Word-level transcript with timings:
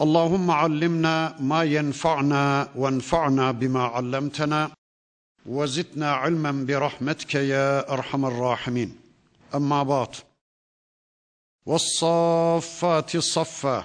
اللهم 0.00 0.50
علمنا 0.50 1.36
ما 1.40 1.62
ينفعنا 1.64 2.68
وانفعنا 2.76 3.50
بما 3.50 3.82
علمتنا 3.82 4.70
وزدنا 5.46 6.12
علما 6.12 6.52
برحمتك 6.68 7.34
يا 7.34 7.92
أرحم 7.92 8.26
الراحمين. 8.26 8.96
أما 9.54 9.82
بعد 9.82 10.14
والصافات 11.66 13.16
صفا 13.16 13.84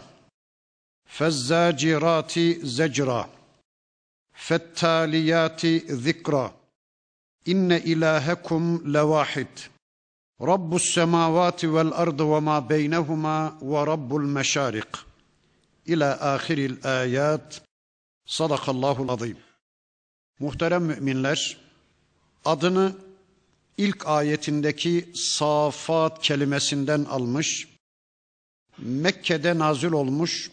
فالزاجرات 1.06 2.40
زجرا 2.64 3.30
فالتاليات 4.34 5.66
ذكرا. 5.92 6.54
إن 7.48 7.72
إلهكم 7.72 8.82
لواحد 8.86 9.48
رب 10.42 10.76
السماوات 10.76 11.66
والأرض 11.66 12.20
وما 12.22 12.60
بينهما 12.60 13.58
ورب 13.62 14.16
المشارق. 14.16 15.06
İlâ 15.86 16.34
ahiril 16.34 16.78
ayat. 16.84 17.62
Sadakallahul 18.26 19.10
azim. 19.10 19.38
Muhterem 20.40 20.84
müminler, 20.84 21.58
adını 22.46 22.96
ilk 23.78 24.08
ayetindeki 24.08 25.12
safat 25.16 26.22
kelimesinden 26.22 27.04
almış, 27.04 27.68
Mekke'de 28.78 29.58
nazil 29.58 29.92
olmuş 29.92 30.52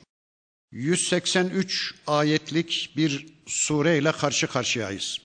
183 0.73 1.95
ayetlik 2.07 2.93
bir 2.97 3.27
sure 3.47 3.99
ile 3.99 4.13
karşı 4.13 4.47
karşıyayız. 4.47 5.19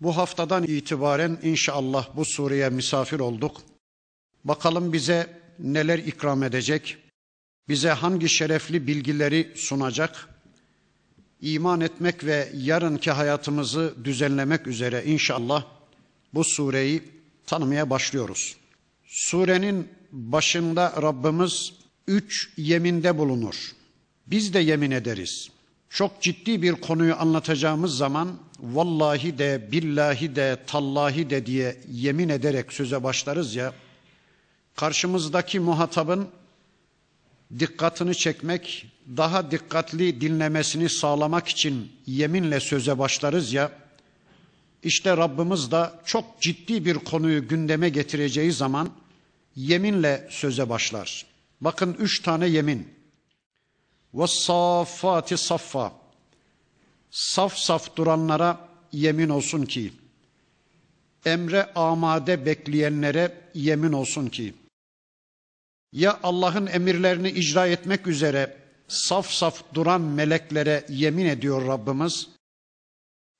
Bu 0.00 0.16
haftadan 0.16 0.64
itibaren 0.64 1.38
inşallah 1.42 2.16
bu 2.16 2.24
sureye 2.24 2.68
misafir 2.68 3.20
olduk. 3.20 3.62
Bakalım 4.44 4.92
bize 4.92 5.40
neler 5.58 5.98
ikram 5.98 6.42
edecek, 6.42 6.98
bize 7.68 7.90
hangi 7.90 8.28
şerefli 8.28 8.86
bilgileri 8.86 9.52
sunacak? 9.56 10.28
İman 11.40 11.80
etmek 11.80 12.24
ve 12.24 12.48
yarınki 12.54 13.10
hayatımızı 13.10 13.94
düzenlemek 14.04 14.66
üzere 14.66 15.04
inşallah 15.04 15.64
bu 16.34 16.44
sureyi 16.44 17.02
tanımaya 17.46 17.90
başlıyoruz. 17.90 18.56
Surenin 19.06 19.88
başında 20.12 20.94
Rabbimiz 21.02 21.72
üç 22.06 22.50
yeminde 22.56 23.18
bulunur. 23.18 23.72
Biz 24.26 24.54
de 24.54 24.58
yemin 24.58 24.90
ederiz. 24.90 25.50
Çok 25.90 26.22
ciddi 26.22 26.62
bir 26.62 26.72
konuyu 26.72 27.14
anlatacağımız 27.14 27.96
zaman 27.96 28.38
vallahi 28.60 29.38
de 29.38 29.68
billahi 29.72 30.36
de 30.36 30.58
tallahi 30.66 31.30
de 31.30 31.46
diye 31.46 31.76
yemin 31.90 32.28
ederek 32.28 32.72
söze 32.72 33.02
başlarız 33.02 33.54
ya 33.54 33.72
karşımızdaki 34.76 35.60
muhatabın 35.60 36.28
dikkatini 37.59 38.15
çekmek, 38.15 38.91
daha 39.17 39.51
dikkatli 39.51 40.21
dinlemesini 40.21 40.89
sağlamak 40.89 41.47
için 41.47 41.91
yeminle 42.05 42.59
söze 42.59 42.99
başlarız 42.99 43.53
ya, 43.53 43.71
işte 44.83 45.17
Rabbimiz 45.17 45.71
de 45.71 45.89
çok 46.05 46.41
ciddi 46.41 46.85
bir 46.85 46.95
konuyu 46.95 47.47
gündeme 47.47 47.89
getireceği 47.89 48.51
zaman 48.51 48.89
yeminle 49.55 50.27
söze 50.31 50.69
başlar. 50.69 51.25
Bakın 51.61 51.95
üç 51.99 52.21
tane 52.21 52.47
yemin. 52.47 52.87
وَالصَّافَّاتِ 54.13 55.37
saffa. 55.37 55.93
Saf 57.11 57.57
saf 57.57 57.95
duranlara 57.95 58.67
yemin 58.91 59.29
olsun 59.29 59.65
ki, 59.65 59.93
emre 61.25 61.73
amade 61.73 62.45
bekleyenlere 62.45 63.41
yemin 63.53 63.91
olsun 63.93 64.27
ki, 64.27 64.53
ya 65.92 66.20
Allah'ın 66.22 66.66
emirlerini 66.66 67.30
icra 67.30 67.66
etmek 67.66 68.06
üzere 68.06 68.56
saf 68.88 69.30
saf 69.30 69.74
duran 69.74 70.00
meleklere 70.00 70.86
yemin 70.88 71.26
ediyor 71.26 71.66
Rabbimiz 71.66 72.28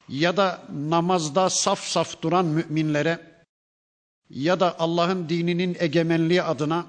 ya 0.08 0.36
da 0.36 0.62
namazda 0.72 1.50
saf 1.50 1.80
saf 1.80 2.22
duran 2.22 2.44
müminlere 2.44 3.44
ya 4.30 4.60
da 4.60 4.78
Allah'ın 4.78 5.28
dininin 5.28 5.76
egemenliği 5.78 6.42
adına 6.42 6.86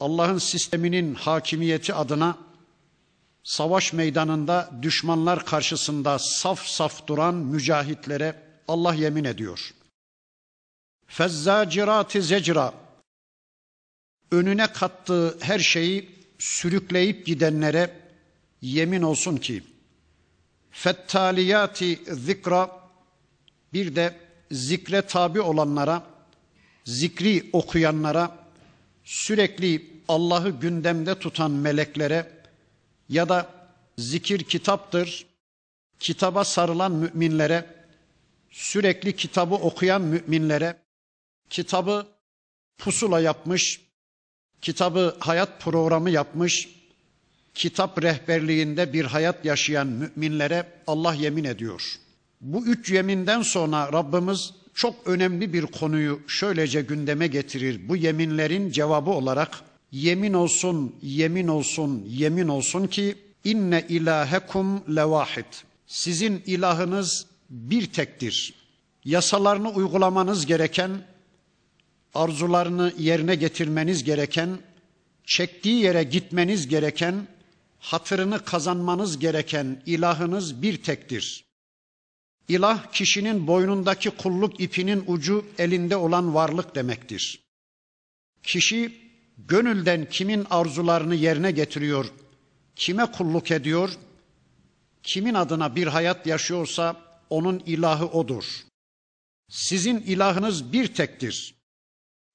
Allah'ın 0.00 0.38
sisteminin 0.38 1.14
hakimiyeti 1.14 1.94
adına 1.94 2.38
savaş 3.44 3.92
meydanında 3.92 4.70
düşmanlar 4.82 5.46
karşısında 5.46 6.18
saf 6.18 6.66
saf 6.66 7.06
duran 7.06 7.34
mücahitlere 7.34 8.42
Allah 8.68 8.94
yemin 8.94 9.24
ediyor. 9.24 9.74
Fezzacirati 11.06 12.22
zecra 12.22 12.74
önüne 14.32 14.66
kattığı 14.66 15.38
her 15.40 15.58
şeyi 15.58 16.10
sürükleyip 16.38 17.26
gidenlere 17.26 17.90
yemin 18.62 19.02
olsun 19.02 19.36
ki 19.36 19.62
fettaliyati 20.70 22.00
zikra 22.06 22.70
bir 23.72 23.96
de 23.96 24.16
zikre 24.50 25.02
tabi 25.02 25.40
olanlara 25.40 26.02
zikri 26.84 27.50
okuyanlara 27.52 28.38
sürekli 29.04 29.92
Allah'ı 30.08 30.50
gündemde 30.50 31.18
tutan 31.18 31.50
meleklere 31.50 32.30
ya 33.08 33.28
da 33.28 33.50
zikir 33.98 34.44
kitaptır 34.44 35.26
kitaba 35.98 36.44
sarılan 36.44 36.92
müminlere 36.92 37.66
sürekli 38.50 39.16
kitabı 39.16 39.54
okuyan 39.54 40.02
müminlere 40.02 40.76
kitabı 41.50 42.06
pusula 42.78 43.20
yapmış 43.20 43.80
kitabı 44.62 45.16
hayat 45.20 45.60
programı 45.60 46.10
yapmış, 46.10 46.68
kitap 47.54 48.02
rehberliğinde 48.02 48.92
bir 48.92 49.04
hayat 49.04 49.44
yaşayan 49.44 49.86
müminlere 49.86 50.66
Allah 50.86 51.14
yemin 51.14 51.44
ediyor. 51.44 51.96
Bu 52.40 52.66
üç 52.66 52.90
yeminden 52.90 53.42
sonra 53.42 53.92
Rabbimiz 53.92 54.52
çok 54.74 54.94
önemli 55.06 55.52
bir 55.52 55.66
konuyu 55.66 56.20
şöylece 56.26 56.80
gündeme 56.80 57.26
getirir. 57.26 57.88
Bu 57.88 57.96
yeminlerin 57.96 58.70
cevabı 58.70 59.10
olarak 59.10 59.60
yemin 59.92 60.32
olsun, 60.32 60.96
yemin 61.02 61.48
olsun, 61.48 62.04
yemin 62.08 62.48
olsun 62.48 62.86
ki 62.86 63.14
inne 63.44 63.86
ilahekum 63.88 64.96
levahid. 64.96 65.44
Sizin 65.86 66.42
ilahınız 66.46 67.26
bir 67.50 67.86
tektir. 67.86 68.54
Yasalarını 69.04 69.70
uygulamanız 69.70 70.46
gereken 70.46 70.90
arzularını 72.14 72.92
yerine 72.98 73.34
getirmeniz 73.34 74.04
gereken, 74.04 74.58
çektiği 75.24 75.82
yere 75.82 76.02
gitmeniz 76.02 76.68
gereken, 76.68 77.26
hatırını 77.78 78.44
kazanmanız 78.44 79.18
gereken 79.18 79.82
ilahınız 79.86 80.62
bir 80.62 80.82
tektir. 80.82 81.44
İlah 82.48 82.92
kişinin 82.92 83.46
boynundaki 83.46 84.10
kulluk 84.10 84.60
ipinin 84.60 85.04
ucu 85.06 85.46
elinde 85.58 85.96
olan 85.96 86.34
varlık 86.34 86.74
demektir. 86.74 87.40
Kişi 88.42 88.92
gönülden 89.38 90.08
kimin 90.08 90.46
arzularını 90.50 91.14
yerine 91.14 91.50
getiriyor, 91.50 92.12
kime 92.76 93.06
kulluk 93.06 93.50
ediyor, 93.50 93.90
kimin 95.02 95.34
adına 95.34 95.76
bir 95.76 95.86
hayat 95.86 96.26
yaşıyorsa 96.26 97.00
onun 97.30 97.58
ilahı 97.58 98.06
odur. 98.06 98.44
Sizin 99.48 100.00
ilahınız 100.00 100.72
bir 100.72 100.94
tektir. 100.94 101.54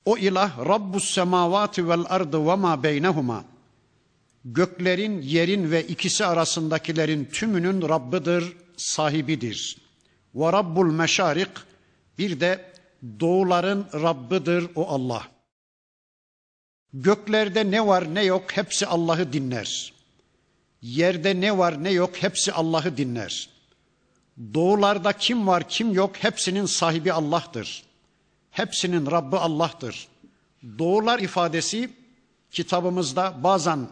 O 0.07 0.18
ilah 0.18 0.51
Rabbus 0.57 1.13
semavati 1.13 1.89
vel 1.89 2.06
ardı 2.09 2.48
ve 2.48 2.56
ma 2.56 2.83
beynehuma. 2.83 3.45
Göklerin, 4.45 5.21
yerin 5.21 5.71
ve 5.71 5.88
ikisi 5.88 6.25
arasındakilerin 6.25 7.25
tümünün 7.25 7.89
Rabbidir, 7.89 8.57
sahibidir. 8.77 9.77
Ve 10.36 10.51
Rabbul 10.51 10.92
meşarik 10.92 11.50
bir 12.18 12.39
de 12.39 12.71
doğuların 13.19 13.88
Rabbidir 13.94 14.68
o 14.75 14.88
Allah. 14.88 15.27
Göklerde 16.94 17.71
ne 17.71 17.88
var 17.88 18.15
ne 18.15 18.24
yok 18.24 18.51
hepsi 18.51 18.88
Allah'ı 18.88 19.33
dinler. 19.33 19.94
Yerde 20.81 21.42
ne 21.42 21.57
var 21.57 21.83
ne 21.83 21.92
yok 21.92 22.12
hepsi 22.15 22.53
Allah'ı 22.53 22.98
dinler. 22.98 23.50
Doğularda 24.53 25.13
kim 25.13 25.48
var 25.48 25.69
kim 25.69 25.94
yok 25.94 26.15
hepsinin 26.15 26.65
sahibi 26.65 27.13
Allah'tır. 27.13 27.87
Hepsinin 28.57 29.12
Rabbi 29.12 29.38
Allah'tır. 29.38 30.07
Doğular 30.80 31.19
ifadesi 31.19 31.89
kitabımızda 32.51 33.36
bazen 33.44 33.88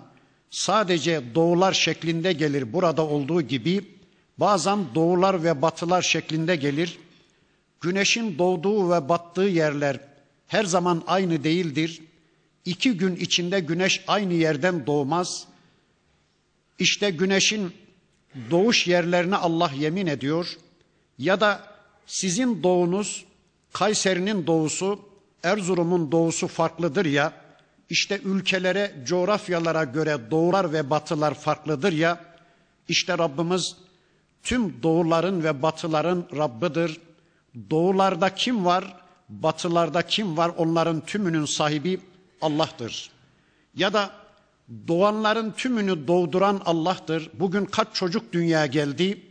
sadece 0.50 1.36
doğular 1.36 1.74
şeklinde 1.74 2.34
gelir 2.34 2.74
burada 2.74 3.06
olduğu 3.08 3.42
gibi 3.42 3.96
Bazen 4.38 4.86
doğular 4.96 5.44
ve 5.44 5.62
batılar 5.62 6.02
şeklinde 6.02 6.56
gelir. 6.56 7.00
Güneşin 7.82 8.38
doğduğu 8.38 8.92
ve 8.92 9.10
battığı 9.10 9.42
yerler 9.42 10.00
her 10.48 10.64
zaman 10.64 11.04
aynı 11.08 11.44
değildir. 11.44 12.02
İki 12.66 12.98
gün 12.98 13.16
içinde 13.16 13.60
güneş 13.60 14.04
aynı 14.08 14.34
yerden 14.34 14.86
doğmaz. 14.86 15.48
İşte 16.80 17.10
güneşin 17.10 17.74
doğuş 18.52 18.88
yerlerine 18.88 19.36
Allah 19.36 19.72
yemin 19.78 20.08
ediyor. 20.08 20.58
Ya 21.18 21.40
da 21.40 21.68
sizin 22.08 22.64
doğunuz 22.64 23.26
Kayseri'nin 23.76 24.48
doğusu, 24.48 25.00
Erzurum'un 25.44 26.12
doğusu 26.12 26.48
farklıdır 26.48 27.06
ya. 27.06 27.34
İşte 27.90 28.20
ülkelere, 28.24 28.96
coğrafyalara 29.06 29.84
göre 29.84 30.32
doğular 30.32 30.74
ve 30.74 30.90
batılar 30.90 31.34
farklıdır 31.34 31.94
ya. 31.94 32.20
İşte 32.90 33.18
Rabbimiz 33.18 33.76
tüm 34.44 34.84
doğuların 34.84 35.44
ve 35.44 35.62
batıların 35.62 36.26
Rabbidir. 36.38 37.00
Doğularda 37.70 38.36
kim 38.36 38.66
var, 38.66 38.96
batılarda 39.30 40.02
kim 40.02 40.38
var 40.38 40.52
onların 40.58 41.02
tümünün 41.02 41.46
sahibi 41.46 42.00
Allah'tır. 42.42 43.12
Ya 43.76 43.94
da 43.94 44.12
doğanların 44.88 45.52
tümünü 45.52 46.08
doğduran 46.08 46.62
Allah'tır. 46.66 47.30
Bugün 47.34 47.66
kaç 47.66 47.88
çocuk 47.94 48.34
dünyaya 48.34 48.66
geldi? 48.66 49.22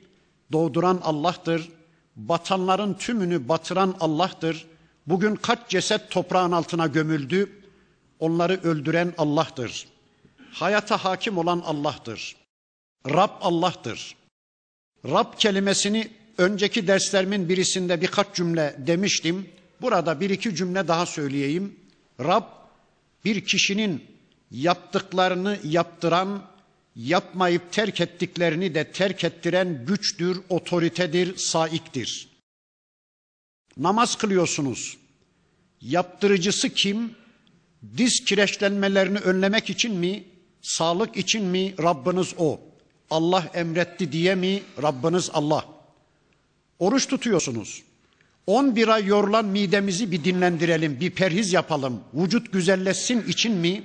Doğduran 0.52 1.00
Allah'tır. 1.02 1.69
Batanların 2.17 2.95
tümünü 2.95 3.49
batıran 3.49 3.97
Allah'tır. 4.01 4.67
Bugün 5.07 5.35
kaç 5.35 5.59
ceset 5.69 6.11
toprağın 6.11 6.53
altına 6.53 6.87
gömüldü? 6.87 7.63
Onları 8.19 8.61
öldüren 8.63 9.15
Allah'tır. 9.19 9.89
Hayata 10.51 11.05
hakim 11.05 11.39
olan 11.39 11.63
Allah'tır. 11.67 12.37
Rab 13.09 13.31
Allah'tır. 13.41 14.17
Rab 15.05 15.39
kelimesini 15.39 16.11
önceki 16.39 16.87
derslerimin 16.87 17.49
birisinde 17.49 18.01
birkaç 18.01 18.35
cümle 18.35 18.77
demiştim. 18.79 19.49
Burada 19.81 20.21
bir 20.21 20.31
iki 20.31 20.55
cümle 20.55 20.89
daha 20.89 21.07
söyleyeyim. 21.07 21.77
Rab 22.21 22.45
bir 23.25 23.45
kişinin 23.45 24.05
yaptıklarını 24.51 25.59
yaptıran, 25.65 26.43
yapmayıp 26.96 27.73
terk 27.73 28.00
ettiklerini 28.00 28.75
de 28.75 28.93
terk 28.93 29.25
ettiren 29.25 29.85
güçtür, 29.87 30.41
otoritedir, 30.49 31.37
saiktir. 31.37 32.29
Namaz 33.76 34.17
kılıyorsunuz. 34.17 34.96
Yaptırıcısı 35.81 36.69
kim? 36.69 37.14
Diz 37.96 38.25
kireçlenmelerini 38.25 39.19
önlemek 39.19 39.70
için 39.70 39.94
mi? 39.94 40.25
Sağlık 40.62 41.17
için 41.17 41.44
mi? 41.44 41.75
Rabbiniz 41.82 42.35
o. 42.38 42.61
Allah 43.11 43.50
emretti 43.55 44.12
diye 44.12 44.35
mi? 44.35 44.62
Rabbiniz 44.82 45.31
Allah. 45.32 45.64
Oruç 46.79 47.08
tutuyorsunuz. 47.08 47.82
11 48.46 48.88
ay 48.88 49.06
yorulan 49.06 49.44
midemizi 49.44 50.12
bir 50.12 50.25
dinlendirelim, 50.25 51.00
bir 51.00 51.11
perhiz 51.11 51.52
yapalım. 51.52 52.00
Vücut 52.14 52.52
güzelleşsin 52.52 53.29
için 53.29 53.52
mi? 53.52 53.85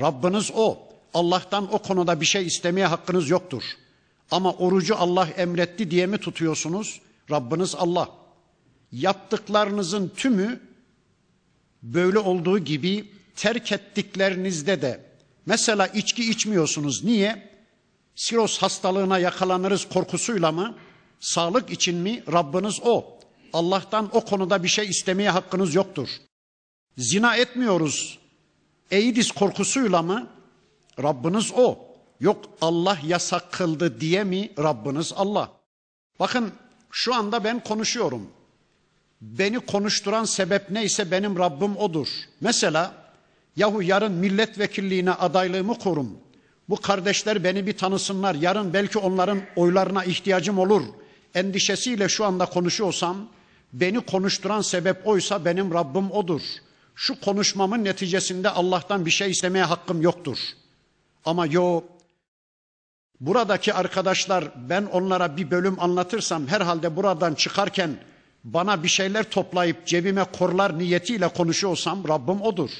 Rabbiniz 0.00 0.50
o. 0.54 0.93
Allah'tan 1.14 1.74
o 1.74 1.78
konuda 1.78 2.20
bir 2.20 2.26
şey 2.26 2.46
istemeye 2.46 2.86
hakkınız 2.86 3.30
yoktur. 3.30 3.62
Ama 4.30 4.52
orucu 4.52 4.96
Allah 4.96 5.28
emretti 5.36 5.90
diye 5.90 6.06
mi 6.06 6.18
tutuyorsunuz? 6.18 7.00
Rabbiniz 7.30 7.74
Allah. 7.74 8.08
Yaptıklarınızın 8.92 10.12
tümü 10.16 10.60
böyle 11.82 12.18
olduğu 12.18 12.58
gibi 12.58 13.10
terk 13.36 13.72
ettiklerinizde 13.72 14.82
de 14.82 15.00
mesela 15.46 15.86
içki 15.86 16.30
içmiyorsunuz. 16.30 17.04
Niye? 17.04 17.54
Siros 18.14 18.58
hastalığına 18.58 19.18
yakalanırız 19.18 19.88
korkusuyla 19.88 20.52
mı? 20.52 20.74
Sağlık 21.20 21.70
için 21.70 21.96
mi? 21.96 22.22
Rabbiniz 22.32 22.80
o. 22.82 23.18
Allah'tan 23.52 24.16
o 24.16 24.24
konuda 24.24 24.62
bir 24.62 24.68
şey 24.68 24.88
istemeye 24.88 25.30
hakkınız 25.30 25.74
yoktur. 25.74 26.08
Zina 26.98 27.36
etmiyoruz. 27.36 28.18
Eidis 28.90 29.30
korkusuyla 29.30 30.02
mı? 30.02 30.28
Rabbiniz 31.02 31.52
o. 31.56 31.78
Yok 32.20 32.44
Allah 32.60 32.98
yasak 33.06 33.52
kıldı 33.52 34.00
diye 34.00 34.24
mi? 34.24 34.50
Rabbiniz 34.58 35.12
Allah. 35.16 35.52
Bakın 36.20 36.52
şu 36.90 37.14
anda 37.14 37.44
ben 37.44 37.64
konuşuyorum. 37.64 38.30
Beni 39.20 39.60
konuşturan 39.60 40.24
sebep 40.24 40.70
neyse 40.70 41.10
benim 41.10 41.38
Rabbim 41.38 41.76
odur. 41.76 42.08
Mesela 42.40 42.94
yahu 43.56 43.82
yarın 43.82 44.12
milletvekilliğine 44.12 45.10
adaylığımı 45.10 45.78
korum. 45.78 46.18
Bu 46.68 46.76
kardeşler 46.76 47.44
beni 47.44 47.66
bir 47.66 47.76
tanısınlar. 47.76 48.34
Yarın 48.34 48.72
belki 48.72 48.98
onların 48.98 49.40
oylarına 49.56 50.04
ihtiyacım 50.04 50.58
olur. 50.58 50.82
Endişesiyle 51.34 52.08
şu 52.08 52.24
anda 52.24 52.46
konuşuyorsam 52.46 53.16
beni 53.72 54.00
konuşturan 54.00 54.60
sebep 54.60 55.06
oysa 55.06 55.44
benim 55.44 55.74
Rabbim 55.74 56.10
odur. 56.10 56.40
Şu 56.94 57.20
konuşmamın 57.20 57.84
neticesinde 57.84 58.50
Allah'tan 58.50 59.06
bir 59.06 59.10
şey 59.10 59.30
istemeye 59.30 59.64
hakkım 59.64 60.02
yoktur. 60.02 60.38
Ama 61.24 61.46
yo 61.46 61.82
buradaki 63.20 63.74
arkadaşlar 63.74 64.44
ben 64.68 64.84
onlara 64.84 65.36
bir 65.36 65.50
bölüm 65.50 65.80
anlatırsam 65.80 66.46
herhalde 66.46 66.96
buradan 66.96 67.34
çıkarken 67.34 67.96
bana 68.44 68.82
bir 68.82 68.88
şeyler 68.88 69.30
toplayıp 69.30 69.86
cebime 69.86 70.24
korlar 70.24 70.78
niyetiyle 70.78 71.28
konuşuyorsam 71.28 72.08
Rabbim 72.08 72.42
odur. 72.42 72.70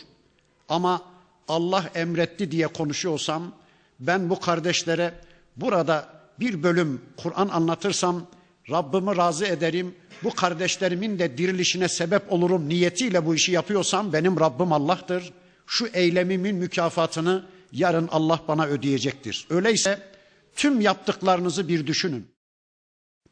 Ama 0.69 1.03
Allah 1.49 1.85
emretti 1.95 2.51
diye 2.51 2.67
konuşuyorsam 2.67 3.53
ben 4.01 4.31
bu 4.31 4.41
kardeşlere 4.41 5.15
burada 5.57 6.09
bir 6.41 6.63
bölüm 6.63 7.03
Kur'an 7.17 7.49
anlatırsam 7.49 8.27
Rabbimi 8.71 9.17
razı 9.17 9.47
ederim. 9.47 9.95
Bu 10.25 10.35
kardeşlerimin 10.35 11.19
de 11.19 11.39
dirilişine 11.39 11.89
sebep 11.89 12.33
olurum 12.33 12.69
niyetiyle 12.69 13.27
bu 13.27 13.35
işi 13.35 13.53
yapıyorsam 13.53 14.13
benim 14.13 14.41
Rabbim 14.41 14.73
Allah'tır. 14.73 15.33
Şu 15.67 15.87
eylemimin 15.87 16.57
mükafatını 16.57 17.45
yarın 17.75 18.09
Allah 18.13 18.43
bana 18.49 18.67
ödeyecektir. 18.67 19.47
Öyleyse 19.51 19.99
tüm 20.57 20.81
yaptıklarınızı 20.81 21.69
bir 21.69 21.87
düşünün. 21.87 22.27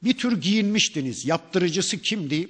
Bir 0.02 0.18
tür 0.18 0.40
giyinmiştiniz. 0.40 1.26
Yaptırıcısı 1.26 1.98
kimdi? 1.98 2.48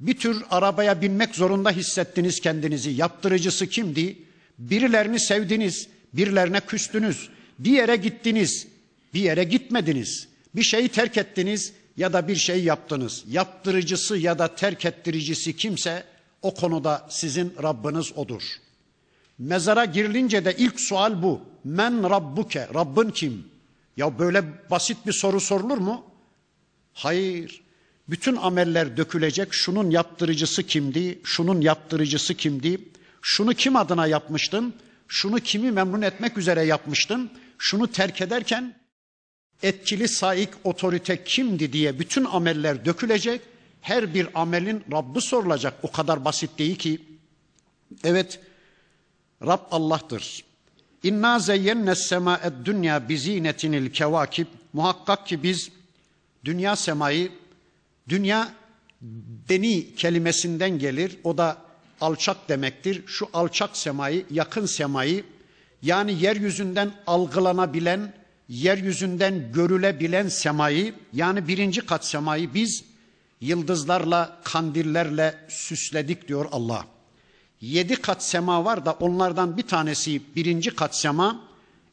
Bir 0.00 0.18
tür 0.18 0.42
arabaya 0.50 1.02
binmek 1.02 1.34
zorunda 1.34 1.70
hissettiniz 1.70 2.40
kendinizi. 2.40 2.90
Yaptırıcısı 2.90 3.66
kimdi? 3.66 4.18
Birilerini 4.58 5.20
sevdiniz, 5.20 5.88
birilerine 6.12 6.60
küstünüz. 6.60 7.28
Bir 7.58 7.70
yere 7.70 7.96
gittiniz, 7.96 8.66
bir 9.14 9.20
yere 9.20 9.44
gitmediniz. 9.44 10.28
Bir 10.54 10.62
şeyi 10.62 10.88
terk 10.88 11.16
ettiniz 11.16 11.72
ya 11.96 12.12
da 12.12 12.28
bir 12.28 12.36
şey 12.36 12.64
yaptınız. 12.64 13.24
Yaptırıcısı 13.28 14.16
ya 14.16 14.38
da 14.38 14.54
terk 14.54 14.84
ettiricisi 14.84 15.56
kimse 15.56 16.04
o 16.42 16.54
konuda 16.54 17.06
sizin 17.10 17.54
Rabbiniz 17.62 18.12
odur. 18.16 18.42
Mezara 19.38 19.84
girilince 19.84 20.44
de 20.44 20.56
ilk 20.58 20.80
sual 20.80 21.22
bu. 21.22 21.40
Men 21.64 22.10
Rabbuke, 22.10 22.68
Rabbin 22.74 23.10
kim? 23.10 23.46
Ya 23.96 24.18
böyle 24.18 24.44
basit 24.70 25.06
bir 25.06 25.12
soru 25.12 25.40
sorulur 25.40 25.78
mu? 25.78 26.04
Hayır. 26.92 27.62
Bütün 28.08 28.36
ameller 28.36 28.96
dökülecek. 28.96 29.48
Şunun 29.54 29.90
yaptırıcısı 29.90 30.62
kimdi? 30.62 31.18
Şunun 31.24 31.60
yaptırıcısı 31.60 32.34
kimdi? 32.34 32.80
Şunu 33.22 33.54
kim 33.54 33.76
adına 33.76 34.06
yapmıştın? 34.06 34.74
Şunu 35.08 35.40
kimi 35.40 35.70
memnun 35.70 36.02
etmek 36.02 36.38
üzere 36.38 36.62
yapmıştın? 36.62 37.30
Şunu 37.58 37.92
terk 37.92 38.20
ederken 38.20 38.74
etkili 39.62 40.08
saik 40.08 40.48
otorite 40.64 41.24
kimdi 41.24 41.72
diye 41.72 41.98
bütün 41.98 42.24
ameller 42.24 42.84
dökülecek. 42.84 43.40
Her 43.80 44.14
bir 44.14 44.28
amelin 44.34 44.84
Rabbi 44.92 45.20
sorulacak. 45.20 45.74
O 45.82 45.92
kadar 45.92 46.24
basit 46.24 46.58
değil 46.58 46.76
ki. 46.76 47.00
Evet, 48.04 48.40
Rab 49.46 49.60
Allah'tır. 49.70 50.44
İnna 51.02 51.38
zeyyenne 51.38 51.94
sema'ed 51.94 52.52
dünya 52.64 53.08
bizinetinil 53.08 53.90
kevakib. 53.90 54.46
Muhakkak 54.72 55.26
ki 55.26 55.42
biz 55.42 55.70
dünya 56.44 56.76
semayı, 56.76 57.32
dünya 58.08 58.48
deni 59.48 59.94
kelimesinden 59.94 60.78
gelir. 60.78 61.18
O 61.24 61.38
da 61.38 61.56
alçak 62.00 62.48
demektir. 62.48 63.02
Şu 63.06 63.28
alçak 63.32 63.76
semayı, 63.76 64.26
yakın 64.30 64.66
semayı 64.66 65.24
yani 65.82 66.22
yeryüzünden 66.22 66.92
algılanabilen, 67.06 68.12
yeryüzünden 68.48 69.52
görülebilen 69.52 70.28
semayı 70.28 70.94
yani 71.12 71.48
birinci 71.48 71.80
kat 71.86 72.06
semayı 72.06 72.54
biz 72.54 72.84
yıldızlarla, 73.40 74.40
kandillerle 74.44 75.34
süsledik 75.48 76.28
diyor 76.28 76.46
Allah. 76.52 76.86
Yedi 77.60 77.96
kat 77.96 78.24
sema 78.24 78.64
var 78.64 78.86
da 78.86 78.92
onlardan 78.92 79.56
bir 79.56 79.62
tanesi 79.62 80.22
birinci 80.36 80.70
kat 80.70 80.96
sema. 80.96 81.40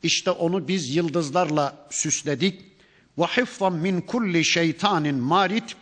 İşte 0.03 0.31
onu 0.31 0.67
biz 0.67 0.95
yıldızlarla 0.95 1.87
süsledik. 1.89 2.61
Ve 3.17 3.23
hifzan 3.23 3.73
min 3.73 4.01
kulli 4.01 4.45
şeytanin 4.45 5.15
marit. 5.15 5.75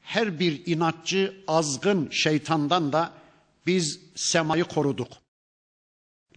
Her 0.00 0.40
bir 0.40 0.66
inatçı, 0.66 1.34
azgın 1.48 2.10
şeytandan 2.10 2.92
da 2.92 3.12
biz 3.66 4.00
semayı 4.14 4.64
koruduk. 4.64 5.08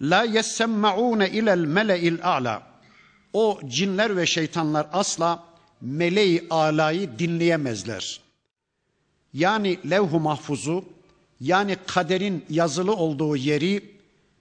La 0.02 0.24
yessemmaune 0.24 1.30
ilel 1.30 1.60
mele'il 1.60 2.24
a'la. 2.24 2.64
O 3.34 3.60
cinler 3.66 4.18
ve 4.18 4.26
şeytanlar 4.26 4.88
asla 4.94 5.44
meleği 5.82 6.48
alayı 6.50 7.20
dinleyemezler. 7.20 8.22
Yani 9.34 9.80
levh-u 9.90 10.20
mahfuzu 10.20 10.86
yani 11.40 11.78
kaderin 11.88 12.46
yazılı 12.50 12.96
olduğu 12.96 13.36
yeri 13.36 13.84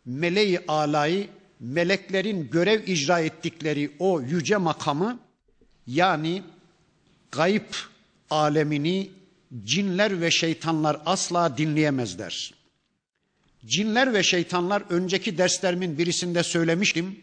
meleği 0.06 0.60
alayı 0.68 1.28
meleklerin 1.60 2.50
görev 2.50 2.86
icra 2.86 3.20
ettikleri 3.20 3.90
o 3.98 4.20
yüce 4.20 4.56
makamı 4.56 5.18
yani 5.86 6.42
gayb 7.32 7.72
alemini 8.30 9.10
cinler 9.64 10.20
ve 10.20 10.30
şeytanlar 10.30 11.00
asla 11.06 11.58
dinleyemezler. 11.58 12.54
Cinler 13.66 14.14
ve 14.14 14.22
şeytanlar 14.22 14.82
önceki 14.90 15.38
derslerimin 15.38 15.98
birisinde 15.98 16.42
söylemiştim. 16.42 17.20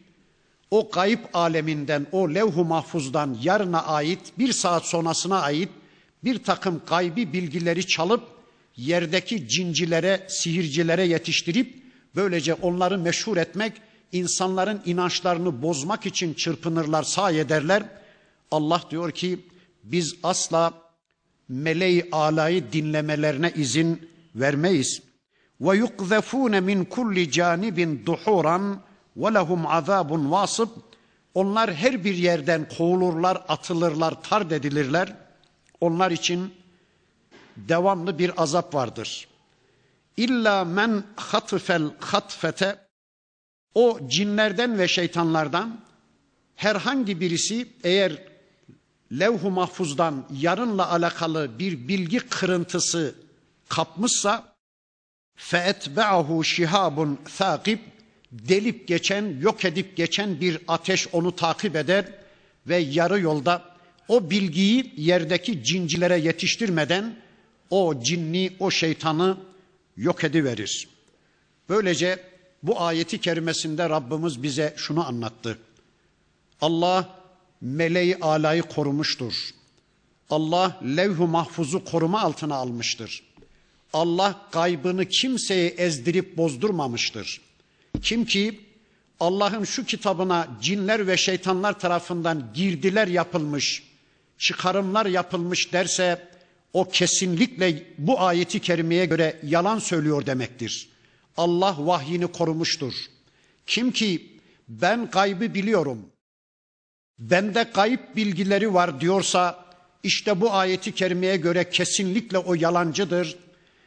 O 0.71 0.89
gayb 0.89 1.19
aleminden, 1.33 2.07
o 2.11 2.33
levh-u 2.33 2.65
mahfuzdan 2.65 3.37
yarına 3.43 3.83
ait, 3.83 4.19
bir 4.37 4.53
saat 4.53 4.85
sonrasına 4.85 5.41
ait 5.41 5.69
bir 6.23 6.43
takım 6.43 6.81
gaybi 6.87 7.33
bilgileri 7.33 7.87
çalıp 7.87 8.34
yerdeki 8.77 9.47
cincilere, 9.47 10.25
sihircilere 10.29 11.07
yetiştirip 11.07 11.83
böylece 12.15 12.53
onları 12.53 12.97
meşhur 12.97 13.37
etmek, 13.37 13.73
insanların 14.11 14.81
inançlarını 14.85 15.61
bozmak 15.61 16.05
için 16.05 16.33
çırpınırlar, 16.33 17.03
sahi 17.03 17.37
ederler. 17.37 17.83
Allah 18.51 18.81
diyor 18.91 19.11
ki 19.11 19.39
biz 19.83 20.15
asla 20.23 20.73
meleği 21.49 22.09
alayı 22.11 22.71
dinlemelerine 22.71 23.51
izin 23.55 24.09
vermeyiz. 24.35 25.01
Ve 25.61 25.77
yukzefune 25.77 26.59
min 26.59 26.85
kulli 26.85 27.31
canibin 27.31 28.05
duhuran 28.05 28.81
ve 29.17 29.33
lehum 29.33 29.67
azabun 29.67 30.31
vasıb. 30.31 30.69
Onlar 31.33 31.73
her 31.73 32.03
bir 32.03 32.15
yerden 32.15 32.67
kovulurlar, 32.77 33.43
atılırlar, 33.47 34.21
tard 34.21 34.51
edilirler. 34.51 35.15
Onlar 35.81 36.11
için 36.11 36.53
devamlı 37.57 38.19
bir 38.19 38.41
azap 38.41 38.73
vardır. 38.73 39.27
İlla 40.17 40.65
men 40.65 41.03
hatfel 41.15 41.83
hatfete 41.99 42.79
o 43.75 43.99
cinlerden 44.07 44.79
ve 44.79 44.87
şeytanlardan 44.87 45.79
herhangi 46.55 47.19
birisi 47.19 47.67
eğer 47.83 48.23
levh-u 49.11 49.51
mahfuzdan 49.51 50.25
yarınla 50.39 50.91
alakalı 50.91 51.59
bir 51.59 51.87
bilgi 51.87 52.19
kırıntısı 52.19 53.15
kapmışsa 53.69 54.55
feetbe'ahu 55.35 56.43
şihabun 56.43 57.19
thakib 57.37 57.79
delip 58.31 58.87
geçen, 58.87 59.39
yok 59.39 59.65
edip 59.65 59.97
geçen 59.97 60.41
bir 60.41 60.59
ateş 60.67 61.07
onu 61.13 61.35
takip 61.35 61.75
eder 61.75 62.05
ve 62.67 62.77
yarı 62.77 63.19
yolda 63.19 63.63
o 64.07 64.29
bilgiyi 64.29 64.93
yerdeki 64.97 65.63
cincilere 65.63 66.17
yetiştirmeden 66.17 67.15
o 67.69 67.99
cinni, 68.01 68.53
o 68.59 68.71
şeytanı 68.71 69.37
yok 69.97 70.23
ediverir. 70.23 70.87
Böylece 71.69 72.23
bu 72.63 72.81
ayeti 72.81 73.21
kerimesinde 73.21 73.89
Rabbimiz 73.89 74.43
bize 74.43 74.73
şunu 74.77 75.07
anlattı. 75.07 75.57
Allah 76.61 77.19
meleği 77.61 78.17
alayı 78.17 78.61
korumuştur. 78.61 79.33
Allah 80.29 80.79
levh-u 80.97 81.27
mahfuzu 81.27 81.85
koruma 81.85 82.21
altına 82.21 82.55
almıştır. 82.55 83.23
Allah 83.93 84.47
gaybını 84.51 85.05
kimseye 85.05 85.67
ezdirip 85.67 86.37
bozdurmamıştır. 86.37 87.41
Kim 88.01 88.25
ki 88.25 88.59
Allah'ın 89.19 89.63
şu 89.63 89.85
kitabına 89.85 90.47
cinler 90.61 91.07
ve 91.07 91.17
şeytanlar 91.17 91.79
tarafından 91.79 92.49
girdiler 92.53 93.07
yapılmış, 93.07 93.83
çıkarımlar 94.37 95.05
yapılmış 95.05 95.73
derse 95.73 96.27
o 96.75 96.89
kesinlikle 96.89 97.83
bu 97.97 98.21
ayeti 98.21 98.59
kerimeye 98.59 99.05
göre 99.05 99.39
yalan 99.43 99.79
söylüyor 99.79 100.25
demektir. 100.25 100.89
Allah 101.37 101.75
vahyini 101.79 102.27
korumuştur. 102.27 102.93
Kim 103.67 103.91
ki 103.91 104.39
ben 104.67 105.09
gaybı 105.11 105.53
biliyorum, 105.53 106.05
bende 107.19 107.71
kayıp 107.71 108.15
bilgileri 108.15 108.73
var 108.73 109.01
diyorsa 109.01 109.65
işte 110.03 110.41
bu 110.41 110.53
ayeti 110.53 110.91
kerimeye 110.91 111.37
göre 111.37 111.69
kesinlikle 111.69 112.37
o 112.37 112.55
yalancıdır. 112.55 113.37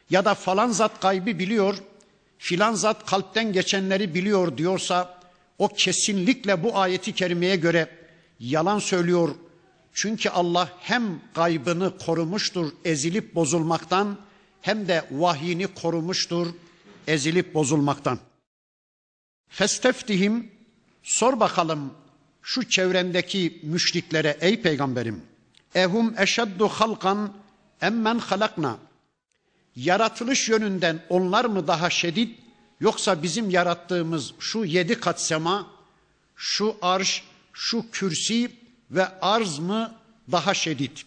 Ya 0.09 0.25
da 0.25 0.33
falan 0.33 0.69
zat 0.71 0.99
kaybı 0.99 1.39
biliyor, 1.39 1.75
filan 2.37 2.73
zat 2.73 3.05
kalpten 3.05 3.53
geçenleri 3.53 4.13
biliyor 4.13 4.57
diyorsa 4.57 5.19
o 5.57 5.67
kesinlikle 5.67 6.63
bu 6.63 6.77
ayeti 6.77 7.13
kerimeye 7.13 7.55
göre 7.55 7.89
yalan 8.39 8.79
söylüyor. 8.79 9.29
Çünkü 10.01 10.29
Allah 10.29 10.69
hem 10.79 11.21
gaybını 11.33 11.97
korumuştur 11.97 12.71
ezilip 12.85 13.35
bozulmaktan 13.35 14.17
hem 14.61 14.87
de 14.87 15.05
vahyini 15.11 15.67
korumuştur 15.67 16.47
ezilip 17.07 17.53
bozulmaktan. 17.53 18.19
Festeftihim 19.49 20.51
sor 21.03 21.39
bakalım 21.39 21.93
şu 22.41 22.69
çevrendeki 22.69 23.59
müşriklere 23.63 24.37
ey 24.41 24.61
peygamberim 24.61 25.21
ehum 25.75 26.19
eşeddu 26.19 26.67
halkan 26.67 27.33
emmen 27.81 28.19
halakna 28.19 28.77
yaratılış 29.75 30.49
yönünden 30.49 31.05
onlar 31.09 31.45
mı 31.45 31.67
daha 31.67 31.89
şedid 31.89 32.29
yoksa 32.79 33.23
bizim 33.23 33.49
yarattığımız 33.49 34.33
şu 34.39 34.65
yedi 34.65 34.99
kat 34.99 35.21
sema 35.21 35.67
şu 36.35 36.75
arş 36.81 37.23
şu 37.53 37.91
kürsi 37.91 38.58
ve 38.91 39.07
arz 39.21 39.59
mı 39.59 39.95
daha 40.31 40.53
şedid 40.53 40.97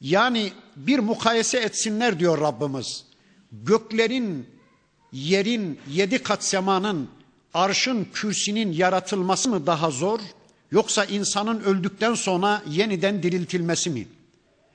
yani 0.00 0.52
bir 0.76 0.98
mukayese 0.98 1.58
etsinler 1.58 2.20
diyor 2.20 2.40
Rabbimiz 2.40 3.04
göklerin 3.52 4.46
yerin 5.12 5.80
yedi 5.88 6.22
kat 6.22 6.44
semanın 6.44 7.08
arşın 7.54 8.08
kürsinin 8.14 8.72
yaratılması 8.72 9.48
mı 9.48 9.66
daha 9.66 9.90
zor 9.90 10.20
yoksa 10.70 11.04
insanın 11.04 11.60
öldükten 11.60 12.14
sonra 12.14 12.62
yeniden 12.68 13.22
diriltilmesi 13.22 13.90
mi? 13.90 14.08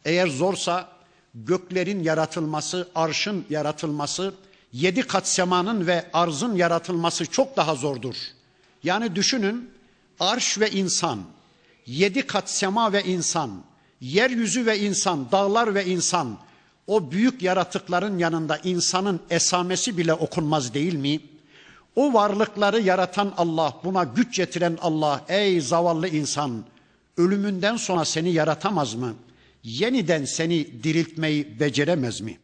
Eğer 0.05 0.27
zorsa 0.27 0.89
göklerin 1.35 2.03
yaratılması, 2.03 2.89
arşın 2.95 3.45
yaratılması, 3.49 4.33
yedi 4.73 5.01
kat 5.01 5.27
semanın 5.27 5.87
ve 5.87 6.05
arzın 6.13 6.55
yaratılması 6.55 7.25
çok 7.25 7.57
daha 7.57 7.75
zordur. 7.75 8.15
Yani 8.83 9.15
düşünün 9.15 9.69
arş 10.19 10.59
ve 10.59 10.71
insan, 10.71 11.23
yedi 11.85 12.27
kat 12.27 12.49
sema 12.49 12.93
ve 12.93 13.03
insan, 13.03 13.63
yeryüzü 14.01 14.65
ve 14.65 14.79
insan, 14.79 15.31
dağlar 15.31 15.75
ve 15.75 15.85
insan, 15.85 16.37
o 16.87 17.11
büyük 17.11 17.41
yaratıkların 17.41 18.17
yanında 18.17 18.57
insanın 18.57 19.19
esamesi 19.29 19.97
bile 19.97 20.13
okunmaz 20.13 20.73
değil 20.73 20.93
mi? 20.93 21.19
O 21.95 22.13
varlıkları 22.13 22.81
yaratan 22.81 23.33
Allah, 23.37 23.79
buna 23.83 24.03
güç 24.03 24.35
getiren 24.35 24.77
Allah, 24.81 25.25
ey 25.27 25.61
zavallı 25.61 26.07
insan, 26.07 26.63
ölümünden 27.17 27.77
sonra 27.77 28.05
seni 28.05 28.33
yaratamaz 28.33 28.93
mı? 28.93 29.13
Yeniden 29.63 30.25
seni 30.25 30.83
diriltmeyi 30.83 31.59
beceremez 31.59 32.21
mi? 32.21 32.39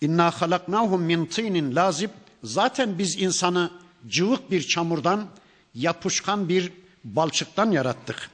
İnna 0.00 0.30
halaknahum 0.30 1.02
min 1.02 1.26
tinin 1.26 1.76
lazib. 1.76 2.10
Zaten 2.44 2.98
biz 2.98 3.22
insanı 3.22 3.70
cıvık 4.08 4.50
bir 4.50 4.62
çamurdan, 4.62 5.26
yapışkan 5.74 6.48
bir 6.48 6.72
balçıktan 7.04 7.70
yarattık. 7.70 8.30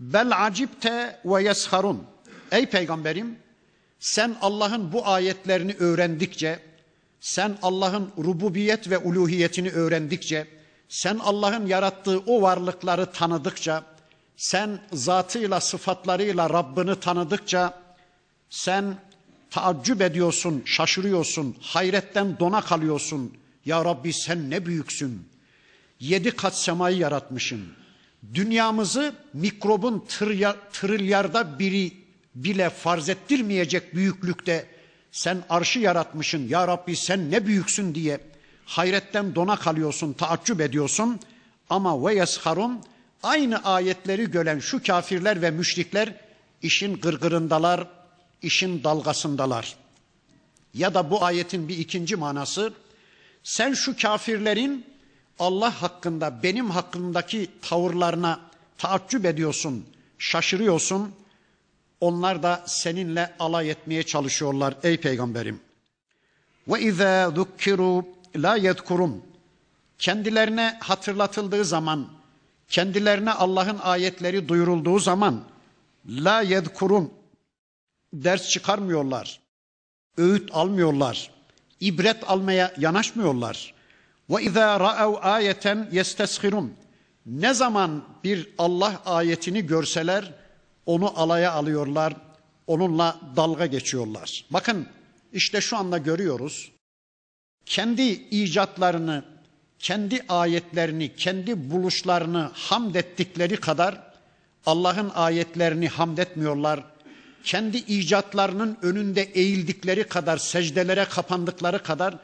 Bel 0.00 0.46
acipte 0.46 1.20
ve 1.24 1.42
yesharun. 1.42 2.04
Ey 2.52 2.66
peygamberim, 2.66 3.38
sen 4.00 4.36
Allah'ın 4.40 4.92
bu 4.92 5.08
ayetlerini 5.08 5.74
öğrendikçe, 5.78 6.58
sen 7.20 7.58
Allah'ın 7.62 8.12
rububiyet 8.18 8.90
ve 8.90 8.98
uluhiyetini 8.98 9.70
öğrendikçe, 9.70 10.46
sen 10.88 11.18
Allah'ın 11.18 11.66
yarattığı 11.66 12.18
o 12.18 12.42
varlıkları 12.42 13.12
tanıdıkça, 13.12 13.84
sen 14.36 14.80
zatıyla 14.92 15.60
sıfatlarıyla 15.60 16.50
Rabbini 16.50 17.00
tanıdıkça, 17.00 17.82
sen 18.50 18.96
taaccüp 19.50 20.02
ediyorsun, 20.02 20.62
şaşırıyorsun, 20.66 21.56
hayretten 21.60 22.38
dona 22.38 22.60
kalıyorsun. 22.60 23.36
Ya 23.64 23.84
Rabbi 23.84 24.12
sen 24.12 24.50
ne 24.50 24.66
büyüksün. 24.66 25.31
Yedi 26.02 26.30
kat 26.30 26.58
semayı 26.58 26.96
yaratmışsın. 26.96 27.62
Dünyamızı 28.34 29.14
mikrobun 29.32 30.04
trilyarda 30.72 31.58
biri 31.58 31.92
bile 32.34 32.70
farz 32.70 33.08
ettirmeyecek 33.08 33.94
büyüklükte 33.94 34.66
sen 35.12 35.42
arşı 35.48 35.78
yaratmışsın 35.78 36.48
ya 36.48 36.68
Rabbi 36.68 36.96
sen 36.96 37.30
ne 37.30 37.46
büyüksün 37.46 37.94
diye 37.94 38.20
hayretten 38.64 39.34
dona 39.34 39.56
kalıyorsun, 39.56 40.12
taaccüp 40.12 40.60
ediyorsun. 40.60 41.20
Ama 41.70 42.06
ve 42.06 42.14
yesharun 42.14 42.82
aynı 43.22 43.64
ayetleri 43.64 44.30
gören 44.30 44.58
şu 44.58 44.82
kafirler 44.82 45.42
ve 45.42 45.50
müşrikler 45.50 46.14
işin 46.62 46.96
gırgırındalar, 46.96 47.88
işin 48.42 48.84
dalgasındalar. 48.84 49.76
Ya 50.74 50.94
da 50.94 51.10
bu 51.10 51.24
ayetin 51.24 51.68
bir 51.68 51.78
ikinci 51.78 52.16
manası 52.16 52.72
sen 53.42 53.72
şu 53.72 53.96
kafirlerin 53.96 54.91
Allah 55.38 55.82
hakkında 55.82 56.42
benim 56.42 56.70
hakkındaki 56.70 57.50
tavırlarına 57.62 58.40
taaccüp 58.78 59.24
ediyorsun, 59.26 59.86
şaşırıyorsun. 60.18 61.14
Onlar 62.00 62.42
da 62.42 62.64
seninle 62.66 63.34
alay 63.38 63.70
etmeye 63.70 64.02
çalışıyorlar 64.02 64.74
ey 64.82 64.96
peygamberim. 64.96 65.60
Ve 66.68 66.80
izâ 66.80 67.30
zukkiru 67.30 68.04
la 68.36 68.56
yedkurun. 68.56 69.24
Kendilerine 69.98 70.78
hatırlatıldığı 70.80 71.64
zaman, 71.64 72.08
kendilerine 72.68 73.32
Allah'ın 73.32 73.78
ayetleri 73.78 74.48
duyurulduğu 74.48 74.98
zaman 74.98 75.44
la 76.08 76.40
yedkurun 76.40 77.12
ders 78.12 78.48
çıkarmıyorlar. 78.48 79.40
Öğüt 80.16 80.50
almıyorlar. 80.52 81.30
ibret 81.80 82.30
almaya 82.30 82.74
yanaşmıyorlar. 82.78 83.74
Ve 84.30 84.42
izâ 84.42 84.80
ra'ev 84.80 85.14
ayeten 85.22 85.88
yesteshirun. 85.92 86.74
Ne 87.26 87.54
zaman 87.54 88.04
bir 88.24 88.48
Allah 88.58 89.02
ayetini 89.06 89.66
görseler 89.66 90.32
onu 90.86 91.20
alaya 91.20 91.52
alıyorlar, 91.52 92.14
onunla 92.66 93.20
dalga 93.36 93.66
geçiyorlar. 93.66 94.44
Bakın 94.50 94.86
işte 95.32 95.60
şu 95.60 95.76
anda 95.76 95.98
görüyoruz. 95.98 96.72
Kendi 97.66 98.02
icatlarını, 98.12 99.24
kendi 99.78 100.24
ayetlerini, 100.28 101.16
kendi 101.16 101.70
buluşlarını 101.70 102.50
hamd 102.54 102.94
ettikleri 102.94 103.56
kadar 103.56 104.12
Allah'ın 104.66 105.10
ayetlerini 105.14 105.88
hamd 105.88 106.18
etmiyorlar. 106.18 106.84
Kendi 107.44 107.76
icatlarının 107.76 108.78
önünde 108.82 109.22
eğildikleri 109.22 110.04
kadar, 110.04 110.36
secdelere 110.36 111.04
kapandıkları 111.04 111.82
kadar 111.82 112.14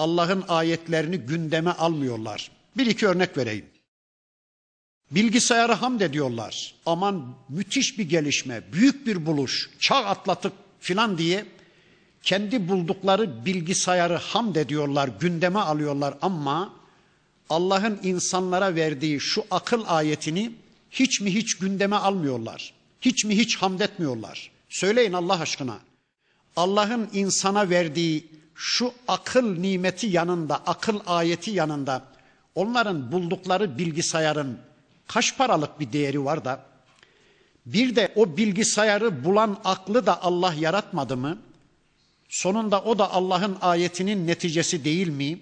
Allah'ın 0.00 0.44
ayetlerini 0.48 1.18
gündeme 1.18 1.70
almıyorlar. 1.70 2.50
Bir 2.76 2.86
iki 2.86 3.06
örnek 3.06 3.36
vereyim. 3.36 3.66
Bilgisayarı 5.10 5.72
hamd 5.72 6.00
ediyorlar. 6.00 6.74
Aman 6.86 7.34
müthiş 7.48 7.98
bir 7.98 8.08
gelişme, 8.08 8.62
büyük 8.72 9.06
bir 9.06 9.26
buluş, 9.26 9.70
çağ 9.78 9.96
atlatıp 9.96 10.52
filan 10.80 11.18
diye 11.18 11.46
kendi 12.22 12.68
buldukları 12.68 13.46
bilgisayarı 13.46 14.16
hamd 14.16 14.56
ediyorlar, 14.56 15.10
gündeme 15.20 15.58
alıyorlar 15.58 16.14
ama 16.22 16.72
Allah'ın 17.50 18.00
insanlara 18.02 18.74
verdiği 18.74 19.20
şu 19.20 19.44
akıl 19.50 19.84
ayetini 19.86 20.52
hiç 20.90 21.20
mi 21.20 21.34
hiç 21.34 21.58
gündeme 21.58 21.96
almıyorlar. 21.96 22.72
Hiç 23.00 23.24
mi 23.24 23.36
hiç 23.36 23.56
hamd 23.56 23.80
etmiyorlar. 23.80 24.50
Söyleyin 24.68 25.12
Allah 25.12 25.40
aşkına. 25.40 25.78
Allah'ın 26.56 27.08
insana 27.12 27.70
verdiği 27.70 28.39
şu 28.62 28.92
akıl 29.08 29.58
nimeti 29.58 30.06
yanında, 30.06 30.56
akıl 30.56 31.00
ayeti 31.06 31.50
yanında 31.50 32.04
onların 32.54 33.12
buldukları 33.12 33.78
bilgisayarın 33.78 34.58
kaç 35.06 35.38
paralık 35.38 35.80
bir 35.80 35.92
değeri 35.92 36.24
var 36.24 36.44
da 36.44 36.60
bir 37.66 37.96
de 37.96 38.12
o 38.16 38.36
bilgisayarı 38.36 39.24
bulan 39.24 39.60
aklı 39.64 40.06
da 40.06 40.22
Allah 40.22 40.54
yaratmadı 40.54 41.16
mı? 41.16 41.38
Sonunda 42.28 42.82
o 42.82 42.98
da 42.98 43.12
Allah'ın 43.12 43.56
ayetinin 43.60 44.26
neticesi 44.26 44.84
değil 44.84 45.08
mi? 45.08 45.40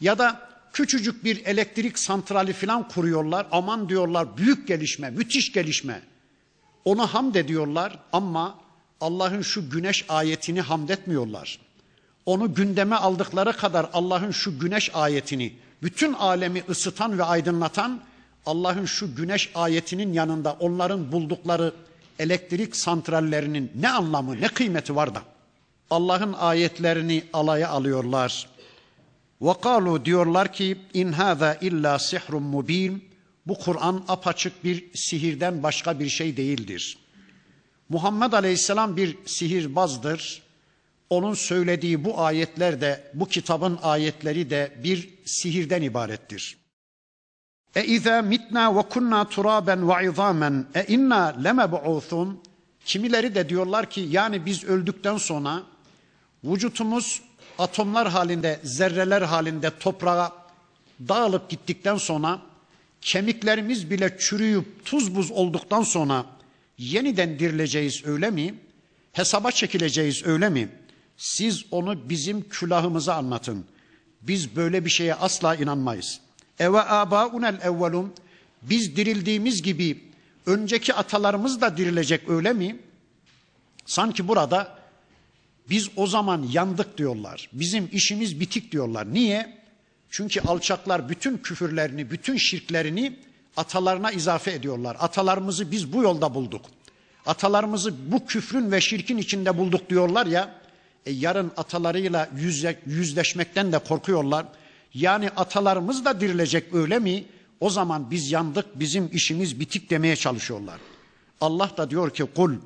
Ya 0.00 0.18
da 0.18 0.48
küçücük 0.72 1.24
bir 1.24 1.46
elektrik 1.46 1.98
santrali 1.98 2.52
falan 2.52 2.88
kuruyorlar. 2.88 3.46
Aman 3.52 3.88
diyorlar 3.88 4.36
büyük 4.36 4.68
gelişme, 4.68 5.10
müthiş 5.10 5.52
gelişme. 5.52 6.02
Onu 6.84 7.06
hamd 7.06 7.34
ediyorlar 7.34 7.98
ama 8.12 8.58
Allah'ın 9.00 9.42
şu 9.42 9.70
güneş 9.70 10.04
ayetini 10.08 10.60
hamd 10.60 10.88
etmiyorlar. 10.88 11.63
Onu 12.26 12.54
gündeme 12.54 12.96
aldıkları 12.96 13.52
kadar 13.52 13.86
Allah'ın 13.92 14.30
şu 14.30 14.58
güneş 14.58 14.90
ayetini, 14.94 15.52
bütün 15.82 16.12
alemi 16.12 16.62
ısıtan 16.68 17.18
ve 17.18 17.24
aydınlatan 17.24 18.00
Allah'ın 18.46 18.84
şu 18.84 19.16
güneş 19.16 19.50
ayetinin 19.54 20.12
yanında 20.12 20.52
onların 20.52 21.12
buldukları 21.12 21.72
elektrik 22.18 22.76
santrallerinin 22.76 23.72
ne 23.74 23.90
anlamı, 23.90 24.40
ne 24.40 24.48
kıymeti 24.48 24.96
var 24.96 25.14
da 25.14 25.22
Allah'ın 25.90 26.32
ayetlerini 26.32 27.24
alaya 27.32 27.68
alıyorlar. 27.68 28.48
Ve 29.42 29.52
kalu 29.62 30.04
diyorlar 30.04 30.52
ki 30.52 30.78
in 30.94 31.12
hâzâ 31.12 31.54
illa 31.54 31.98
sihrun 31.98 32.42
mubin. 32.42 33.04
Bu 33.46 33.58
Kur'an 33.58 34.04
apaçık 34.08 34.64
bir 34.64 34.84
sihirden 34.94 35.62
başka 35.62 36.00
bir 36.00 36.08
şey 36.08 36.36
değildir. 36.36 36.98
Muhammed 37.88 38.32
Aleyhisselam 38.32 38.96
bir 38.96 39.18
sihirbazdır. 39.26 40.42
Onun 41.10 41.34
söylediği 41.34 42.04
bu 42.04 42.20
ayetler 42.20 42.80
de, 42.80 43.10
bu 43.14 43.26
kitabın 43.26 43.78
ayetleri 43.82 44.50
de 44.50 44.72
bir 44.84 45.08
sihirden 45.24 45.82
ibarettir. 45.82 46.58
E 47.74 47.84
izâ 47.84 48.22
mitnâ 48.22 48.76
ve 48.76 48.82
kunnâ 48.82 49.28
turâben 49.28 49.88
ve 49.88 50.10
izâmen 50.10 50.66
e 50.74 50.84
inna 50.88 51.36
lemeb'ûthun. 51.44 52.36
Kimileri 52.84 53.34
de 53.34 53.48
diyorlar 53.48 53.90
ki 53.90 54.00
yani 54.10 54.46
biz 54.46 54.64
öldükten 54.64 55.16
sonra 55.16 55.62
vücutumuz 56.44 57.22
atomlar 57.58 58.08
halinde, 58.08 58.60
zerreler 58.62 59.22
halinde 59.22 59.70
toprağa 59.80 60.32
dağılıp 61.08 61.50
gittikten 61.50 61.96
sonra 61.96 62.40
kemiklerimiz 63.00 63.90
bile 63.90 64.16
çürüyüp 64.18 64.84
tuz 64.84 65.16
buz 65.16 65.30
olduktan 65.30 65.82
sonra 65.82 66.26
yeniden 66.78 67.38
dirileceğiz 67.38 68.06
öyle 68.06 68.30
mi? 68.30 68.54
Hesaba 69.12 69.50
çekileceğiz 69.50 70.26
öyle 70.26 70.48
mi? 70.48 70.68
Siz 71.16 71.64
onu 71.70 72.08
bizim 72.08 72.48
külahımıza 72.48 73.14
anlatın. 73.14 73.64
Biz 74.22 74.56
böyle 74.56 74.84
bir 74.84 74.90
şeye 74.90 75.14
asla 75.14 75.54
inanmayız. 75.54 76.20
Eve 76.58 76.80
abaunel 76.80 77.60
evvelum 77.62 78.12
biz 78.62 78.96
dirildiğimiz 78.96 79.62
gibi 79.62 80.04
önceki 80.46 80.94
atalarımız 80.94 81.60
da 81.60 81.76
dirilecek 81.76 82.28
öyle 82.28 82.52
mi? 82.52 82.76
Sanki 83.86 84.28
burada 84.28 84.78
biz 85.70 85.88
o 85.96 86.06
zaman 86.06 86.46
yandık 86.52 86.98
diyorlar. 86.98 87.48
Bizim 87.52 87.88
işimiz 87.92 88.40
bitik 88.40 88.72
diyorlar. 88.72 89.14
Niye? 89.14 89.58
Çünkü 90.10 90.40
alçaklar 90.40 91.08
bütün 91.08 91.38
küfürlerini, 91.38 92.10
bütün 92.10 92.36
şirklerini 92.36 93.18
atalarına 93.56 94.10
izafe 94.10 94.52
ediyorlar. 94.52 94.96
Atalarımızı 95.00 95.70
biz 95.70 95.92
bu 95.92 96.02
yolda 96.02 96.34
bulduk. 96.34 96.64
Atalarımızı 97.26 98.12
bu 98.12 98.26
küfrün 98.26 98.72
ve 98.72 98.80
şirkin 98.80 99.18
içinde 99.18 99.58
bulduk 99.58 99.90
diyorlar 99.90 100.26
ya. 100.26 100.63
E 101.06 101.10
yarın 101.12 101.52
atalarıyla 101.56 102.30
yüzle, 102.36 102.80
yüzleşmekten 102.86 103.72
de 103.72 103.78
korkuyorlar. 103.78 104.46
Yani 104.94 105.30
atalarımız 105.30 106.04
da 106.04 106.20
dirilecek 106.20 106.74
öyle 106.74 106.98
mi? 106.98 107.24
O 107.60 107.70
zaman 107.70 108.10
biz 108.10 108.32
yandık, 108.32 108.80
bizim 108.80 109.10
işimiz 109.12 109.60
bitik 109.60 109.90
demeye 109.90 110.16
çalışıyorlar. 110.16 110.80
Allah 111.40 111.70
da 111.76 111.90
diyor 111.90 112.10
ki 112.10 112.24
kul 112.34 112.56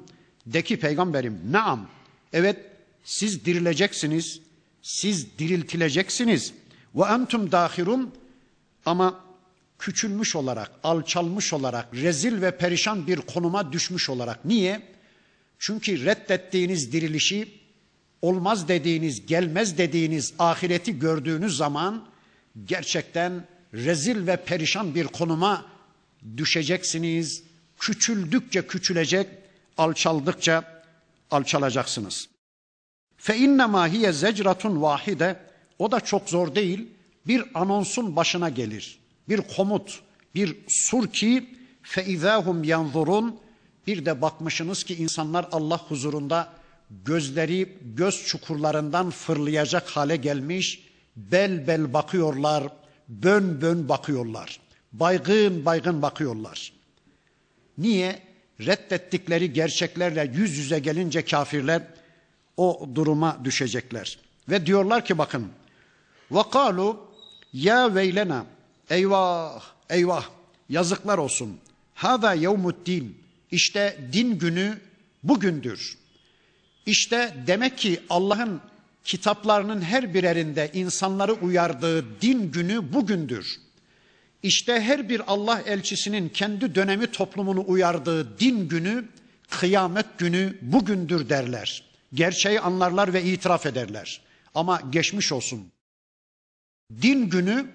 de 0.46 0.62
ki 0.62 0.80
peygamberim 0.80 1.40
naam 1.50 1.88
evet 2.32 2.56
siz 3.04 3.44
dirileceksiniz, 3.44 4.40
siz 4.82 5.38
diriltileceksiniz. 5.38 6.52
Ve 6.94 7.04
entum 7.04 7.52
dahirun 7.52 8.14
ama 8.86 9.20
küçülmüş 9.78 10.36
olarak, 10.36 10.70
alçalmış 10.84 11.52
olarak, 11.52 11.88
rezil 11.94 12.42
ve 12.42 12.56
perişan 12.58 13.06
bir 13.06 13.16
konuma 13.16 13.72
düşmüş 13.72 14.10
olarak. 14.10 14.44
Niye? 14.44 14.82
Çünkü 15.58 16.04
reddettiğiniz 16.04 16.92
dirilişi, 16.92 17.48
olmaz 18.22 18.68
dediğiniz, 18.68 19.26
gelmez 19.26 19.78
dediğiniz 19.78 20.34
ahireti 20.38 20.98
gördüğünüz 20.98 21.56
zaman 21.56 22.06
gerçekten 22.64 23.46
rezil 23.74 24.26
ve 24.26 24.36
perişan 24.36 24.94
bir 24.94 25.06
konuma 25.06 25.66
düşeceksiniz. 26.36 27.42
Küçüldükçe 27.78 28.66
küçülecek, 28.66 29.28
alçaldıkça 29.76 30.82
alçalacaksınız. 31.30 32.28
Fe 33.16 33.36
innema 33.36 33.88
hiye 33.88 34.12
zecratun 34.12 34.82
vahide 34.82 35.40
o 35.78 35.92
da 35.92 36.00
çok 36.00 36.28
zor 36.28 36.54
değil. 36.54 36.88
Bir 37.26 37.44
anonsun 37.54 38.16
başına 38.16 38.48
gelir. 38.48 38.98
Bir 39.28 39.40
komut, 39.56 40.00
bir 40.34 40.56
sur 40.68 41.06
ki 41.06 41.58
fe 41.82 42.06
izahum 42.06 42.64
yanzurun 42.64 43.40
bir 43.86 44.06
de 44.06 44.22
bakmışsınız 44.22 44.84
ki 44.84 44.94
insanlar 44.94 45.48
Allah 45.52 45.78
huzurunda 45.78 46.52
gözleri 46.90 47.78
göz 47.96 48.26
çukurlarından 48.26 49.10
fırlayacak 49.10 49.88
hale 49.88 50.16
gelmiş, 50.16 50.88
bel 51.16 51.66
bel 51.66 51.92
bakıyorlar, 51.92 52.64
bön 53.08 53.60
bön 53.60 53.88
bakıyorlar. 53.88 54.60
Baygın 54.92 55.64
baygın 55.64 56.02
bakıyorlar. 56.02 56.72
Niye? 57.78 58.28
Reddettikleri 58.60 59.52
gerçeklerle 59.52 60.32
yüz 60.34 60.58
yüze 60.58 60.78
gelince 60.78 61.24
kafirler 61.24 61.82
o 62.56 62.88
duruma 62.94 63.40
düşecekler. 63.44 64.18
Ve 64.48 64.66
diyorlar 64.66 65.04
ki 65.04 65.18
bakın. 65.18 65.48
Vakalu 66.30 67.08
ya 67.52 67.94
veylena 67.94 68.46
eyvah 68.90 69.62
eyvah 69.90 70.28
yazıklar 70.68 71.18
olsun. 71.18 71.58
Hada 71.94 72.32
yevmuddin 72.32 73.18
işte 73.50 73.98
din 74.12 74.38
günü 74.38 74.80
bugündür. 75.22 75.98
İşte 76.88 77.34
demek 77.46 77.78
ki 77.78 78.00
Allah'ın 78.10 78.60
kitaplarının 79.04 79.80
her 79.80 80.14
birerinde 80.14 80.70
insanları 80.74 81.32
uyardığı 81.32 82.20
din 82.20 82.52
günü 82.52 82.92
bugündür. 82.92 83.56
İşte 84.42 84.80
her 84.80 85.08
bir 85.08 85.22
Allah 85.26 85.62
elçisinin 85.66 86.28
kendi 86.28 86.74
dönemi 86.74 87.06
toplumunu 87.06 87.64
uyardığı 87.66 88.38
din 88.38 88.68
günü, 88.68 89.04
kıyamet 89.50 90.18
günü 90.18 90.58
bugündür 90.62 91.28
derler. 91.28 91.84
Gerçeği 92.14 92.60
anlarlar 92.60 93.12
ve 93.12 93.22
itiraf 93.22 93.66
ederler. 93.66 94.20
Ama 94.54 94.80
geçmiş 94.90 95.32
olsun. 95.32 95.72
Din 97.02 97.30
günü 97.30 97.66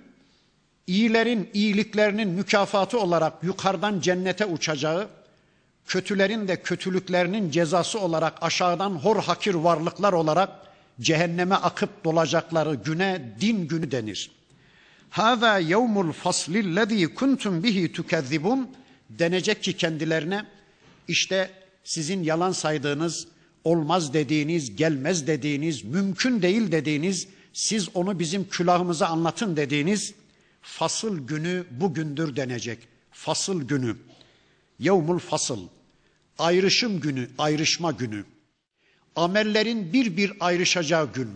iyilerin 0.87 1.49
iyiliklerinin 1.53 2.29
mükafatı 2.29 2.99
olarak 2.99 3.43
yukarıdan 3.43 3.99
cennete 3.99 4.45
uçacağı, 4.45 5.09
kötülerin 5.87 6.47
de 6.47 6.61
kötülüklerinin 6.61 7.51
cezası 7.51 7.99
olarak 7.99 8.43
aşağıdan 8.43 8.91
hor 8.91 9.23
hakir 9.23 9.53
varlıklar 9.53 10.13
olarak 10.13 10.49
cehenneme 11.01 11.55
akıp 11.55 12.03
dolacakları 12.03 12.75
güne 12.75 13.35
din 13.41 13.67
günü 13.67 13.91
denir. 13.91 14.31
Hâzâ 15.09 15.57
yevmul 15.57 16.11
faslillezî 16.11 17.13
kuntum 17.15 17.63
bihi 17.63 17.91
tukezzibun 17.91 18.69
denecek 19.09 19.63
ki 19.63 19.73
kendilerine 19.73 20.45
işte 21.07 21.49
sizin 21.83 22.23
yalan 22.23 22.51
saydığınız, 22.51 23.27
olmaz 23.63 24.13
dediğiniz, 24.13 24.75
gelmez 24.75 25.27
dediğiniz, 25.27 25.83
mümkün 25.83 26.41
değil 26.41 26.71
dediğiniz, 26.71 27.27
siz 27.53 27.95
onu 27.95 28.19
bizim 28.19 28.49
külahımıza 28.49 29.07
anlatın 29.07 29.57
dediğiniz 29.57 30.13
fasıl 30.61 31.27
günü 31.27 31.65
bugündür 31.71 32.35
denecek. 32.35 32.79
Fasıl 33.11 33.61
günü. 33.61 33.95
Yevmul 34.79 35.19
fasıl. 35.19 35.67
Ayrışım 36.39 36.99
günü, 36.99 37.29
ayrışma 37.37 37.91
günü. 37.91 38.25
Amellerin 39.15 39.93
bir 39.93 40.17
bir 40.17 40.33
ayrışacağı 40.39 41.13
gün. 41.13 41.29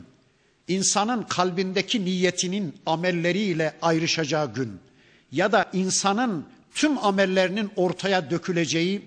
İnsanın 0.67 1.23
kalbindeki 1.23 2.06
niyetinin 2.06 2.76
amelleriyle 2.86 3.76
ayrışacağı 3.82 4.54
gün. 4.54 4.80
Ya 5.32 5.52
da 5.52 5.69
insanın 5.73 6.45
tüm 6.76 7.06
amellerinin 7.06 7.71
ortaya 7.76 8.32
döküleceği, 8.32 9.02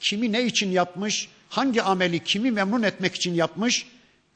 kimi 0.00 0.32
ne 0.32 0.44
için 0.44 0.70
yapmış, 0.70 1.28
hangi 1.48 1.82
ameli 1.82 2.24
kimi 2.24 2.50
memnun 2.50 2.82
etmek 2.82 3.14
için 3.14 3.34
yapmış, 3.34 3.86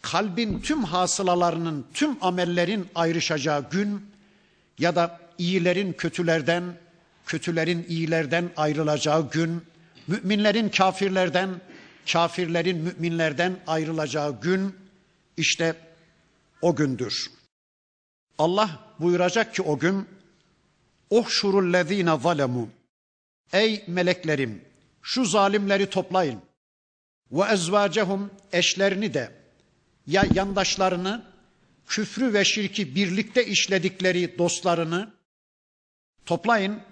kalbin 0.02 0.60
tüm 0.60 0.84
hasılalarının, 0.84 1.86
tüm 1.94 2.16
amellerin 2.20 2.86
ayrışacağı 2.94 3.70
gün 3.70 4.02
ya 4.78 4.96
da 4.96 5.20
iyilerin 5.38 5.92
kötülerden, 5.92 6.64
kötülerin 7.30 7.86
iyilerden 7.88 8.50
ayrılacağı 8.56 9.30
gün, 9.30 9.62
müminlerin 10.06 10.68
kafirlerden, 10.68 11.60
kafirlerin 12.12 12.78
müminlerden 12.78 13.56
ayrılacağı 13.66 14.40
gün 14.40 14.76
işte 15.36 15.76
o 16.62 16.76
gündür. 16.76 17.30
Allah 18.38 18.70
buyuracak 18.98 19.54
ki 19.54 19.62
o 19.62 19.78
gün 19.78 20.08
Ohşurul 21.10 21.72
lezine 21.72 22.18
zalemu 22.18 22.68
Ey 23.52 23.84
meleklerim 23.86 24.64
şu 25.02 25.24
zalimleri 25.24 25.90
toplayın 25.90 26.40
ve 27.32 27.52
ezvacehum 27.52 28.30
eşlerini 28.52 29.14
de 29.14 29.32
ya 30.06 30.24
yandaşlarını 30.34 31.22
küfrü 31.86 32.32
ve 32.32 32.44
şirki 32.44 32.94
birlikte 32.94 33.46
işledikleri 33.46 34.38
dostlarını 34.38 35.12
toplayın. 36.26 36.89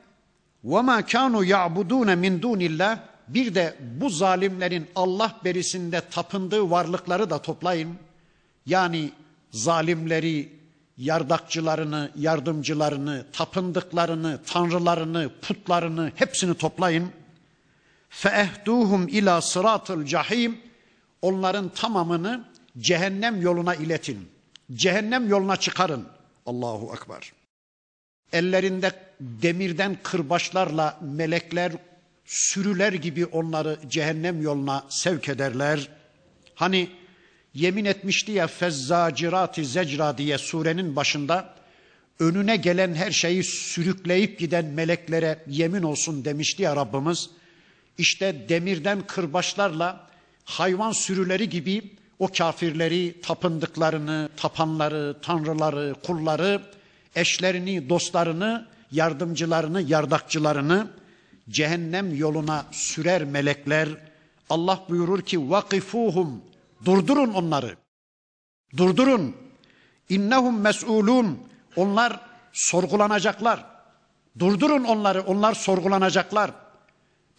Ve 0.65 0.81
ma 0.81 1.07
kanu 1.07 1.45
ya'budun 1.45 2.19
min 2.19 2.43
dunillah 2.43 2.99
bir 3.29 3.55
de 3.55 3.77
bu 3.81 4.11
zalimlerin 4.11 4.87
Allah 4.95 5.37
berisinde 5.45 6.01
tapındığı 6.11 6.71
varlıkları 6.71 7.31
da 7.31 7.43
toplayın. 7.43 7.95
Yani 8.67 9.11
zalimleri, 9.51 10.53
yardakçılarını, 10.97 12.11
yardımcılarını, 12.17 13.27
tapındıklarını, 13.33 14.41
tanrılarını, 14.47 15.31
putlarını 15.43 16.13
hepsini 16.15 16.55
toplayın. 16.55 17.09
Feehduhum 18.09 19.09
ila 19.09 19.41
sıratıl 19.41 20.05
cahim. 20.05 20.59
Onların 21.23 21.69
tamamını 21.69 22.45
cehennem 22.79 23.43
yoluna 23.43 23.75
iletin. 23.75 24.29
Cehennem 24.73 25.29
yoluna 25.29 25.57
çıkarın. 25.57 26.07
Allahu 26.47 26.93
Ekber. 26.95 27.33
Ellerinde 28.33 29.08
demirden 29.21 29.97
kırbaçlarla 30.03 31.01
melekler 31.03 31.73
sürüler 32.25 32.93
gibi 32.93 33.27
onları 33.27 33.79
cehennem 33.89 34.43
yoluna 34.43 34.85
sevk 34.89 35.29
ederler. 35.29 35.89
Hani 36.55 36.89
yemin 37.55 37.85
etmişti 37.85 38.33
ya 38.33 38.47
fezzacirati 38.47 39.65
zecra 39.65 40.19
diye 40.19 40.39
surenin 40.39 40.97
başında 40.97 41.55
önüne 42.21 42.57
gelen 42.57 42.95
her 42.95 43.11
şeyi 43.11 43.45
sürükleyip 43.45 44.39
giden 44.39 44.65
meleklere 44.65 45.45
yemin 45.47 45.83
olsun 45.83 46.25
demişti 46.25 46.63
ya 46.63 46.77
Rabbimiz. 46.77 47.31
İşte 47.99 48.49
demirden 48.49 49.07
kırbaçlarla 49.07 50.09
hayvan 50.45 50.93
sürüleri 50.93 51.49
gibi 51.49 51.83
o 52.19 52.29
kafirleri, 52.29 53.21
tapındıklarını, 53.23 54.29
tapanları, 54.37 55.17
tanrıları, 55.23 55.95
kulları, 56.03 56.63
eşlerini, 57.15 57.89
dostlarını, 57.89 58.67
yardımcılarını, 58.93 59.83
yardakçılarını 59.83 60.91
cehennem 61.51 62.15
yoluna 62.15 62.67
sürer 62.71 63.25
melekler. 63.25 63.89
Allah 64.51 64.85
buyurur 64.89 65.23
ki 65.23 65.51
vakifuhum 65.51 66.43
durdurun 66.85 67.33
onları. 67.33 67.77
Durdurun. 68.77 69.37
İnnehum 70.09 70.61
mes'ulun. 70.61 71.39
Onlar 71.77 72.21
sorgulanacaklar. 72.53 73.65
Durdurun 74.39 74.85
onları. 74.85 75.23
Onlar 75.23 75.55
sorgulanacaklar. 75.55 76.51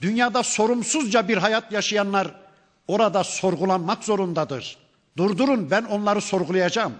Dünyada 0.01 0.43
sorumsuzca 0.43 1.27
bir 1.27 1.37
hayat 1.37 1.71
yaşayanlar 1.71 2.35
orada 2.87 3.23
sorgulanmak 3.23 4.03
zorundadır. 4.03 4.77
Durdurun 5.17 5.71
ben 5.71 5.83
onları 5.83 6.21
sorgulayacağım. 6.21 6.93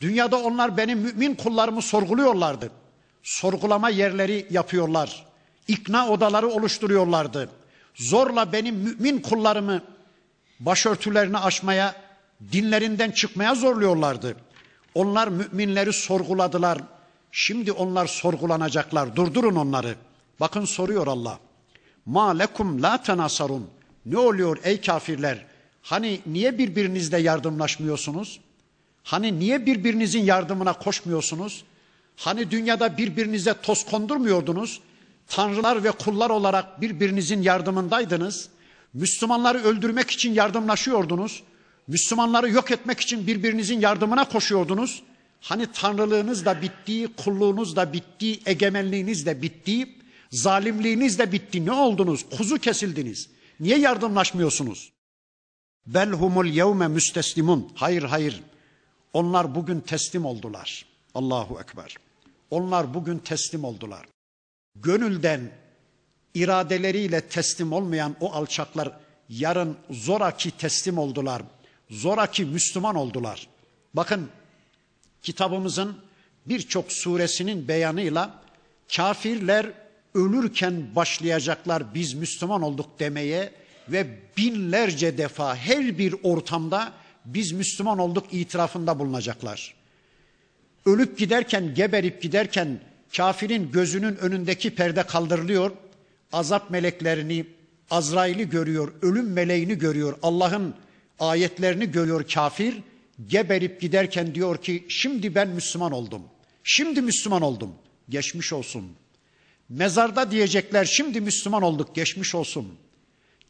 Dünyada 0.00 0.36
onlar 0.36 0.76
benim 0.76 0.98
mümin 0.98 1.34
kullarımı 1.34 1.82
sorguluyorlardı. 1.82 2.70
Sorgulama 3.24 3.90
yerleri 3.90 4.46
yapıyorlar. 4.50 5.26
İkna 5.68 6.08
odaları 6.08 6.48
oluşturuyorlardı. 6.48 7.50
Zorla 7.94 8.52
benim 8.52 8.74
mümin 8.74 9.18
kullarımı 9.18 9.82
başörtülerini 10.60 11.38
aşmaya, 11.38 11.94
dinlerinden 12.52 13.10
çıkmaya 13.10 13.54
zorluyorlardı. 13.54 14.36
Onlar 14.94 15.28
müminleri 15.28 15.92
sorguladılar. 15.92 16.78
Şimdi 17.32 17.72
onlar 17.72 18.06
sorgulanacaklar. 18.06 19.16
Durdurun 19.16 19.56
onları. 19.56 19.94
Bakın 20.40 20.64
soruyor 20.64 21.06
Allah. 21.06 21.38
Ma 22.06 22.30
lekum 22.30 22.82
la 22.82 23.02
tenasarun. 23.02 23.70
Ne 24.06 24.18
oluyor 24.18 24.58
ey 24.64 24.80
kafirler? 24.80 25.46
Hani 25.82 26.20
niye 26.26 26.58
birbirinizle 26.58 27.18
yardımlaşmıyorsunuz? 27.18 28.40
Hani 29.02 29.38
niye 29.38 29.66
birbirinizin 29.66 30.22
yardımına 30.24 30.72
koşmuyorsunuz? 30.72 31.64
Hani 32.16 32.50
dünyada 32.50 32.96
birbirinize 32.98 33.54
toz 33.62 33.86
kondurmuyordunuz? 33.86 34.80
Tanrılar 35.28 35.84
ve 35.84 35.90
kullar 35.90 36.30
olarak 36.30 36.80
birbirinizin 36.80 37.42
yardımındaydınız. 37.42 38.48
Müslümanları 38.94 39.58
öldürmek 39.58 40.10
için 40.10 40.34
yardımlaşıyordunuz. 40.34 41.42
Müslümanları 41.86 42.50
yok 42.50 42.70
etmek 42.70 43.00
için 43.00 43.26
birbirinizin 43.26 43.80
yardımına 43.80 44.28
koşuyordunuz. 44.28 45.02
Hani 45.40 45.66
tanrılığınız 45.72 46.44
da 46.44 46.62
bitti, 46.62 47.08
kulluğunuz 47.16 47.76
da 47.76 47.92
bitti, 47.92 48.40
egemenliğiniz 48.46 49.26
de 49.26 49.42
bitti, 49.42 49.88
zalimliğiniz 50.30 51.18
de 51.18 51.32
bitti. 51.32 51.66
Ne 51.66 51.72
oldunuz? 51.72 52.24
Kuzu 52.36 52.58
kesildiniz. 52.58 53.28
Niye 53.60 53.78
yardımlaşmıyorsunuz? 53.78 54.92
Belhumul 55.86 56.46
yevme 56.46 56.88
müsteslimun. 56.88 57.72
Hayır 57.74 58.02
hayır. 58.02 58.42
Onlar 59.12 59.54
bugün 59.54 59.80
teslim 59.80 60.24
oldular. 60.24 60.86
Allahu 61.14 61.60
Ekber. 61.60 61.96
Onlar 62.50 62.94
bugün 62.94 63.18
teslim 63.18 63.64
oldular. 63.64 64.06
Gönülden 64.76 65.50
iradeleriyle 66.34 67.20
teslim 67.20 67.72
olmayan 67.72 68.16
o 68.20 68.32
alçaklar 68.32 68.92
yarın 69.28 69.76
zoraki 69.90 70.50
teslim 70.50 70.98
oldular. 70.98 71.42
Zoraki 71.90 72.44
Müslüman 72.44 72.94
oldular. 72.94 73.48
Bakın 73.94 74.28
kitabımızın 75.22 75.96
birçok 76.46 76.92
suresinin 76.92 77.68
beyanıyla 77.68 78.42
kafirler 78.96 79.72
ölürken 80.14 80.94
başlayacaklar 80.96 81.94
biz 81.94 82.14
Müslüman 82.14 82.62
olduk 82.62 82.86
demeye 82.98 83.52
ve 83.88 84.06
binlerce 84.36 85.18
defa 85.18 85.56
her 85.56 85.98
bir 85.98 86.14
ortamda 86.22 86.92
biz 87.24 87.52
Müslüman 87.52 87.98
olduk 87.98 88.26
itirafında 88.32 88.98
bulunacaklar. 88.98 89.74
Ölüp 90.86 91.18
giderken, 91.18 91.74
geberip 91.74 92.22
giderken 92.22 92.80
kafirin 93.16 93.72
gözünün 93.72 94.16
önündeki 94.16 94.74
perde 94.74 95.02
kaldırılıyor. 95.02 95.70
Azap 96.32 96.70
meleklerini, 96.70 97.46
Azrail'i 97.90 98.50
görüyor, 98.50 98.92
ölüm 99.02 99.32
meleğini 99.32 99.78
görüyor, 99.78 100.18
Allah'ın 100.22 100.74
ayetlerini 101.18 101.90
görüyor 101.90 102.28
kafir. 102.34 102.74
Geberip 103.26 103.80
giderken 103.80 104.34
diyor 104.34 104.56
ki 104.62 104.86
şimdi 104.88 105.34
ben 105.34 105.48
Müslüman 105.48 105.92
oldum. 105.92 106.22
Şimdi 106.64 107.02
Müslüman 107.02 107.42
oldum. 107.42 107.70
Geçmiş 108.08 108.52
olsun. 108.52 108.92
Mezarda 109.68 110.30
diyecekler 110.30 110.84
şimdi 110.84 111.20
Müslüman 111.20 111.62
olduk 111.62 111.94
geçmiş 111.94 112.34
olsun. 112.34 112.68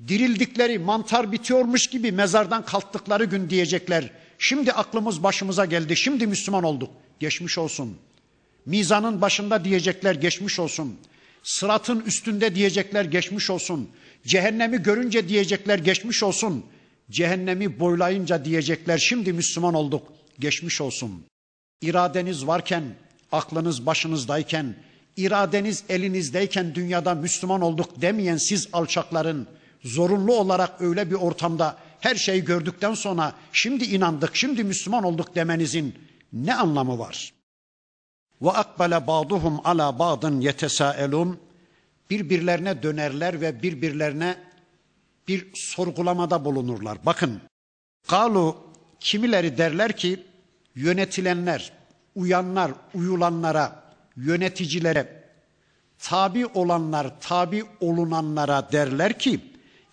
Dirildikleri 0.09 0.79
mantar 0.79 1.33
bitiyormuş 1.33 1.87
gibi 1.87 2.13
mezardan 2.13 2.65
kalktıkları 2.65 3.25
gün 3.25 3.51
diyecekler. 3.51 4.11
Şimdi 4.39 4.73
aklımız 4.73 5.23
başımıza 5.23 5.65
geldi 5.65 5.97
şimdi 5.97 6.27
Müslüman 6.27 6.65
olduk 6.65 6.91
geçmiş 7.21 7.59
olsun. 7.59 7.97
Mizanın 8.67 9.21
başında 9.21 9.65
diyecekler 9.65 10.15
geçmiş 10.15 10.61
olsun. 10.61 10.97
Sıratın 11.43 12.01
üstünde 12.01 12.55
diyecekler 12.55 13.05
geçmiş 13.05 13.51
olsun. 13.51 13.89
Cehennemi 14.27 14.83
görünce 14.83 15.29
diyecekler 15.29 15.79
geçmiş 15.79 16.23
olsun. 16.23 16.65
Cehennemi 17.11 17.81
boylayınca 17.81 18.45
diyecekler 18.45 18.99
şimdi 18.99 19.33
Müslüman 19.33 19.75
olduk 19.75 20.13
geçmiş 20.39 20.81
olsun. 20.81 21.25
İradeniz 21.83 22.47
varken, 22.47 22.85
aklınız 23.33 23.87
başınızdayken, 23.87 24.77
iradeniz 25.17 25.85
elinizdeyken 25.89 26.75
dünyada 26.75 27.15
Müslüman 27.15 27.61
olduk 27.61 28.03
demeyen 28.03 28.37
siz 28.37 28.69
alçakların 28.73 29.47
zorunlu 29.85 30.35
olarak 30.35 30.81
öyle 30.81 31.11
bir 31.11 31.15
ortamda 31.15 31.77
her 32.01 32.15
şeyi 32.15 32.45
gördükten 32.45 32.95
sonra 32.95 33.35
şimdi 33.53 33.85
inandık, 33.85 34.37
şimdi 34.37 34.65
Müslüman 34.65 35.05
olduk 35.05 35.35
demenizin 35.35 35.95
ne 36.35 36.55
anlamı 36.55 36.99
var? 36.99 37.33
Ve 38.43 38.51
akbale 38.51 39.07
ba'duhum 39.07 39.61
ala 39.65 39.99
ba'dın 39.99 40.41
yetesaelun 40.41 41.41
birbirlerine 42.11 42.83
dönerler 42.83 43.41
ve 43.41 43.63
birbirlerine 43.63 44.37
bir 45.29 45.55
sorgulamada 45.55 46.45
bulunurlar. 46.45 46.99
Bakın, 47.07 47.41
kalu 48.07 48.57
kimileri 49.01 49.59
derler 49.59 49.97
ki 49.97 50.23
yönetilenler, 50.75 51.73
uyanlar, 52.15 52.73
uyulanlara, 52.95 53.85
yöneticilere, 54.17 55.25
tabi 55.99 56.47
olanlar, 56.47 57.21
tabi 57.21 57.65
olunanlara 57.81 58.73
derler 58.73 59.19
ki 59.19 59.41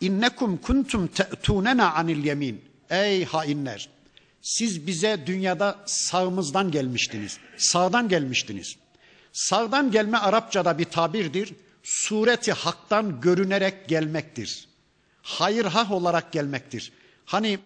innekum 0.02 0.58
kuntum 0.58 1.08
te'tunena 1.08 1.94
anil 1.94 2.26
yemin. 2.26 2.62
Ey 2.90 3.26
hainler! 3.26 3.90
Siz 4.42 4.88
bize 4.88 5.24
dünyada 5.26 5.80
sağımızdan 5.86 6.72
gelmiştiniz. 6.72 7.38
Sağdan 7.58 8.10
gelmiştiniz. 8.10 8.76
Sağdan 9.34 9.92
gelme 9.92 10.18
Arapçada 10.18 10.78
bir 10.78 10.86
tabirdir. 10.86 11.54
Sureti 11.84 12.52
haktan 12.52 13.22
görünerek 13.22 13.88
gelmektir. 13.88 14.68
Hayır 15.22 15.66
hah 15.66 15.92
olarak 15.92 16.32
gelmektir. 16.32 16.92
Hani 17.26 17.60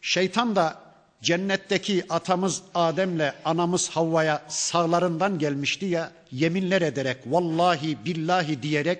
şeytan 0.00 0.56
da 0.56 0.84
cennetteki 1.22 2.04
atamız 2.08 2.62
Adem'le 2.74 3.32
anamız 3.44 3.88
Havva'ya 3.88 4.42
sağlarından 4.48 5.38
gelmişti 5.38 5.86
ya 5.86 6.12
yeminler 6.32 6.82
ederek 6.82 7.16
vallahi 7.26 8.04
billahi 8.04 8.62
diyerek 8.62 8.98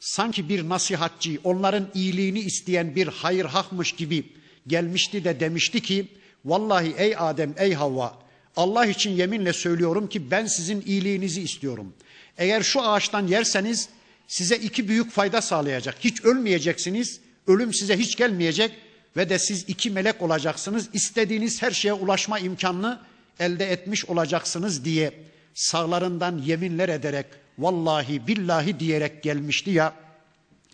sanki 0.00 0.48
bir 0.48 0.68
nasihatçı 0.68 1.38
onların 1.44 1.88
iyiliğini 1.94 2.40
isteyen 2.40 2.94
bir 2.94 3.06
hayır 3.06 3.44
hakmış 3.44 3.92
gibi 3.92 4.32
gelmişti 4.66 5.24
de 5.24 5.40
demişti 5.40 5.80
ki 5.80 6.08
vallahi 6.44 6.94
ey 6.98 7.14
Adem 7.18 7.54
ey 7.58 7.74
Havva 7.74 8.24
Allah 8.56 8.86
için 8.86 9.10
yeminle 9.10 9.52
söylüyorum 9.52 10.08
ki 10.08 10.30
ben 10.30 10.46
sizin 10.46 10.80
iyiliğinizi 10.80 11.42
istiyorum. 11.42 11.94
Eğer 12.38 12.62
şu 12.62 12.82
ağaçtan 12.82 13.26
yerseniz 13.26 13.88
size 14.26 14.56
iki 14.56 14.88
büyük 14.88 15.10
fayda 15.10 15.42
sağlayacak. 15.42 15.96
Hiç 16.00 16.24
ölmeyeceksiniz, 16.24 17.20
ölüm 17.46 17.74
size 17.74 17.98
hiç 17.98 18.16
gelmeyecek 18.16 18.72
ve 19.16 19.28
de 19.28 19.38
siz 19.38 19.64
iki 19.68 19.90
melek 19.90 20.22
olacaksınız. 20.22 20.88
İstediğiniz 20.92 21.62
her 21.62 21.70
şeye 21.70 21.92
ulaşma 21.92 22.38
imkanını 22.38 23.00
elde 23.40 23.72
etmiş 23.72 24.04
olacaksınız 24.04 24.84
diye 24.84 25.12
sağlarından 25.54 26.38
yeminler 26.38 26.88
ederek 26.88 27.26
vallahi 27.58 28.26
billahi 28.26 28.80
diyerek 28.80 29.22
gelmişti 29.22 29.70
ya. 29.70 29.92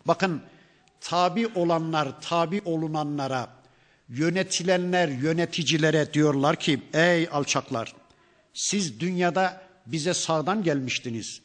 Bakın 0.06 0.42
tabi 1.00 1.46
olanlar 1.46 2.20
tabi 2.20 2.62
olunanlara 2.64 3.60
yönetilenler 4.11 5.09
yöneticilere 5.09 6.14
diyorlar 6.14 6.57
ki 6.57 6.83
ey 6.92 7.29
alçaklar 7.33 7.94
siz 8.55 9.01
dünyada 9.01 9.62
bize 9.87 10.14
sağdan 10.14 10.62
gelmiştiniz. 10.62 11.40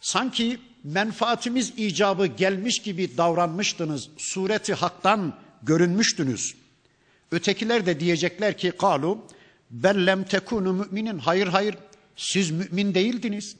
Sanki 0.00 0.58
menfaatimiz 0.84 1.72
icabı 1.76 2.26
gelmiş 2.26 2.78
gibi 2.78 3.16
davranmıştınız. 3.16 4.08
Sureti 4.16 4.74
haktan 4.74 5.38
görünmüştünüz. 5.62 6.54
Ötekiler 7.32 7.86
de 7.86 8.00
diyecekler 8.00 8.58
ki 8.58 8.70
kalu 8.70 9.26
bellem 9.70 10.24
tekunu 10.24 10.72
müminin 10.72 11.18
hayır 11.18 11.46
hayır 11.46 11.74
siz 12.16 12.50
mümin 12.50 12.94
değildiniz. 12.94 13.56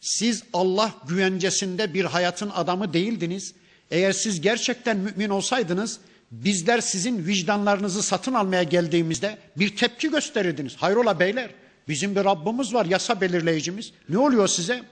Siz 0.00 0.42
Allah 0.52 0.94
güvencesinde 1.08 1.94
bir 1.94 2.04
hayatın 2.04 2.50
adamı 2.50 2.92
değildiniz. 2.92 3.54
Eğer 3.90 4.12
siz 4.12 4.40
gerçekten 4.40 4.96
mümin 4.96 5.28
olsaydınız 5.28 6.00
bizler 6.30 6.80
sizin 6.80 7.26
vicdanlarınızı 7.26 8.02
satın 8.02 8.34
almaya 8.34 8.62
geldiğimizde 8.62 9.38
bir 9.56 9.76
tepki 9.76 10.10
gösterirdiniz. 10.10 10.76
Hayrola 10.76 11.20
beyler 11.20 11.50
bizim 11.88 12.16
bir 12.16 12.24
Rabbimiz 12.24 12.74
var 12.74 12.86
yasa 12.86 13.20
belirleyicimiz. 13.20 13.92
Ne 14.08 14.18
oluyor 14.18 14.48
size? 14.48 14.82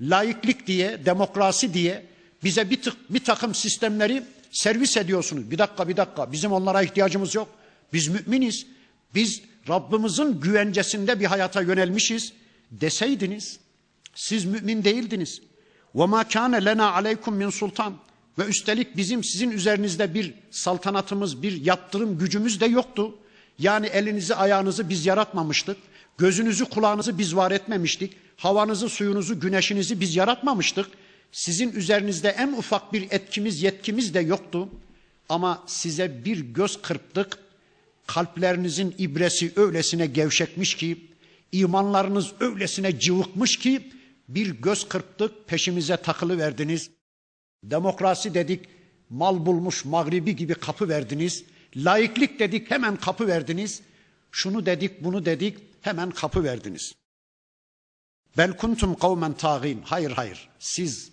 Laiklik 0.00 0.66
diye, 0.66 1.06
demokrasi 1.06 1.74
diye 1.74 2.06
bize 2.44 2.70
bir, 2.70 2.82
tık, 2.82 3.14
bir 3.14 3.24
takım 3.24 3.54
sistemleri 3.54 4.22
servis 4.50 4.96
ediyorsunuz. 4.96 5.50
Bir 5.50 5.58
dakika 5.58 5.88
bir 5.88 5.96
dakika 5.96 6.32
bizim 6.32 6.52
onlara 6.52 6.82
ihtiyacımız 6.82 7.34
yok. 7.34 7.48
Biz 7.92 8.08
müminiz. 8.08 8.66
Biz 9.14 9.42
Rabbimizin 9.68 10.40
güvencesinde 10.40 11.20
bir 11.20 11.24
hayata 11.24 11.62
yönelmişiz 11.62 12.32
deseydiniz 12.70 13.58
siz 14.14 14.44
mümin 14.44 14.84
değildiniz. 14.84 15.42
Ve 15.94 16.06
ma 16.06 16.28
kana 16.28 16.56
lena 16.56 16.92
aleykum 16.92 17.34
min 17.34 17.50
sultan 17.50 17.94
ve 18.38 18.44
üstelik 18.44 18.96
bizim 18.96 19.24
sizin 19.24 19.50
üzerinizde 19.50 20.14
bir 20.14 20.34
saltanatımız, 20.50 21.42
bir 21.42 21.64
yaptırım 21.64 22.18
gücümüz 22.18 22.60
de 22.60 22.66
yoktu. 22.66 23.14
Yani 23.58 23.86
elinizi 23.86 24.34
ayağınızı 24.34 24.88
biz 24.88 25.06
yaratmamıştık. 25.06 25.76
Gözünüzü 26.18 26.64
kulağınızı 26.64 27.18
biz 27.18 27.36
var 27.36 27.50
etmemiştik. 27.50 28.16
Havanızı, 28.36 28.88
suyunuzu, 28.88 29.40
güneşinizi 29.40 30.00
biz 30.00 30.16
yaratmamıştık. 30.16 30.86
Sizin 31.32 31.72
üzerinizde 31.72 32.28
en 32.28 32.52
ufak 32.52 32.92
bir 32.92 33.06
etkimiz, 33.10 33.62
yetkimiz 33.62 34.14
de 34.14 34.20
yoktu. 34.20 34.68
Ama 35.28 35.62
size 35.66 36.24
bir 36.24 36.38
göz 36.38 36.82
kırptık. 36.82 37.38
Kalplerinizin 38.06 38.94
ibresi 38.98 39.52
öylesine 39.56 40.06
gevşekmiş 40.06 40.74
ki, 40.74 41.06
imanlarınız 41.52 42.32
öylesine 42.40 42.98
cıvıkmış 42.98 43.58
ki, 43.58 43.90
bir 44.28 44.46
göz 44.46 44.88
kırptık, 44.88 45.48
peşimize 45.48 45.96
takılı 45.96 46.38
verdiniz. 46.38 46.90
Demokrasi 47.64 48.34
dedik, 48.34 48.68
mal 49.10 49.46
bulmuş 49.46 49.84
mağribi 49.84 50.36
gibi 50.36 50.54
kapı 50.54 50.88
verdiniz. 50.88 51.44
Laiklik 51.76 52.38
dedik, 52.38 52.70
hemen 52.70 52.96
kapı 52.96 53.26
verdiniz. 53.26 53.82
Şunu 54.30 54.66
dedik, 54.66 55.04
bunu 55.04 55.24
dedik, 55.24 55.58
hemen 55.80 56.10
kapı 56.10 56.44
verdiniz. 56.44 56.92
Bel 58.38 58.56
kuntum 58.56 58.94
kavmen 58.94 59.32
tağin. 59.32 59.82
Hayır 59.84 60.10
hayır. 60.10 60.48
Siz 60.58 61.10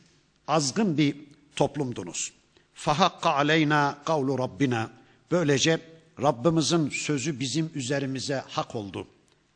azgın 0.48 0.98
bir 0.98 1.16
toplumdunuz. 1.56 2.32
Fahakka 2.74 3.30
aleyna 3.30 3.98
kavlu 4.06 4.40
Rabbina. 4.40 4.92
Böylece 5.32 5.80
Rabbimizin 6.22 6.90
sözü 6.90 7.40
bizim 7.40 7.72
üzerimize 7.76 8.44
hak 8.48 8.76
oldu. 8.76 9.08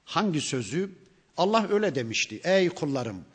Hangi 0.05 0.41
sözü? 0.41 0.91
Allah 1.37 1.67
öyle 1.71 1.95
demişti. 1.95 2.41
Ey 2.43 2.69
kullarım, 2.69 3.25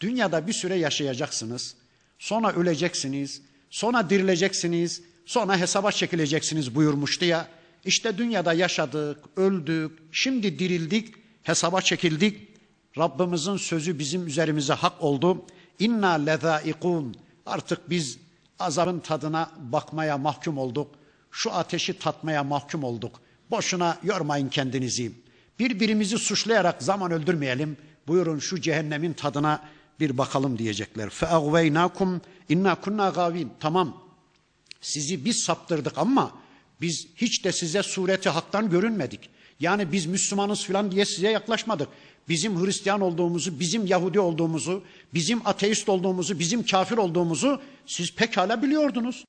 dünyada 0.00 0.46
bir 0.46 0.52
süre 0.52 0.74
yaşayacaksınız. 0.74 1.76
Sonra 2.24 2.52
öleceksiniz. 2.52 3.42
Sonra 3.70 4.10
dirileceksiniz. 4.10 5.02
Sonra 5.26 5.58
hesaba 5.58 5.92
çekileceksiniz 5.92 6.74
buyurmuştu 6.74 7.24
ya. 7.24 7.48
İşte 7.84 8.18
dünyada 8.18 8.52
yaşadık, 8.52 9.18
öldük, 9.36 9.98
şimdi 10.12 10.58
dirildik, 10.58 11.14
hesaba 11.42 11.80
çekildik. 11.80 12.48
Rabbimizin 12.98 13.56
sözü 13.56 13.98
bizim 13.98 14.26
üzerimize 14.26 14.72
hak 14.72 15.02
oldu. 15.02 15.44
İnna 15.78 16.10
lezaikun. 16.10 17.16
Artık 17.46 17.90
biz 17.90 18.18
azabın 18.58 19.00
tadına 19.00 19.50
bakmaya 19.58 20.18
mahkum 20.18 20.58
olduk. 20.58 20.94
Şu 21.30 21.52
ateşi 21.52 21.98
tatmaya 21.98 22.44
mahkum 22.44 22.84
olduk. 22.84 23.20
Boşuna 23.50 23.98
yormayın 24.02 24.48
kendinizi. 24.48 25.12
Birbirimizi 25.58 26.18
suçlayarak 26.18 26.82
zaman 26.82 27.12
öldürmeyelim. 27.12 27.76
Buyurun 28.08 28.38
şu 28.38 28.60
cehennemin 28.60 29.12
tadına 29.12 29.60
bir 30.00 30.18
bakalım 30.18 30.58
diyecekler. 30.58 31.10
Feagveynakum 31.10 32.20
inna 32.48 32.74
kunna 32.74 33.08
gavin. 33.08 33.52
Tamam. 33.60 34.04
Sizi 34.80 35.24
biz 35.24 35.42
saptırdık 35.42 35.98
ama 35.98 36.32
biz 36.80 37.06
hiç 37.16 37.44
de 37.44 37.52
size 37.52 37.82
sureti 37.82 38.28
haktan 38.28 38.70
görünmedik. 38.70 39.30
Yani 39.60 39.92
biz 39.92 40.06
Müslümanız 40.06 40.64
falan 40.64 40.92
diye 40.92 41.04
size 41.04 41.30
yaklaşmadık 41.30 41.88
bizim 42.28 42.64
Hristiyan 42.64 43.00
olduğumuzu, 43.00 43.60
bizim 43.60 43.86
Yahudi 43.86 44.20
olduğumuzu, 44.20 44.82
bizim 45.14 45.46
ateist 45.46 45.88
olduğumuzu, 45.88 46.38
bizim 46.38 46.66
kafir 46.66 46.96
olduğumuzu 46.96 47.60
siz 47.86 48.14
pekala 48.14 48.62
biliyordunuz. 48.62 49.24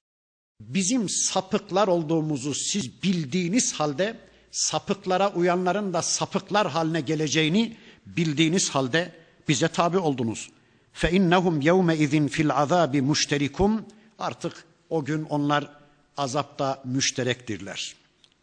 Bizim 0.62 1.10
sapıklar 1.10 1.88
olduğumuzu 1.88 2.54
siz 2.54 3.04
bildiğiniz 3.04 3.74
halde 3.74 4.18
sapıklara 4.52 5.34
uyanların 5.34 5.94
da 5.94 6.02
sapıklar 6.02 6.68
haline 6.68 7.02
geleceğini 7.02 7.78
bildiğiniz 8.06 8.70
halde 8.70 9.12
bize 9.48 9.68
tabi 9.68 9.98
oldunuz. 9.98 10.50
fe 10.94 11.12
innahum 11.12 11.62
yevme 11.62 11.98
izin 11.98 12.28
fil 12.28 12.56
azabi 12.56 13.02
müşterikum 13.02 13.86
artık 14.20 14.66
o 14.90 15.06
gün 15.06 15.24
onlar 15.24 15.70
azapta 16.18 16.82
müşterektirler. 16.86 17.96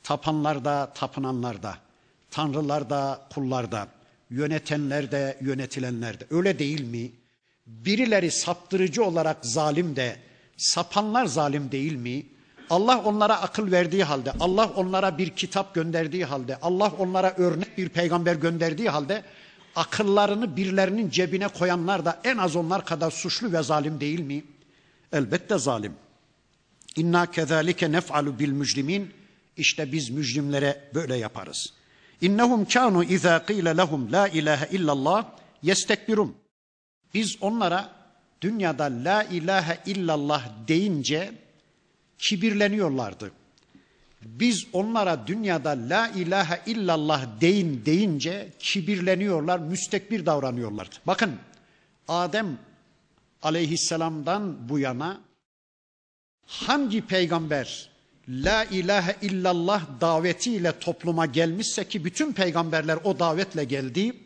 Tapanlar 0.03 0.65
da 0.65 0.93
tapınanlar 0.95 1.63
da, 1.63 1.79
tanrılar 2.31 2.91
da 2.91 3.21
kullar 3.35 3.73
da, 3.73 3.89
yönetenler 4.31 5.13
de 5.13 5.39
yönetilenler 5.41 6.21
de 6.21 6.27
öyle 6.31 6.59
değil 6.59 6.85
mi? 6.85 7.11
Birileri 7.67 8.31
saptırıcı 8.31 9.05
olarak 9.05 9.47
zalim 9.47 9.97
de, 9.97 10.17
sapanlar 10.57 11.27
zalim 11.27 11.73
değil 11.73 11.97
mi? 11.97 12.27
Allah 12.71 13.03
onlara 13.05 13.43
akıl 13.43 13.73
verdiği 13.73 14.05
halde, 14.05 14.33
Allah 14.41 14.71
onlara 14.77 15.19
bir 15.19 15.31
kitap 15.31 15.75
gönderdiği 15.75 16.25
halde, 16.25 16.57
Allah 16.63 16.93
onlara 16.99 17.35
örnek 17.37 17.79
bir 17.79 17.89
peygamber 17.89 18.35
gönderdiği 18.35 18.89
halde 18.89 19.23
akıllarını 19.77 20.57
birilerinin 20.57 21.11
cebine 21.11 21.49
koyanlar 21.49 22.05
da 22.05 22.21
en 22.25 22.37
az 22.37 22.57
onlar 22.57 22.85
kadar 22.85 23.11
suçlu 23.11 23.53
ve 23.53 23.63
zalim 23.63 24.01
değil 24.01 24.21
mi? 24.21 24.45
Elbette 25.13 25.59
zalim. 25.59 25.95
İnna 26.97 27.31
kezalike 27.31 27.93
nef'alu 27.93 28.39
bil 28.39 28.53
mücrimin. 28.53 29.13
İşte 29.57 29.93
biz 29.93 30.11
mücrimlere 30.11 30.91
böyle 30.95 31.17
yaparız. 31.17 31.73
İnnehum 32.21 32.65
kanu 32.65 33.05
iza 33.05 33.47
qila 33.47 33.71
lehum 33.71 34.13
la 34.13 34.29
ilahe 34.29 34.69
illallah 34.77 35.25
yestekbirun. 35.63 36.37
Biz 37.15 37.37
onlara 37.41 37.91
dünyada 38.41 38.85
la 38.85 39.23
ilahe 39.23 39.79
illallah 39.87 40.49
deyince 40.69 41.33
kibirleniyorlardı. 42.19 43.33
Biz 44.23 44.67
onlara 44.73 45.27
dünyada 45.27 45.71
la 45.71 46.09
ilahe 46.09 46.61
illallah 46.67 47.41
deyin 47.41 47.83
deyince 47.87 48.49
kibirleniyorlar, 48.59 49.59
müstekbir 49.59 50.27
davranıyorlardı. 50.27 50.95
Bakın 51.07 51.37
Adem 52.09 52.59
aleyhisselamdan 53.43 54.69
bu 54.69 54.79
yana 54.79 55.21
hangi 56.47 57.07
peygamber 57.07 57.91
la 58.29 58.65
ilahe 58.65 59.17
illallah 59.23 59.83
davetiyle 60.01 60.79
topluma 60.79 61.27
gelmişse 61.27 61.89
ki 61.89 62.05
bütün 62.05 62.33
peygamberler 62.33 62.99
o 63.05 63.19
davetle 63.19 63.65
geldi. 63.65 64.17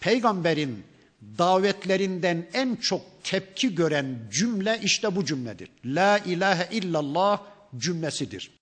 Peygamberin 0.00 0.84
davetlerinden 1.38 2.46
en 2.52 2.76
çok 2.76 3.02
tepki 3.24 3.74
gören 3.74 4.18
cümle 4.32 4.80
işte 4.82 5.16
bu 5.16 5.24
cümledir. 5.24 5.68
La 5.84 6.18
ilahe 6.18 6.68
illallah 6.76 7.40
cümlesidir. 7.78 8.57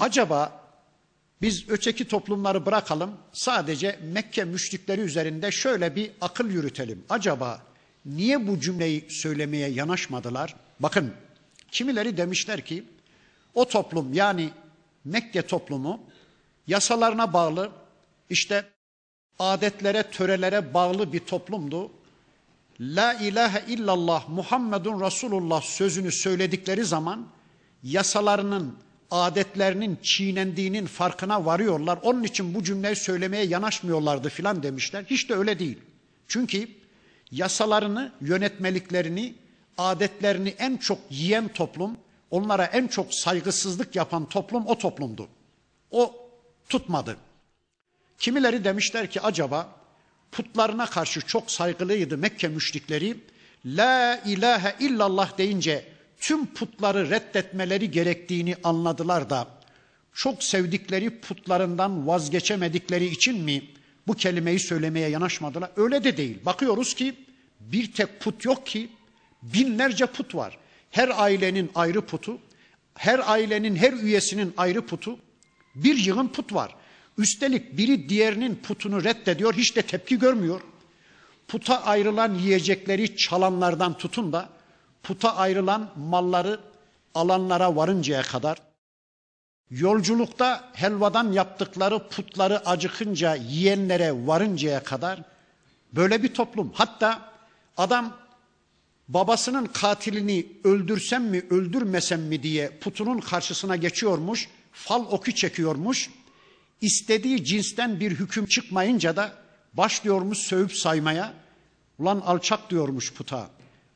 Acaba 0.00 0.60
biz 1.42 1.68
öteki 1.68 2.08
toplumları 2.08 2.66
bırakalım 2.66 3.14
sadece 3.32 3.98
Mekke 4.02 4.44
müşrikleri 4.44 5.00
üzerinde 5.00 5.50
şöyle 5.50 5.96
bir 5.96 6.10
akıl 6.20 6.50
yürütelim. 6.50 7.04
Acaba 7.08 7.62
niye 8.04 8.46
bu 8.46 8.60
cümleyi 8.60 9.06
söylemeye 9.10 9.68
yanaşmadılar? 9.68 10.56
Bakın 10.80 11.12
kimileri 11.70 12.16
demişler 12.16 12.60
ki 12.60 12.84
o 13.54 13.68
toplum 13.68 14.12
yani 14.12 14.50
Mekke 15.04 15.42
toplumu 15.42 16.00
yasalarına 16.66 17.32
bağlı 17.32 17.70
işte 18.30 18.64
adetlere, 19.38 20.02
törelere 20.02 20.74
bağlı 20.74 21.12
bir 21.12 21.20
toplumdu. 21.20 21.90
La 22.80 23.14
ilahe 23.14 23.64
illallah 23.72 24.28
Muhammedun 24.28 25.00
Resulullah 25.00 25.62
sözünü 25.62 26.12
söyledikleri 26.12 26.84
zaman 26.84 27.26
yasalarının, 27.82 28.76
adetlerinin 29.10 29.98
çiğnendiğinin 30.02 30.86
farkına 30.86 31.44
varıyorlar. 31.44 31.98
Onun 32.02 32.22
için 32.22 32.54
bu 32.54 32.64
cümleyi 32.64 32.96
söylemeye 32.96 33.44
yanaşmıyorlardı 33.44 34.28
filan 34.28 34.62
demişler. 34.62 35.04
Hiç 35.10 35.28
de 35.28 35.34
öyle 35.34 35.58
değil. 35.58 35.78
Çünkü 36.28 36.68
yasalarını, 37.30 38.12
yönetmeliklerini, 38.20 39.34
adetlerini 39.78 40.54
en 40.58 40.76
çok 40.76 40.98
yiyen 41.10 41.48
toplum, 41.48 41.96
onlara 42.30 42.64
en 42.64 42.86
çok 42.86 43.14
saygısızlık 43.14 43.96
yapan 43.96 44.28
toplum 44.28 44.66
o 44.66 44.78
toplumdu. 44.78 45.28
O 45.90 46.30
tutmadı. 46.68 47.16
Kimileri 48.18 48.64
demişler 48.64 49.10
ki 49.10 49.20
acaba 49.20 49.68
putlarına 50.32 50.86
karşı 50.86 51.20
çok 51.20 51.50
saygılıydı 51.50 52.18
Mekke 52.18 52.48
müşrikleri. 52.48 53.16
La 53.66 54.20
ilahe 54.26 54.76
illallah 54.80 55.38
deyince 55.38 55.89
tüm 56.20 56.46
putları 56.46 57.10
reddetmeleri 57.10 57.90
gerektiğini 57.90 58.56
anladılar 58.64 59.30
da 59.30 59.48
çok 60.14 60.42
sevdikleri 60.42 61.20
putlarından 61.20 62.06
vazgeçemedikleri 62.06 63.06
için 63.06 63.44
mi 63.44 63.62
bu 64.06 64.14
kelimeyi 64.14 64.58
söylemeye 64.58 65.08
yanaşmadılar? 65.08 65.70
Öyle 65.76 66.04
de 66.04 66.16
değil. 66.16 66.38
Bakıyoruz 66.44 66.94
ki 66.94 67.14
bir 67.60 67.92
tek 67.92 68.20
put 68.20 68.44
yok 68.44 68.66
ki 68.66 68.88
binlerce 69.42 70.06
put 70.06 70.34
var. 70.34 70.58
Her 70.90 71.22
ailenin 71.22 71.70
ayrı 71.74 72.00
putu, 72.00 72.38
her 72.94 73.32
ailenin 73.32 73.76
her 73.76 73.92
üyesinin 73.92 74.54
ayrı 74.56 74.86
putu, 74.86 75.18
bir 75.74 75.96
yığın 75.96 76.28
put 76.28 76.52
var. 76.52 76.74
Üstelik 77.18 77.78
biri 77.78 78.08
diğerinin 78.08 78.54
putunu 78.54 79.04
reddediyor, 79.04 79.54
hiç 79.54 79.76
de 79.76 79.82
tepki 79.82 80.18
görmüyor. 80.18 80.60
Puta 81.48 81.82
ayrılan 81.84 82.34
yiyecekleri 82.34 83.16
çalanlardan 83.16 83.98
tutun 83.98 84.32
da 84.32 84.48
puta 85.02 85.36
ayrılan 85.36 85.90
malları 85.96 86.60
alanlara 87.14 87.76
varıncaya 87.76 88.22
kadar 88.22 88.58
yolculukta 89.70 90.70
helvadan 90.72 91.32
yaptıkları 91.32 92.08
putları 92.08 92.68
acıkınca 92.68 93.34
yiyenlere 93.34 94.26
varıncaya 94.26 94.84
kadar 94.84 95.22
böyle 95.92 96.22
bir 96.22 96.34
toplum. 96.34 96.72
Hatta 96.74 97.32
adam 97.76 98.16
babasının 99.08 99.66
katilini 99.66 100.46
öldürsem 100.64 101.24
mi 101.24 101.42
öldürmesem 101.50 102.22
mi 102.22 102.42
diye 102.42 102.70
putunun 102.70 103.20
karşısına 103.20 103.76
geçiyormuş, 103.76 104.48
fal 104.72 105.00
oku 105.00 105.32
çekiyormuş 105.32 106.10
istediği 106.80 107.44
cinsten 107.44 108.00
bir 108.00 108.10
hüküm 108.10 108.46
çıkmayınca 108.46 109.16
da 109.16 109.32
başlıyormuş 109.72 110.38
sövüp 110.38 110.72
saymaya. 110.72 111.34
Ulan 111.98 112.20
alçak 112.20 112.70
diyormuş 112.70 113.12
puta. 113.12 113.50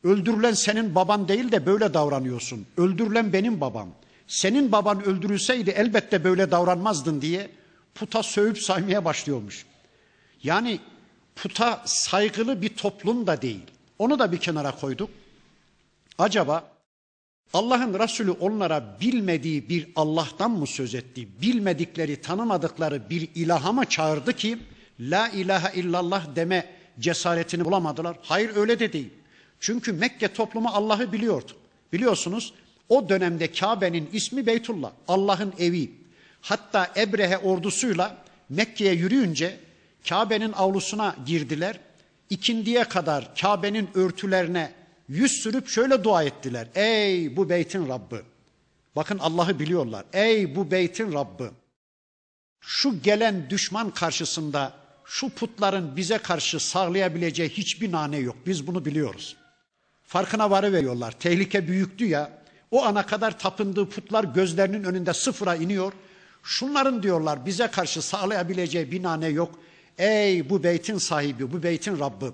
Öldürülen 0.05 0.53
senin 0.53 0.95
baban 0.95 1.29
değil 1.29 1.53
de 1.53 1.67
böyle 1.67 1.95
davranıyorsun. 1.95 2.67
Öldürülen 2.77 3.33
benim 3.33 3.61
babam. 3.61 3.88
Senin 4.27 4.73
baban 4.73 5.05
öldürülseydi 5.05 5.71
elbette 5.71 6.25
böyle 6.25 6.51
davranmazdın 6.51 7.21
diye 7.21 7.51
puta 7.95 8.23
sövüp 8.23 8.59
saymaya 8.59 9.05
başlıyormuş. 9.05 9.67
Yani 10.43 10.81
puta 11.37 11.83
saygılı 11.87 12.62
bir 12.62 12.69
toplum 12.69 13.27
da 13.27 13.43
değil. 13.43 13.62
Onu 13.99 14.19
da 14.19 14.33
bir 14.33 14.38
kenara 14.38 14.77
koyduk. 14.77 15.11
Acaba 16.19 16.75
Allah'ın 17.53 17.99
Resulü 17.99 18.31
onlara 18.31 18.97
bilmediği 19.01 19.69
bir 19.69 19.88
Allah'tan 19.97 20.51
mı 20.51 20.67
söz 20.67 20.95
etti? 20.95 21.29
Bilmedikleri, 21.43 22.21
tanımadıkları 22.21 23.11
bir 23.11 23.29
ilaha 23.35 23.73
mı 23.73 23.85
çağırdı 23.85 24.33
ki 24.33 24.59
la 25.01 25.29
ilahe 25.29 25.81
illallah 25.81 26.37
deme 26.37 26.67
cesaretini 27.01 27.64
bulamadılar? 27.64 28.17
Hayır 28.23 28.57
öyle 28.57 28.79
de 28.79 28.93
değil. 28.93 29.11
Çünkü 29.64 29.92
Mekke 29.92 30.33
toplumu 30.33 30.68
Allah'ı 30.68 31.12
biliyordu. 31.12 31.53
Biliyorsunuz 31.92 32.55
o 32.88 33.09
dönemde 33.09 33.53
Kabe'nin 33.53 34.11
ismi 34.12 34.46
Beytullah, 34.46 34.92
Allah'ın 35.09 35.55
evi. 35.59 35.90
Hatta 36.40 36.92
Ebrehe 36.96 37.38
ordusuyla 37.38 38.16
Mekke'ye 38.48 38.92
yürüyünce 38.94 39.61
Kabe'nin 40.09 40.53
avlusuna 40.53 41.16
girdiler. 41.27 41.81
İkindiye 42.31 42.85
kadar 42.85 43.37
Kabe'nin 43.37 43.88
örtülerine 43.94 44.72
yüz 45.09 45.33
sürüp 45.33 45.68
şöyle 45.68 46.05
dua 46.05 46.22
ettiler. 46.22 46.68
Ey 46.74 47.36
bu 47.36 47.49
beytin 47.49 47.89
Rabbi. 47.89 48.22
Bakın 48.97 49.18
Allah'ı 49.18 49.59
biliyorlar. 49.59 50.05
Ey 50.12 50.57
bu 50.57 50.70
beytin 50.70 51.12
Rabbi. 51.12 51.51
Şu 52.61 53.03
gelen 53.03 53.51
düşman 53.51 53.91
karşısında 53.91 54.72
şu 55.05 55.28
putların 55.28 55.97
bize 55.97 56.18
karşı 56.18 56.61
sağlayabileceği 56.61 57.49
hiçbir 57.49 57.93
nane 57.93 58.16
yok. 58.16 58.36
Biz 58.47 58.66
bunu 58.66 58.84
biliyoruz. 58.84 59.36
Farkına 60.15 60.51
varı 60.51 60.73
veriyorlar. 60.73 61.12
Tehlike 61.12 61.69
büyüktü 61.69 62.05
ya. 62.05 62.31
O 62.71 62.85
ana 62.85 63.07
kadar 63.07 63.39
tapındığı 63.39 63.89
putlar 63.89 64.25
gözlerinin 64.25 64.85
önünde 64.85 65.12
sıfıra 65.12 65.55
iniyor. 65.55 65.93
Şunların 66.43 67.03
diyorlar 67.03 67.47
bize 67.47 67.67
karşı 67.67 68.03
sağlayabileceği 68.03 68.93
bir 68.93 69.03
nane 69.03 69.29
yok. 69.29 69.59
Ey 69.99 70.51
bu 70.51 70.62
beytin 70.62 70.99
sahibi, 70.99 71.53
bu 71.53 71.62
beytin 71.62 71.99
Rabbi. 71.99 72.27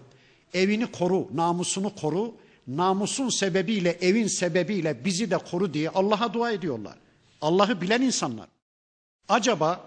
Evini 0.55 0.93
koru, 0.93 1.29
namusunu 1.35 1.95
koru 1.95 2.35
namusun 2.67 3.29
sebebiyle, 3.29 3.99
evin 4.01 4.27
sebebiyle 4.27 5.05
bizi 5.05 5.31
de 5.31 5.39
koru 5.39 5.75
diye 5.75 5.91
Allah'a 5.91 6.35
dua 6.35 6.51
ediyorlar. 6.51 6.95
Allah'ı 7.41 7.81
bilen 7.81 8.03
insanlar. 8.03 8.49
Acaba 9.29 9.81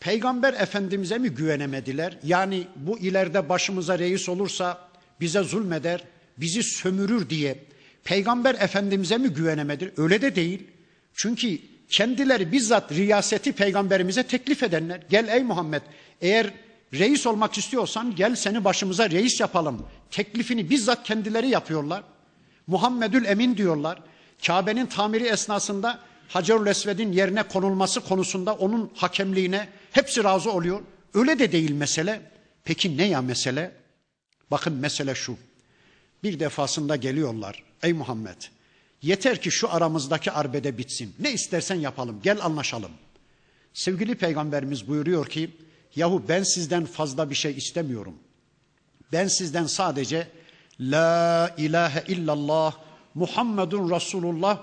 Peygamber 0.00 0.52
Efendimiz'e 0.52 1.18
mi 1.18 1.28
güvenemediler? 1.28 2.18
Yani 2.22 2.66
bu 2.76 2.98
ileride 2.98 3.48
başımıza 3.48 3.98
reis 3.98 4.28
olursa 4.28 4.88
bize 5.20 5.42
zulmeder, 5.42 6.04
bizi 6.38 6.62
sömürür 6.62 7.30
diye 7.30 7.64
Peygamber 8.04 8.54
Efendimiz'e 8.54 9.18
mi 9.18 9.28
güvenemediler? 9.28 9.92
Öyle 9.96 10.22
de 10.22 10.36
değil. 10.36 10.62
Çünkü 11.14 11.58
kendileri 11.88 12.52
bizzat 12.52 12.92
riyaseti 12.92 13.52
peygamberimize 13.52 14.22
teklif 14.22 14.62
edenler. 14.62 15.00
Gel 15.10 15.28
ey 15.28 15.42
Muhammed 15.42 15.82
eğer 16.20 16.50
Reis 16.92 17.26
olmak 17.26 17.58
istiyorsan 17.58 18.16
gel 18.16 18.36
seni 18.36 18.64
başımıza 18.64 19.10
reis 19.10 19.40
yapalım. 19.40 19.86
Teklifini 20.10 20.70
bizzat 20.70 21.04
kendileri 21.06 21.48
yapıyorlar. 21.48 22.02
Muhammedül 22.66 23.24
Emin 23.24 23.56
diyorlar. 23.56 24.02
Kabe'nin 24.46 24.86
tamiri 24.86 25.24
esnasında 25.24 25.98
Hacerül 26.28 26.66
Esved'in 26.66 27.12
yerine 27.12 27.42
konulması 27.42 28.00
konusunda 28.00 28.54
onun 28.54 28.90
hakemliğine 28.94 29.68
hepsi 29.92 30.24
razı 30.24 30.52
oluyor. 30.52 30.80
Öyle 31.14 31.38
de 31.38 31.52
değil 31.52 31.70
mesele. 31.70 32.20
Peki 32.64 32.96
ne 32.96 33.04
ya 33.04 33.22
mesele? 33.22 33.72
Bakın 34.50 34.72
mesele 34.72 35.14
şu. 35.14 35.36
Bir 36.24 36.40
defasında 36.40 36.96
geliyorlar. 36.96 37.62
Ey 37.82 37.92
Muhammed 37.92 38.42
yeter 39.02 39.42
ki 39.42 39.50
şu 39.50 39.72
aramızdaki 39.72 40.32
arbede 40.32 40.78
bitsin. 40.78 41.14
Ne 41.18 41.32
istersen 41.32 41.74
yapalım 41.74 42.20
gel 42.22 42.44
anlaşalım. 42.44 42.90
Sevgili 43.74 44.14
peygamberimiz 44.14 44.88
buyuruyor 44.88 45.26
ki 45.26 45.50
yahu 45.96 46.22
ben 46.28 46.42
sizden 46.42 46.84
fazla 46.84 47.30
bir 47.30 47.34
şey 47.34 47.56
istemiyorum. 47.56 48.14
Ben 49.12 49.28
sizden 49.28 49.66
sadece 49.66 50.28
la 50.80 51.54
ilahe 51.58 52.04
illallah 52.08 52.76
Muhammedun 53.14 53.90
Resulullah 53.90 54.62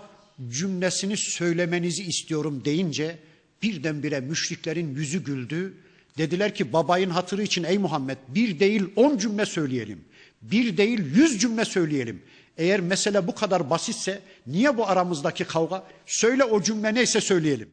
cümlesini 0.49 1.17
söylemenizi 1.17 2.03
istiyorum 2.03 2.65
deyince 2.65 3.19
birdenbire 3.61 4.19
müşriklerin 4.19 4.95
yüzü 4.95 5.23
güldü. 5.23 5.73
Dediler 6.17 6.55
ki 6.55 6.73
babayın 6.73 7.09
hatırı 7.09 7.43
için 7.43 7.63
ey 7.63 7.77
Muhammed 7.77 8.17
bir 8.27 8.59
değil 8.59 8.83
on 8.95 9.17
cümle 9.17 9.45
söyleyelim. 9.45 10.05
Bir 10.41 10.77
değil 10.77 11.15
yüz 11.15 11.41
cümle 11.41 11.65
söyleyelim. 11.65 12.23
Eğer 12.57 12.79
mesele 12.79 13.27
bu 13.27 13.35
kadar 13.35 13.69
basitse 13.69 14.21
niye 14.47 14.77
bu 14.77 14.87
aramızdaki 14.87 15.43
kavga? 15.43 15.83
Söyle 16.05 16.43
o 16.43 16.61
cümle 16.61 16.93
neyse 16.93 17.21
söyleyelim. 17.21 17.69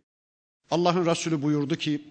Allah'ın 0.71 1.07
Resulü 1.07 1.43
buyurdu 1.43 1.77
ki 1.77 2.05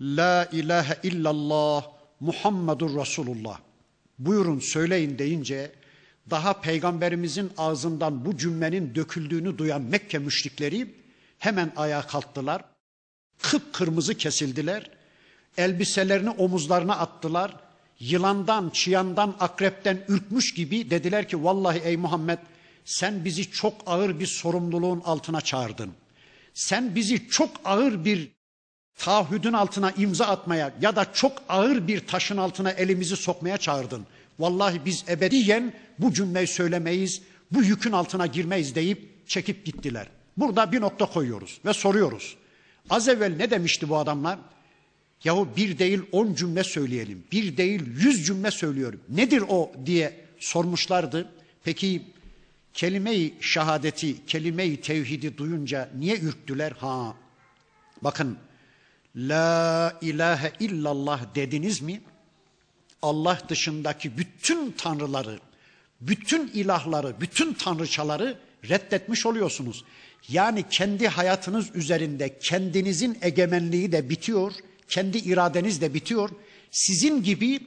La 0.00 0.48
ilahe 0.52 0.98
illallah 1.02 1.86
Muhammedur 2.20 3.00
Resulullah. 3.00 3.60
Buyurun 4.18 4.58
söyleyin 4.58 5.18
deyince 5.18 5.72
daha 6.30 6.60
peygamberimizin 6.60 7.52
ağzından 7.58 8.24
bu 8.24 8.36
cümlenin 8.36 8.94
döküldüğünü 8.94 9.58
duyan 9.58 9.82
Mekke 9.82 10.18
müşrikleri 10.18 10.94
hemen 11.38 11.72
ayağa 11.76 12.06
kalktılar. 12.06 12.64
Kıpkırmızı 13.42 14.14
kesildiler. 14.14 14.90
Elbiselerini 15.58 16.30
omuzlarına 16.30 16.96
attılar. 16.96 17.56
Yılandan, 18.00 18.70
çıyandan, 18.70 19.34
akrepten 19.40 20.04
ürkmüş 20.08 20.54
gibi 20.54 20.90
dediler 20.90 21.28
ki 21.28 21.44
vallahi 21.44 21.78
ey 21.78 21.96
Muhammed 21.96 22.38
sen 22.84 23.24
bizi 23.24 23.50
çok 23.50 23.74
ağır 23.86 24.20
bir 24.20 24.26
sorumluluğun 24.26 25.00
altına 25.00 25.40
çağırdın. 25.40 25.90
Sen 26.54 26.94
bizi 26.94 27.28
çok 27.28 27.50
ağır 27.64 28.04
bir 28.04 28.28
taahhüdün 28.98 29.52
altına 29.52 29.90
imza 29.90 30.26
atmaya 30.26 30.74
ya 30.80 30.96
da 30.96 31.12
çok 31.12 31.42
ağır 31.48 31.88
bir 31.88 32.06
taşın 32.06 32.36
altına 32.36 32.70
elimizi 32.70 33.16
sokmaya 33.16 33.56
çağırdın. 33.56 34.06
Vallahi 34.38 34.84
biz 34.84 35.04
ebediyen 35.08 35.72
bu 35.98 36.12
cümleyi 36.12 36.46
söylemeyiz, 36.46 37.22
bu 37.50 37.62
yükün 37.62 37.92
altına 37.92 38.26
girmeyiz 38.26 38.74
deyip 38.74 39.28
çekip 39.28 39.66
gittiler. 39.66 40.08
Burada 40.36 40.72
bir 40.72 40.80
nokta 40.80 41.06
koyuyoruz 41.06 41.60
ve 41.64 41.72
soruyoruz. 41.72 42.36
Az 42.90 43.08
evvel 43.08 43.36
ne 43.36 43.50
demişti 43.50 43.88
bu 43.88 43.96
adamlar? 43.96 44.38
Yahu 45.26 45.48
bir 45.56 45.78
değil 45.78 46.00
on 46.12 46.34
cümle 46.34 46.64
söyleyelim, 46.64 47.24
bir 47.32 47.56
değil 47.56 47.82
yüz 47.86 48.26
cümle 48.26 48.50
söylüyorum. 48.50 49.00
Nedir 49.08 49.42
o 49.48 49.72
diye 49.86 50.20
sormuşlardı. 50.38 51.28
Peki 51.64 52.02
kelime-i 52.74 53.34
şehadeti, 53.40 54.26
kelime-i 54.26 54.80
tevhidi 54.80 55.38
duyunca 55.38 55.90
niye 55.98 56.18
ürktüler? 56.18 56.72
Ha, 56.72 57.14
bakın 58.02 58.38
La 59.16 59.98
ilahe 60.00 60.52
illallah 60.60 61.34
dediniz 61.34 61.82
mi? 61.82 62.00
Allah 63.02 63.40
dışındaki 63.48 64.18
bütün 64.18 64.72
tanrıları, 64.72 65.38
bütün 66.00 66.48
ilahları, 66.48 67.20
bütün 67.20 67.52
tanrıçaları 67.52 68.38
reddetmiş 68.68 69.26
oluyorsunuz. 69.26 69.84
Yani 70.28 70.64
kendi 70.70 71.08
hayatınız 71.08 71.70
üzerinde 71.74 72.38
kendinizin 72.38 73.18
egemenliği 73.22 73.92
de 73.92 74.08
bitiyor, 74.10 74.52
kendi 74.88 75.18
iradeniz 75.18 75.80
de 75.80 75.94
bitiyor. 75.94 76.30
Sizin 76.70 77.22
gibi 77.22 77.60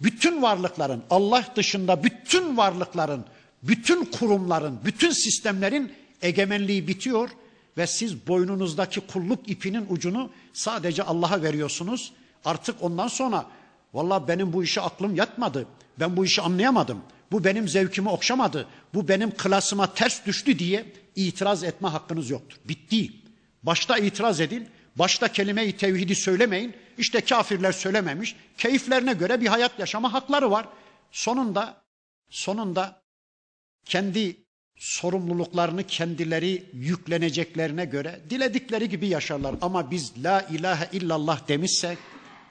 bütün 0.00 0.42
varlıkların, 0.42 1.02
Allah 1.10 1.44
dışında 1.56 2.04
bütün 2.04 2.56
varlıkların, 2.56 3.24
bütün 3.62 4.04
kurumların, 4.04 4.78
bütün 4.84 5.10
sistemlerin 5.10 5.92
egemenliği 6.22 6.88
bitiyor 6.88 7.30
ve 7.76 7.86
siz 7.86 8.26
boynunuzdaki 8.26 9.00
kulluk 9.00 9.50
ipinin 9.50 9.86
ucunu 9.90 10.30
sadece 10.52 11.02
Allah'a 11.02 11.42
veriyorsunuz. 11.42 12.12
Artık 12.44 12.82
ondan 12.82 13.08
sonra 13.08 13.46
valla 13.94 14.28
benim 14.28 14.52
bu 14.52 14.64
işe 14.64 14.80
aklım 14.80 15.16
yatmadı. 15.16 15.66
Ben 16.00 16.16
bu 16.16 16.24
işi 16.24 16.42
anlayamadım. 16.42 17.02
Bu 17.32 17.44
benim 17.44 17.68
zevkimi 17.68 18.08
okşamadı. 18.08 18.66
Bu 18.94 19.08
benim 19.08 19.30
klasıma 19.30 19.94
ters 19.94 20.26
düştü 20.26 20.58
diye 20.58 20.92
itiraz 21.16 21.64
etme 21.64 21.88
hakkınız 21.88 22.30
yoktur. 22.30 22.58
Bitti. 22.64 23.12
Başta 23.62 23.98
itiraz 23.98 24.40
edin. 24.40 24.68
Başta 24.96 25.32
kelime-i 25.32 25.76
tevhidi 25.76 26.14
söylemeyin. 26.14 26.76
İşte 26.98 27.20
kafirler 27.20 27.72
söylememiş. 27.72 28.36
Keyiflerine 28.58 29.12
göre 29.12 29.40
bir 29.40 29.46
hayat 29.46 29.78
yaşama 29.78 30.12
hakları 30.12 30.50
var. 30.50 30.68
Sonunda 31.10 31.82
sonunda 32.30 33.02
kendi 33.84 34.36
sorumluluklarını 34.76 35.84
kendileri 35.84 36.70
yükleneceklerine 36.72 37.84
göre 37.84 38.20
diledikleri 38.30 38.88
gibi 38.88 39.06
yaşarlar. 39.06 39.54
Ama 39.60 39.90
biz 39.90 40.24
la 40.24 40.42
ilahe 40.42 40.88
illallah 40.92 41.48
demişsek 41.48 41.98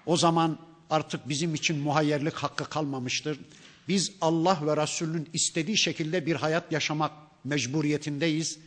o 0.05 0.17
zaman 0.17 0.57
artık 0.89 1.29
bizim 1.29 1.55
için 1.55 1.79
muhayyerlik 1.79 2.33
hakkı 2.33 2.69
kalmamıştır. 2.69 3.39
Biz 3.87 4.11
Allah 4.21 4.59
ve 4.65 4.77
Resulünün 4.83 5.29
istediği 5.33 5.77
şekilde 5.77 6.25
bir 6.25 6.35
hayat 6.35 6.71
yaşamak 6.71 7.11
mecburiyetindeyiz. 7.43 8.59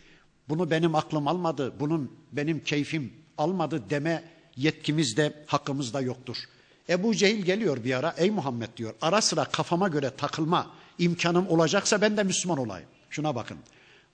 Bunu 0.49 0.71
benim 0.71 0.95
aklım 0.95 1.29
almadı, 1.29 1.75
bunun 1.81 2.19
benim 2.33 2.65
keyfim 2.65 3.13
almadı 3.39 3.91
deme 3.91 4.25
yetkimiz 4.57 5.17
de 5.17 5.45
hakkımız 5.47 5.95
da 5.95 6.01
yoktur. 6.01 6.37
Ebu 6.89 7.15
Cehil 7.15 7.45
geliyor 7.45 7.85
bir 7.85 7.95
ara, 7.95 8.15
ey 8.17 8.31
Muhammed 8.31 8.69
diyor, 8.77 8.95
ara 9.03 9.21
sıra 9.21 9.45
kafama 9.45 9.89
göre 9.89 10.11
takılma 10.17 10.71
imkanım 10.99 11.49
olacaksa 11.49 12.01
ben 12.01 12.17
de 12.17 12.23
Müslüman 12.23 12.59
olayım. 12.59 12.89
Şuna 13.11 13.35
bakın. 13.35 13.59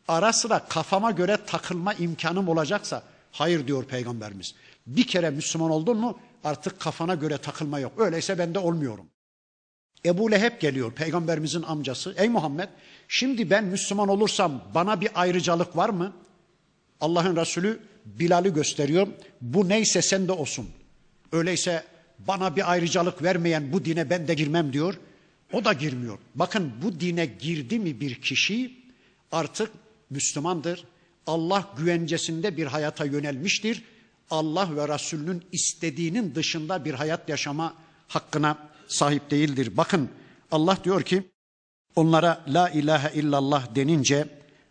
Ara 0.08 0.32
sıra 0.32 0.58
kafama 0.68 1.10
göre 1.10 1.38
takılma 1.46 1.94
imkanım 1.94 2.48
olacaksa 2.48 3.02
hayır 3.32 3.66
diyor 3.66 3.84
peygamberimiz. 3.84 4.54
Bir 4.86 5.06
kere 5.06 5.30
Müslüman 5.30 5.70
oldun 5.70 5.96
mu 5.96 6.18
artık 6.44 6.80
kafana 6.80 7.14
göre 7.14 7.38
takılma 7.38 7.78
yok. 7.78 7.92
Öyleyse 7.98 8.38
ben 8.38 8.54
de 8.54 8.58
olmuyorum. 8.58 9.06
Ebu 10.04 10.30
Leheb 10.30 10.60
geliyor 10.60 10.92
peygamberimizin 10.92 11.62
amcası. 11.62 12.14
Ey 12.16 12.28
Muhammed 12.28 12.68
şimdi 13.08 13.50
ben 13.50 13.64
Müslüman 13.64 14.08
olursam 14.08 14.62
bana 14.74 15.00
bir 15.00 15.10
ayrıcalık 15.14 15.76
var 15.76 15.88
mı? 15.88 16.12
Allah'ın 17.00 17.36
Resulü 17.36 17.80
Bilal'i 18.04 18.52
gösteriyor. 18.52 19.08
Bu 19.40 19.68
neyse 19.68 20.02
sen 20.02 20.28
de 20.28 20.32
olsun. 20.32 20.68
Öyleyse 21.32 21.84
bana 22.18 22.56
bir 22.56 22.70
ayrıcalık 22.72 23.22
vermeyen 23.22 23.72
bu 23.72 23.84
dine 23.84 24.10
ben 24.10 24.28
de 24.28 24.34
girmem 24.34 24.72
diyor. 24.72 24.94
O 25.52 25.64
da 25.64 25.72
girmiyor. 25.72 26.18
Bakın 26.34 26.72
bu 26.82 27.00
dine 27.00 27.26
girdi 27.26 27.78
mi 27.78 28.00
bir 28.00 28.14
kişi 28.14 28.84
artık 29.32 29.70
Müslümandır. 30.10 30.84
Allah 31.26 31.72
güvencesinde 31.76 32.56
bir 32.56 32.66
hayata 32.66 33.04
yönelmiştir. 33.04 33.82
Allah 34.30 34.76
ve 34.76 34.94
Resulünün 34.94 35.42
istediğinin 35.52 36.34
dışında 36.34 36.84
bir 36.84 36.94
hayat 36.94 37.28
yaşama 37.28 37.74
hakkına 38.08 38.58
sahip 38.88 39.30
değildir. 39.30 39.76
Bakın 39.76 40.08
Allah 40.50 40.78
diyor 40.84 41.02
ki 41.02 41.22
onlara 41.96 42.44
la 42.48 42.68
ilahe 42.70 43.20
illallah 43.20 43.74
denince 43.74 44.28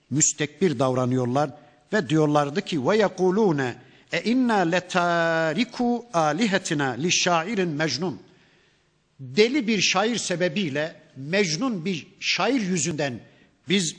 müstekbir 0.09 0.79
davranıyorlar 0.79 1.62
ve 1.93 2.09
diyorlardı 2.09 2.61
ki 2.61 2.87
ve 2.87 2.97
yekulune 2.97 3.75
e 4.11 4.21
inna 4.23 4.55
letariku 4.55 6.05
alihetina 6.13 6.89
li 6.89 7.11
şairin 7.11 7.69
mecnun. 7.69 8.19
Deli 9.19 9.67
bir 9.67 9.81
şair 9.81 10.17
sebebiyle 10.17 10.95
mecnun 11.15 11.85
bir 11.85 12.07
şair 12.19 12.61
yüzünden 12.61 13.19
biz 13.69 13.95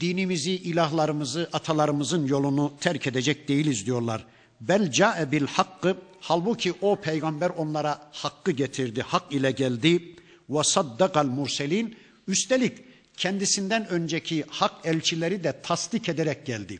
dinimizi, 0.00 0.52
ilahlarımızı, 0.52 1.50
atalarımızın 1.52 2.26
yolunu 2.26 2.72
terk 2.80 3.06
edecek 3.06 3.48
değiliz 3.48 3.86
diyorlar. 3.86 4.26
Bel 4.60 4.92
ca'e 4.92 5.32
bil 5.32 5.46
hakkı 5.46 5.96
halbuki 6.20 6.72
o 6.80 6.96
peygamber 6.96 7.50
onlara 7.50 8.10
hakkı 8.12 8.50
getirdi, 8.50 9.02
hak 9.02 9.32
ile 9.32 9.50
geldi. 9.50 10.14
Ve 10.50 10.64
saddakal 10.64 11.26
murselin 11.26 11.96
üstelik 12.28 12.78
kendisinden 13.16 13.88
önceki 13.88 14.44
hak 14.48 14.72
elçileri 14.84 15.44
de 15.44 15.62
tasdik 15.62 16.08
ederek 16.08 16.46
geldi. 16.46 16.78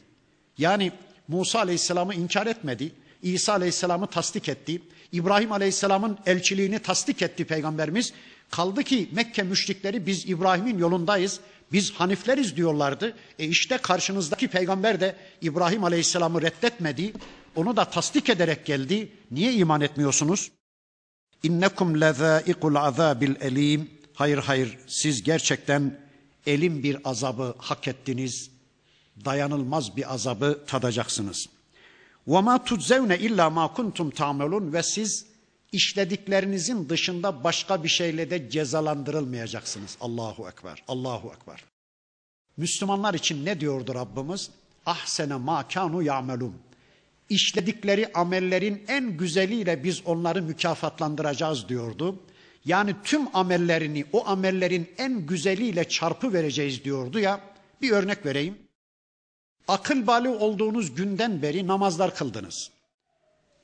Yani 0.61 0.93
Musa 1.29 1.59
Aleyhisselam'ı 1.59 2.15
inkar 2.15 2.47
etmedi. 2.47 2.93
İsa 3.23 3.53
Aleyhisselam'ı 3.53 4.07
tasdik 4.07 4.49
etti. 4.49 4.83
İbrahim 5.13 5.53
Aleyhisselam'ın 5.53 6.19
elçiliğini 6.27 6.79
tasdik 6.79 7.23
etti 7.23 7.45
peygamberimiz. 7.45 8.13
Kaldı 8.51 8.85
ki 8.85 9.09
Mekke 9.13 9.43
müşrikleri 9.43 10.07
biz 10.07 10.29
İbrahim'in 10.29 10.79
yolundayız. 10.79 11.41
Biz 11.73 11.93
Hanifleriz 11.93 12.57
diyorlardı. 12.57 13.17
E 13.39 13.47
işte 13.47 13.79
karşınızdaki 13.79 14.49
peygamber 14.49 15.01
de 15.01 15.17
İbrahim 15.43 15.85
Aleyhisselam'ı 15.85 16.43
reddetmedi. 16.43 17.13
Onu 17.57 17.77
da 17.77 17.85
tasdik 17.85 18.29
ederek 18.29 18.67
geldi. 18.67 19.13
Niye 19.31 19.53
iman 19.53 19.81
etmiyorsunuz? 19.81 20.51
İnnekum 21.43 22.01
lezâikul 22.01 22.75
azâbil 22.75 23.35
elim. 23.41 23.91
Hayır 24.15 24.39
hayır 24.39 24.79
siz 24.87 25.23
gerçekten 25.23 26.01
elim 26.47 26.83
bir 26.83 26.99
azabı 27.05 27.55
hak 27.59 27.89
ettiniz 27.89 28.60
Dayanılmaz 29.26 29.98
bir 29.98 30.14
azabı 30.14 30.66
tadacaksınız. 30.68 31.50
وَمَا 32.28 32.66
تُجْزَوْنَ 32.66 33.18
illa 33.18 33.48
مَا 33.48 33.74
كُنْتُمْ 33.74 34.12
تَعْمَلُونَ 34.12 34.74
Ve 34.74 34.84
siz 34.84 35.26
işlediklerinizin 35.72 36.90
dışında 36.90 37.44
başka 37.44 37.84
bir 37.84 37.90
şeyle 37.90 38.30
de 38.30 38.50
cezalandırılmayacaksınız. 38.50 39.98
Allahu 40.02 40.50
Ekber, 40.50 40.84
Allahu 40.88 41.34
Ekber. 41.40 41.64
Müslümanlar 42.58 43.14
için 43.14 43.46
ne 43.46 43.60
diyordu 43.60 43.96
Rabbimiz? 43.96 44.50
Ahsene 44.86 45.36
ma 45.36 45.68
kanu 45.68 46.04
ya'melun. 46.04 46.56
İşledikleri 47.30 48.14
amellerin 48.14 48.84
en 48.88 49.18
güzeliyle 49.18 49.84
biz 49.84 50.02
onları 50.06 50.42
mükafatlandıracağız 50.42 51.70
diyordu. 51.70 52.20
Yani 52.66 52.96
tüm 53.04 53.36
amellerini 53.36 54.06
o 54.14 54.28
amellerin 54.28 54.90
en 54.98 55.26
güzeliyle 55.26 55.90
çarpı 55.90 56.34
vereceğiz 56.34 56.84
diyordu 56.84 57.20
ya. 57.20 57.42
Bir 57.82 57.92
örnek 57.92 58.26
vereyim. 58.26 58.58
Akıl 59.69 60.07
bali 60.07 60.29
olduğunuz 60.29 60.95
günden 60.95 61.43
beri 61.43 61.67
namazlar 61.67 62.15
kıldınız. 62.15 62.71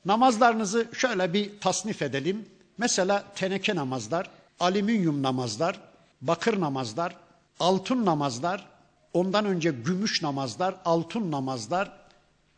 Namazlarınızı 0.05 0.89
şöyle 0.93 1.33
bir 1.33 1.61
tasnif 1.61 2.03
edelim. 2.03 2.47
Mesela 2.79 3.25
teneke 3.35 3.77
namazlar, 3.77 4.31
alüminyum 4.61 5.23
namazlar, 5.23 5.81
bakır 6.21 6.61
namazlar, 6.61 7.17
altın 7.61 8.05
namazlar, 8.05 8.67
ondan 9.13 9.45
önce 9.45 9.71
gümüş 9.71 10.23
namazlar, 10.23 10.75
altın 10.85 11.31
namazlar 11.31 11.93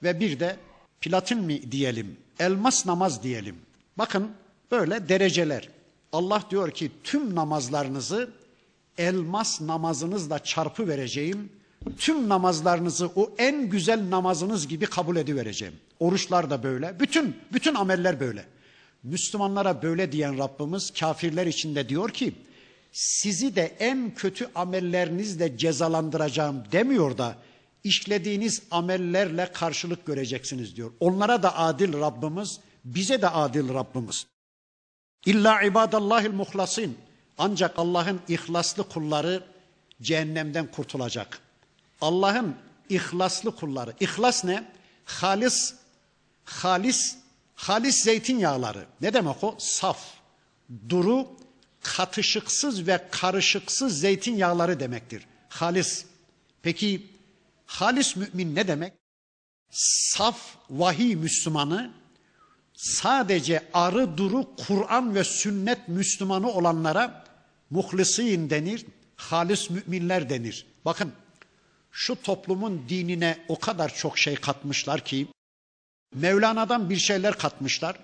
ve 0.02 0.20
bir 0.20 0.40
de 0.40 0.56
platin 1.00 1.38
mi 1.38 1.72
diyelim, 1.72 2.16
elmas 2.40 2.86
namaz 2.86 3.22
diyelim. 3.22 3.56
Bakın 3.98 4.30
böyle 4.70 5.08
dereceler. 5.08 5.68
Allah 6.12 6.42
diyor 6.50 6.70
ki 6.70 6.92
tüm 7.04 7.34
namazlarınızı 7.34 8.30
elmas 8.98 9.60
namazınızla 9.60 10.38
çarpı 10.38 10.88
vereceğim. 10.88 11.52
Tüm 11.98 12.28
namazlarınızı 12.28 13.10
o 13.16 13.30
en 13.38 13.70
güzel 13.70 14.10
namazınız 14.10 14.68
gibi 14.68 14.86
kabul 14.86 15.16
edivereceğim. 15.16 15.74
Oruçlar 16.00 16.50
da 16.50 16.62
böyle. 16.62 17.00
Bütün 17.00 17.36
bütün 17.52 17.74
ameller 17.74 18.20
böyle. 18.20 18.44
Müslümanlara 19.02 19.82
böyle 19.82 20.12
diyen 20.12 20.38
Rabbimiz 20.38 20.90
kafirler 20.90 21.46
için 21.46 21.74
de 21.74 21.88
diyor 21.88 22.10
ki 22.10 22.34
sizi 22.92 23.56
de 23.56 23.76
en 23.78 24.14
kötü 24.14 24.48
amellerinizle 24.54 25.58
cezalandıracağım 25.58 26.64
demiyor 26.72 27.18
da 27.18 27.36
işlediğiniz 27.84 28.62
amellerle 28.70 29.52
karşılık 29.52 30.06
göreceksiniz 30.06 30.76
diyor. 30.76 30.92
Onlara 31.00 31.42
da 31.42 31.58
adil 31.58 31.92
Rabbimiz, 31.92 32.60
bize 32.84 33.22
de 33.22 33.28
adil 33.28 33.74
Rabbimiz. 33.74 34.26
İlla 35.26 35.62
ibadallahil 35.62 36.30
muhlasin. 36.30 36.98
Ancak 37.38 37.78
Allah'ın 37.78 38.20
ihlaslı 38.28 38.88
kulları 38.88 39.44
cehennemden 40.02 40.66
kurtulacak. 40.66 41.40
Allah'ın 42.00 42.56
ihlaslı 42.88 43.56
kulları. 43.56 43.94
İhlas 44.00 44.44
ne? 44.44 44.64
Halis, 45.04 45.74
halis, 46.44 47.16
halis 47.54 48.02
zeytinyağları. 48.04 48.86
Ne 49.00 49.14
demek 49.14 49.44
o? 49.44 49.54
Saf, 49.58 50.00
duru, 50.88 51.28
katışıksız 51.82 52.86
ve 52.86 53.08
karışıksız 53.10 54.00
zeytinyağları 54.00 54.80
demektir. 54.80 55.26
Halis. 55.48 56.04
Peki 56.62 57.06
halis 57.66 58.16
mümin 58.16 58.54
ne 58.54 58.68
demek? 58.68 58.92
Saf 59.70 60.40
vahiy 60.70 61.14
Müslümanı 61.14 61.90
sadece 62.74 63.68
arı 63.74 64.18
duru 64.18 64.56
Kur'an 64.66 65.14
ve 65.14 65.24
sünnet 65.24 65.88
Müslümanı 65.88 66.50
olanlara 66.50 67.24
muhlisin 67.70 68.50
denir, 68.50 68.86
halis 69.16 69.70
müminler 69.70 70.30
denir. 70.30 70.66
Bakın 70.84 71.12
şu 71.98 72.22
toplumun 72.22 72.84
dinine 72.88 73.38
o 73.48 73.58
kadar 73.58 73.94
çok 73.94 74.18
şey 74.18 74.34
katmışlar 74.34 75.04
ki 75.04 75.26
Mevlana'dan 76.14 76.90
bir 76.90 76.96
şeyler 76.96 77.38
katmışlar, 77.38 77.96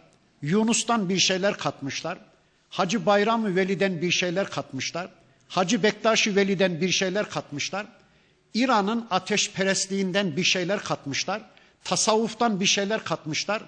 Yunus'tan 0.42 1.08
bir 1.08 1.18
şeyler 1.18 1.56
katmışlar, 1.56 2.18
Hacı 2.68 3.06
Bayram-ı 3.06 3.56
Veli'den 3.56 4.02
bir 4.02 4.10
şeyler 4.10 4.50
katmışlar, 4.50 5.10
Hacı 5.48 5.82
Bektaş-ı 5.82 6.36
Veli'den 6.36 6.80
bir 6.80 6.88
şeyler 6.88 7.30
katmışlar, 7.30 7.86
İran'ın 8.54 9.06
ateşperestliğinden 9.10 10.36
bir 10.36 10.44
şeyler 10.44 10.80
katmışlar, 10.80 11.42
tasavvuftan 11.84 12.60
bir 12.60 12.66
şeyler 12.66 13.04
katmışlar, 13.04 13.62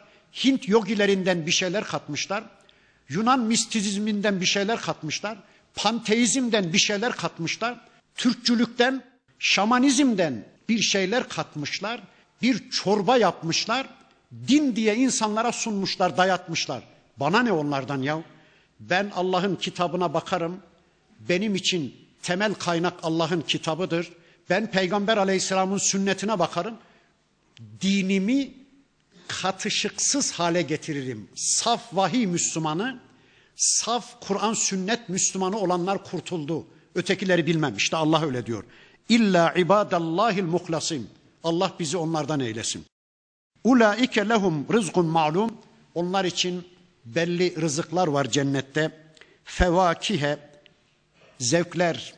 Hint 0.45 0.68
yogilerinden 0.68 1.47
bir 1.47 1.53
şeyler 1.53 1.85
katmışlar. 1.85 2.45
Yunan 3.09 3.41
mistizminden 3.41 4.41
bir 4.41 4.47
şeyler 4.47 4.81
katmışlar. 4.81 5.39
Panteizmden 5.74 6.72
bir 6.72 6.79
şeyler 6.79 7.12
katmışlar. 7.12 7.81
Türkçülükten, 8.14 9.16
şamanizmden 9.39 10.45
bir 10.68 10.80
şeyler 10.80 11.28
katmışlar. 11.28 12.03
Bir 12.43 12.70
çorba 12.70 13.16
yapmışlar. 13.16 13.87
Din 14.49 14.76
diye 14.76 14.97
insanlara 14.97 15.53
sunmuşlar, 15.53 16.16
dayatmışlar. 16.16 16.82
Bana 17.16 17.43
ne 17.43 17.53
onlardan 17.53 18.03
ya? 18.03 18.22
Ben 18.80 19.11
Allah'ın 19.14 19.57
kitabına 19.57 20.14
bakarım. 20.14 20.61
Benim 21.28 21.55
için 21.55 21.95
temel 22.22 22.55
kaynak 22.55 22.95
Allah'ın 23.03 23.41
kitabıdır. 23.41 24.12
Ben 24.51 24.70
Peygamber 24.70 25.16
Aleyhisselam'ın 25.16 25.78
sünnetine 25.78 26.39
bakarım. 26.39 26.74
Dinimi 27.80 28.55
katışıksız 29.28 30.32
hale 30.32 30.62
getiririm. 30.62 31.28
Saf 31.34 31.82
vahiy 31.93 32.26
Müslümanı, 32.26 33.01
saf 33.57 34.20
Kur'an 34.20 34.55
sünnet 34.55 35.09
Müslümanı 35.09 35.59
olanlar 35.59 36.05
kurtuldu. 36.05 36.66
Ötekileri 36.95 37.47
bilmem. 37.47 37.76
İşte 37.76 37.97
Allah 37.97 38.26
öyle 38.26 38.47
diyor. 38.47 38.64
İlla 39.09 39.53
ibadallahil 39.53 40.45
muhlasin. 40.45 41.11
Allah 41.45 41.73
bizi 41.79 41.97
onlardan 41.97 42.41
eylesin. 42.41 42.85
Ulaike 43.65 44.29
lehum 44.29 44.67
rızkun 44.73 45.07
ma'lum. 45.07 45.51
Onlar 45.95 46.25
için 46.25 46.65
belli 47.05 47.61
rızıklar 47.61 48.07
var 48.09 48.31
cennette. 48.31 48.91
Fevakihe 49.45 50.39
zevkler, 51.39 52.15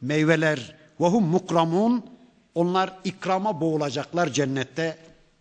meyveler 0.00 0.76
ve 1.00 1.06
hum 1.06 1.24
mukramun. 1.24 2.04
Onlar 2.54 2.92
ikrama 3.04 3.60
boğulacaklar 3.60 4.32
cennette. 4.32 4.98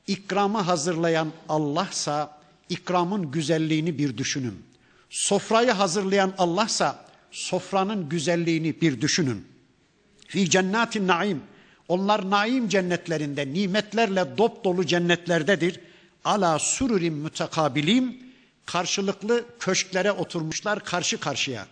İkramı 0.08 0.58
hazırlayan 0.58 1.32
Allah'sa 1.50 2.38
ikramın 2.70 3.32
güzelliğini 3.32 3.98
bir 3.98 4.18
düşünün. 4.18 4.66
Sofrayı 5.10 5.72
hazırlayan 5.72 6.34
Allah'sa 6.38 7.06
sofranın 7.32 8.10
güzelliğini 8.10 8.82
bir 8.82 9.02
düşünün. 9.02 9.53
Fi 10.34 10.50
cennetin 10.50 11.08
naim. 11.08 11.44
Onlar 11.88 12.30
naim 12.30 12.70
cennetlerinde, 12.70 13.54
nimetlerle 13.54 14.38
dop 14.38 14.64
dolu 14.64 14.86
cennetlerdedir. 14.86 15.80
Ala 16.26 16.60
sururim 16.60 17.14
mütekabilim. 17.14 18.18
Karşılıklı 18.66 19.46
köşklere 19.60 20.12
oturmuşlar 20.12 20.84
karşı 20.84 21.20
karşıya. 21.20 21.68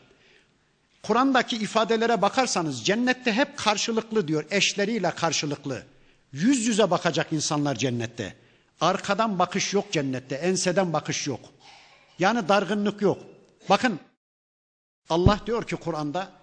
Kur'an'daki 1.03 1.57
ifadelere 1.57 2.21
bakarsanız 2.21 2.85
cennette 2.85 3.31
hep 3.33 3.57
karşılıklı 3.57 4.27
diyor, 4.27 4.45
eşleriyle 4.51 5.11
karşılıklı. 5.11 5.83
Yüz 6.31 6.67
yüze 6.67 6.91
bakacak 6.91 7.33
insanlar 7.33 7.75
cennette. 7.75 8.35
Arkadan 8.81 9.39
bakış 9.39 9.73
yok 9.73 9.91
cennette, 9.91 10.35
enseden 10.35 10.93
bakış 10.93 11.27
yok. 11.27 11.39
Yani 12.19 12.47
dargınlık 12.49 13.01
yok. 13.01 13.19
Bakın 13.69 13.99
Allah 15.09 15.39
diyor 15.45 15.67
ki 15.67 15.75
Kur'an'da 15.75 16.40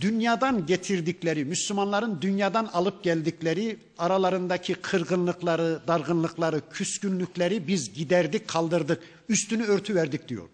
dünyadan 0.00 0.66
getirdikleri, 0.66 1.44
Müslümanların 1.44 2.22
dünyadan 2.22 2.64
alıp 2.66 3.04
geldikleri 3.04 3.78
aralarındaki 3.98 4.74
kırgınlıkları, 4.74 5.80
dargınlıkları, 5.88 6.62
küskünlükleri 6.70 7.68
biz 7.68 7.94
giderdik, 7.94 8.48
kaldırdık, 8.48 9.02
üstünü 9.28 9.64
örtü 9.64 9.94
verdik 9.94 10.28
diyor. 10.28 10.48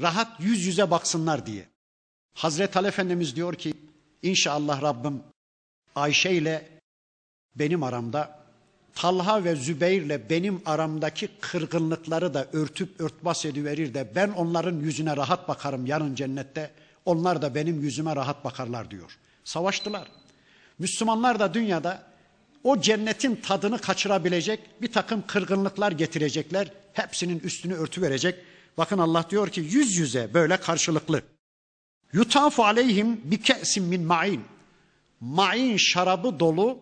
Rahat 0.00 0.40
yüz 0.40 0.66
yüze 0.66 0.90
baksınlar 0.90 1.46
diye. 1.46 1.66
Hazreti 2.34 2.78
Ali 2.78 2.88
Efendimiz 2.88 3.36
diyor 3.36 3.54
ki 3.54 3.74
inşallah 4.22 4.82
Rabbim 4.82 5.22
Ayşe 5.94 6.30
ile 6.30 6.68
benim 7.56 7.82
aramda 7.82 8.38
Talha 8.94 9.44
ve 9.44 9.56
Zübeyir'le 9.56 10.30
benim 10.30 10.62
aramdaki 10.66 11.28
kırgınlıkları 11.40 12.34
da 12.34 12.46
örtüp 12.52 13.00
örtbas 13.00 13.44
ediverir 13.44 13.94
de 13.94 14.12
ben 14.14 14.28
onların 14.28 14.80
yüzüne 14.80 15.16
rahat 15.16 15.48
bakarım 15.48 15.86
yarın 15.86 16.14
cennette. 16.14 16.70
Onlar 17.08 17.42
da 17.42 17.54
benim 17.54 17.80
yüzüme 17.80 18.16
rahat 18.16 18.44
bakarlar 18.44 18.90
diyor. 18.90 19.18
Savaştılar. 19.44 20.08
Müslümanlar 20.78 21.38
da 21.40 21.54
dünyada 21.54 22.02
o 22.64 22.80
cennetin 22.80 23.36
tadını 23.36 23.80
kaçırabilecek 23.80 24.82
bir 24.82 24.92
takım 24.92 25.26
kırgınlıklar 25.26 25.92
getirecekler. 25.92 26.72
Hepsinin 26.92 27.40
üstünü 27.40 27.74
örtü 27.74 28.02
verecek. 28.02 28.44
Bakın 28.78 28.98
Allah 28.98 29.24
diyor 29.30 29.48
ki 29.48 29.60
yüz 29.60 29.96
yüze 29.96 30.34
böyle 30.34 30.56
karşılıklı. 30.56 31.22
Yutafu 32.12 32.64
aleyhim 32.64 33.20
bi 33.30 33.42
ke'sin 33.42 33.84
min 33.84 34.02
ma'in. 34.02 34.44
Ma'in 35.20 35.76
şarabı 35.76 36.40
dolu 36.40 36.78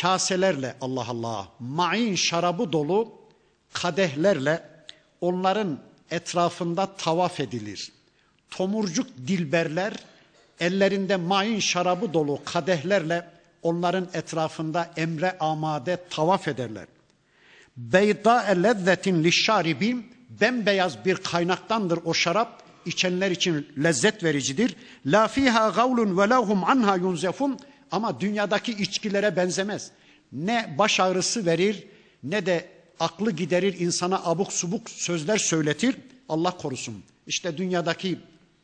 kaselerle 0.00 0.76
Allah 0.80 1.06
Allah 1.08 1.48
ma'in 1.58 2.14
şarabı 2.14 2.72
dolu 2.72 3.20
kadehlerle 3.72 4.70
onların 5.20 5.78
etrafında 6.10 6.96
tavaf 6.96 7.40
edilir. 7.40 7.95
Tomurcuk 8.50 9.06
dilberler 9.26 9.92
ellerinde 10.60 11.16
main 11.16 11.60
şarabı 11.60 12.14
dolu 12.14 12.40
kadehlerle 12.44 13.30
onların 13.62 14.08
etrafında 14.14 14.90
emre 14.96 15.38
amade 15.38 15.98
tavaf 16.10 16.48
ederler. 16.48 16.86
Beyda 17.76 18.36
lezzetin 18.36 19.24
lişşaribin 19.24 20.06
bembeyaz 20.40 21.04
bir 21.04 21.16
kaynaktandır 21.16 21.98
o 22.04 22.14
şarap 22.14 22.62
içenler 22.86 23.30
için 23.30 23.66
lezzet 23.82 24.24
vericidir. 24.24 24.76
La 25.06 25.28
fiha 25.28 25.68
gavlun 25.68 26.18
ve 26.18 26.28
lahum 26.28 26.64
anha 26.64 26.96
yunzefun 26.96 27.58
ama 27.90 28.20
dünyadaki 28.20 28.72
içkilere 28.72 29.36
benzemez. 29.36 29.90
Ne 30.32 30.74
baş 30.78 31.00
ağrısı 31.00 31.46
verir 31.46 31.86
ne 32.22 32.46
de 32.46 32.68
aklı 33.00 33.30
giderir 33.30 33.80
insana 33.80 34.24
abuk 34.24 34.52
subuk 34.52 34.90
sözler 34.90 35.38
söyletir. 35.38 35.96
Allah 36.28 36.50
korusun. 36.50 37.02
İşte 37.26 37.56
dünyadaki 37.56 38.18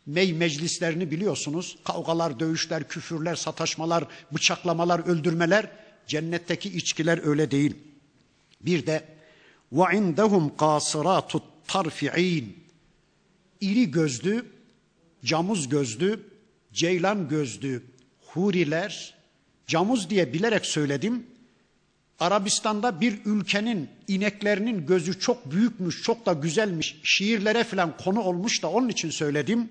mey 0.07 0.33
meclislerini 0.33 1.11
biliyorsunuz. 1.11 1.77
Kavgalar, 1.85 2.41
dövüşler, 2.41 2.89
küfürler, 2.89 3.35
sataşmalar, 3.35 4.05
bıçaklamalar, 4.33 4.99
öldürmeler. 4.99 5.71
Cennetteki 6.07 6.69
içkiler 6.69 7.27
öyle 7.27 7.51
değil. 7.51 7.77
Bir 8.61 8.87
de 8.87 9.05
ve 9.73 9.97
indehum 9.97 10.57
qasiratut 10.57 11.43
tarfi'in 11.67 12.57
iri 13.61 13.91
gözlü, 13.91 14.47
camuz 15.25 15.69
gözlü, 15.69 16.21
ceylan 16.73 17.29
gözlü 17.29 17.83
huriler, 18.27 19.15
camuz 19.67 20.11
diye 20.11 20.33
bilerek 20.33 20.67
söyledim. 20.67 21.27
Arabistan'da 22.21 23.01
bir 23.01 23.19
ülkenin 23.25 23.89
ineklerinin 24.09 24.87
gözü 24.87 25.19
çok 25.19 25.53
büyükmüş, 25.53 26.03
çok 26.03 26.27
da 26.27 26.33
güzelmiş, 26.33 27.01
şiirlere 27.03 27.65
falan 27.65 27.97
konu 27.97 28.21
olmuş 28.21 28.63
da 28.63 28.71
onun 28.71 28.89
için 28.89 29.11
söyledim. 29.11 29.69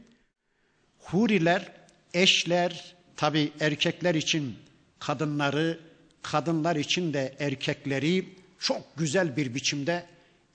Huriler, 1.12 1.72
eşler, 2.14 2.96
tabi 3.16 3.52
erkekler 3.60 4.16
için 4.16 4.56
kadınları, 5.00 5.80
kadınlar 6.22 6.76
için 6.76 7.14
de 7.14 7.36
erkekleri 7.40 8.30
çok 8.60 8.98
güzel 8.98 9.38
bir 9.38 9.56
biçimde 9.56 10.06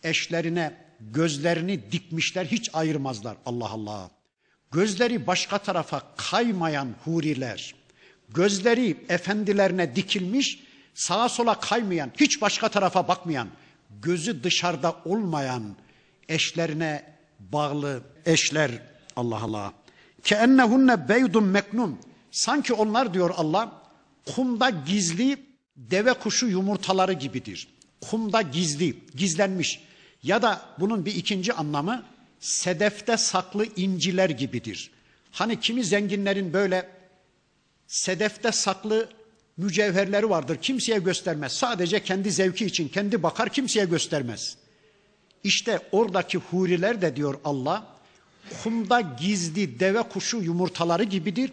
eşlerine 0.03 0.75
gözlerini 1.01 1.93
dikmişler 1.93 2.47
hiç 2.47 2.71
ayırmazlar 2.73 3.37
Allah 3.47 3.71
Allah. 3.71 4.11
Gözleri 4.73 5.27
başka 5.27 5.59
tarafa 5.59 6.03
kaymayan 6.17 6.95
huriler, 7.05 7.75
gözleri 8.29 8.97
efendilerine 9.09 9.97
dikilmiş, 9.97 10.63
sağa 10.95 11.29
sola 11.29 11.61
kaymayan, 11.61 12.13
hiç 12.21 12.41
başka 12.41 12.69
tarafa 12.69 13.09
bakmayan, 13.09 13.49
gözü 14.03 14.45
dışarıda 14.45 14.97
olmayan 15.05 15.77
eşlerine 16.29 17.05
bağlı 17.41 18.03
eşler 18.27 18.71
Allah 19.17 19.43
Allah. 19.43 19.73
Ke 20.27 20.35
ennehunne 20.35 21.09
beydun 21.09 21.45
meknun. 21.45 21.99
Sanki 22.31 22.72
onlar 22.72 23.14
diyor 23.14 23.31
Allah 23.37 23.83
kumda 24.35 24.70
gizli 24.70 25.39
deve 25.77 26.12
kuşu 26.12 26.47
yumurtaları 26.47 27.12
gibidir. 27.12 27.68
Kumda 28.01 28.43
gizli, 28.43 28.97
gizlenmiş. 29.14 29.81
Ya 30.22 30.43
da 30.43 30.62
bunun 30.81 31.07
bir 31.07 31.14
ikinci 31.14 31.53
anlamı 31.53 32.03
sedefte 32.41 33.16
saklı 33.16 33.66
inciler 33.77 34.31
gibidir. 34.31 34.91
Hani 35.31 35.61
kimi 35.61 35.85
zenginlerin 35.85 36.53
böyle 36.53 36.89
sedefte 37.87 38.53
saklı 38.53 39.09
mücevherleri 39.57 40.31
vardır. 40.31 40.57
Kimseye 40.62 40.99
göstermez. 40.99 41.53
Sadece 41.53 42.03
kendi 42.03 42.31
zevki 42.31 42.66
için 42.66 42.89
kendi 42.89 43.22
bakar 43.22 43.49
kimseye 43.49 43.87
göstermez. 43.87 44.57
İşte 45.45 45.81
oradaki 45.93 46.39
huriler 46.39 47.03
de 47.03 47.16
diyor 47.16 47.41
Allah 47.45 47.95
kumda 48.64 49.02
gizli 49.02 49.80
deve 49.80 50.02
kuşu 50.02 50.38
yumurtaları 50.38 51.04
gibidir 51.04 51.52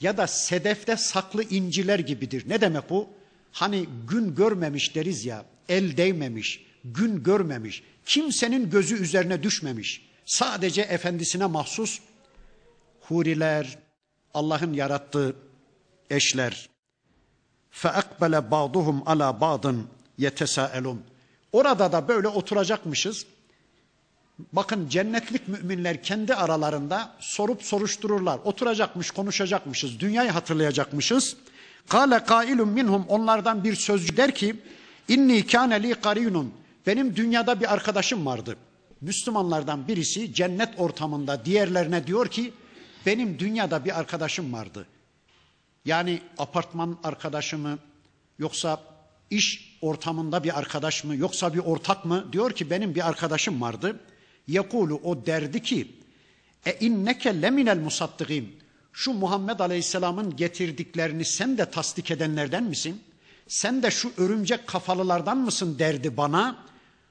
ya 0.00 0.16
da 0.16 0.26
sedefte 0.26 0.96
saklı 0.96 1.42
inciler 1.42 1.98
gibidir. 1.98 2.44
Ne 2.48 2.60
demek 2.60 2.90
bu? 2.90 3.08
Hani 3.52 3.86
gün 4.08 4.34
görmemiş 4.34 4.94
deriz 4.94 5.24
ya, 5.24 5.44
el 5.68 5.96
değmemiş, 5.96 6.64
gün 6.84 7.22
görmemiş, 7.22 7.82
kimsenin 8.06 8.70
gözü 8.70 9.02
üzerine 9.02 9.42
düşmemiş. 9.42 10.08
Sadece 10.26 10.82
efendisine 10.82 11.46
mahsus 11.46 12.00
huriler, 13.00 13.78
Allah'ın 14.34 14.72
yarattığı 14.72 15.36
eşler. 16.10 16.68
فَاَقْبَلَ 17.72 18.50
بَعْضُهُمْ 18.50 19.02
عَلَى 19.02 19.40
بَعْضٍ 19.40 19.84
يَتَسَاءَلُونَ 20.18 20.96
Orada 21.52 21.92
da 21.92 22.08
böyle 22.08 22.28
oturacakmışız. 22.28 23.26
Bakın 24.53 24.89
cennetlik 24.89 25.47
müminler 25.47 26.03
kendi 26.03 26.35
aralarında 26.35 27.15
sorup 27.19 27.63
soruştururlar. 27.63 28.39
Oturacakmış, 28.43 29.11
konuşacakmışız, 29.11 29.99
dünyayı 29.99 30.31
hatırlayacakmışız. 30.31 31.37
Kale 31.89 32.23
kailun 32.23 32.69
minhum 32.69 33.05
onlardan 33.07 33.63
bir 33.63 33.75
sözcü 33.75 34.17
der 34.17 34.35
ki 34.35 34.55
inni 35.07 35.47
kâne 35.47 35.83
li 35.83 35.93
karinun 35.93 36.53
benim 36.87 37.15
dünyada 37.15 37.59
bir 37.59 37.73
arkadaşım 37.73 38.25
vardı. 38.25 38.57
Müslümanlardan 39.01 39.87
birisi 39.87 40.33
cennet 40.33 40.69
ortamında 40.77 41.45
diğerlerine 41.45 42.07
diyor 42.07 42.27
ki 42.27 42.53
benim 43.05 43.39
dünyada 43.39 43.85
bir 43.85 43.99
arkadaşım 43.99 44.53
vardı. 44.53 44.85
Yani 45.85 46.21
apartman 46.37 46.97
arkadaşı 47.03 47.57
mı 47.57 47.77
yoksa 48.39 48.81
iş 49.29 49.77
ortamında 49.81 50.43
bir 50.43 50.59
arkadaş 50.59 51.03
mı 51.03 51.15
yoksa 51.15 51.53
bir 51.53 51.59
ortak 51.59 52.05
mı 52.05 52.25
diyor 52.31 52.51
ki 52.51 52.69
benim 52.69 52.95
bir 52.95 53.07
arkadaşım 53.07 53.61
vardı. 53.61 53.99
Yekulu 54.47 54.95
o 55.03 55.25
derdi 55.25 55.61
ki 55.61 55.87
e 56.65 56.77
inneke 56.79 57.41
leminel 57.41 57.77
musaddikin 57.77 58.59
şu 58.93 59.13
Muhammed 59.13 59.59
Aleyhisselam'ın 59.59 60.35
getirdiklerini 60.35 61.25
sen 61.25 61.57
de 61.57 61.71
tasdik 61.71 62.11
edenlerden 62.11 62.63
misin? 62.63 63.01
Sen 63.47 63.83
de 63.83 63.91
şu 63.91 64.11
örümcek 64.17 64.67
kafalılardan 64.67 65.37
mısın 65.37 65.79
derdi 65.79 66.17
bana. 66.17 66.55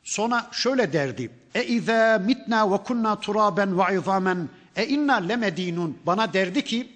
Sonra 0.04 0.48
şöyle 0.52 0.92
derdi. 0.92 1.30
E 1.54 1.64
izâ 1.64 2.22
mitna 2.26 2.72
ve 2.72 2.76
kunna 2.76 3.20
turaben 3.20 3.78
ve 3.78 3.98
izamen 3.98 4.48
e 4.76 4.86
inna 4.86 5.14
lemedinun. 5.14 5.98
Bana 6.06 6.32
derdi 6.32 6.64
ki 6.64 6.88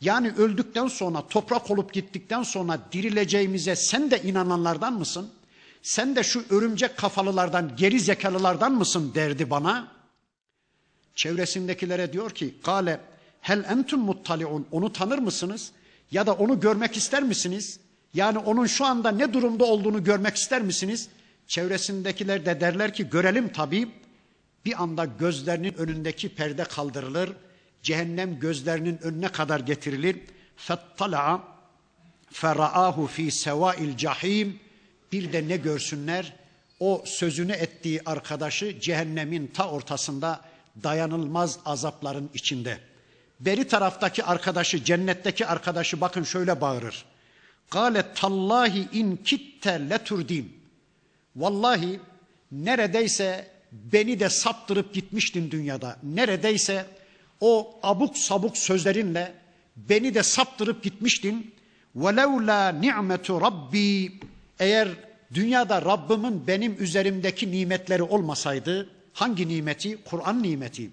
yani 0.00 0.30
öldükten 0.30 0.86
sonra 0.86 1.26
toprak 1.28 1.70
olup 1.70 1.92
gittikten 1.92 2.42
sonra 2.42 2.78
dirileceğimize 2.92 3.76
sen 3.76 4.10
de 4.10 4.22
inananlardan 4.22 4.92
mısın? 4.92 5.30
Sen 5.86 6.16
de 6.16 6.22
şu 6.22 6.44
örümcek 6.50 6.96
kafalılardan, 6.96 7.76
geri 7.76 8.00
zekalılardan 8.00 8.72
mısın 8.72 9.12
derdi 9.14 9.50
bana. 9.50 9.92
Çevresindekilere 11.14 12.12
diyor 12.12 12.30
ki, 12.30 12.54
Kale 12.62 13.00
hel 13.40 13.64
entum 13.64 14.00
muttaliun, 14.00 14.66
onu 14.70 14.92
tanır 14.92 15.18
mısınız? 15.18 15.72
Ya 16.10 16.26
da 16.26 16.34
onu 16.34 16.60
görmek 16.60 16.96
ister 16.96 17.22
misiniz? 17.22 17.80
Yani 18.14 18.38
onun 18.38 18.66
şu 18.66 18.84
anda 18.84 19.10
ne 19.10 19.32
durumda 19.32 19.64
olduğunu 19.64 20.04
görmek 20.04 20.36
ister 20.36 20.62
misiniz? 20.62 21.08
Çevresindekiler 21.46 22.46
de 22.46 22.60
derler 22.60 22.94
ki 22.94 23.10
görelim 23.10 23.48
tabii. 23.48 23.88
Bir 24.64 24.82
anda 24.82 25.04
gözlerinin 25.04 25.74
önündeki 25.74 26.28
perde 26.28 26.64
kaldırılır. 26.64 27.32
Cehennem 27.82 28.38
gözlerinin 28.38 28.98
önüne 29.02 29.28
kadar 29.28 29.60
getirilir. 29.60 30.20
Fettala'a 30.56 31.42
feraahu 32.30 33.06
fi 33.06 33.30
sevail 33.30 33.96
cahim 33.96 34.65
bir 35.16 35.32
de 35.32 35.48
ne 35.48 35.56
görsünler? 35.56 36.32
O 36.80 37.02
sözünü 37.06 37.52
ettiği 37.52 38.00
arkadaşı 38.06 38.80
cehennemin 38.80 39.46
ta 39.46 39.70
ortasında 39.70 40.40
dayanılmaz 40.82 41.58
azapların 41.64 42.30
içinde. 42.34 42.78
Beri 43.40 43.68
taraftaki 43.68 44.24
arkadaşı, 44.24 44.84
cennetteki 44.84 45.46
arkadaşı 45.46 46.00
bakın 46.00 46.22
şöyle 46.22 46.60
bağırır. 46.60 47.04
Gale 47.70 48.04
tallahi 48.14 48.88
in 48.92 49.16
kitte 49.16 49.90
leturdin. 49.90 50.56
Vallahi 51.36 52.00
neredeyse 52.52 53.50
beni 53.72 54.20
de 54.20 54.28
saptırıp 54.28 54.94
gitmiştin 54.94 55.50
dünyada. 55.50 55.96
Neredeyse 56.02 56.86
o 57.40 57.78
abuk 57.82 58.18
sabuk 58.18 58.58
sözlerinle 58.58 59.34
beni 59.76 60.14
de 60.14 60.22
saptırıp 60.22 60.84
gitmiştin. 60.84 61.54
Velevla 61.94 62.68
ni'metu 62.68 63.40
rabbi 63.40 64.20
eğer 64.58 65.05
dünyada 65.34 65.82
Rabbimin 65.82 66.46
benim 66.46 66.76
üzerimdeki 66.78 67.50
nimetleri 67.50 68.02
olmasaydı, 68.02 68.88
hangi 69.12 69.48
nimeti? 69.48 69.98
Kur'an 70.04 70.42
nimeti. 70.42 70.90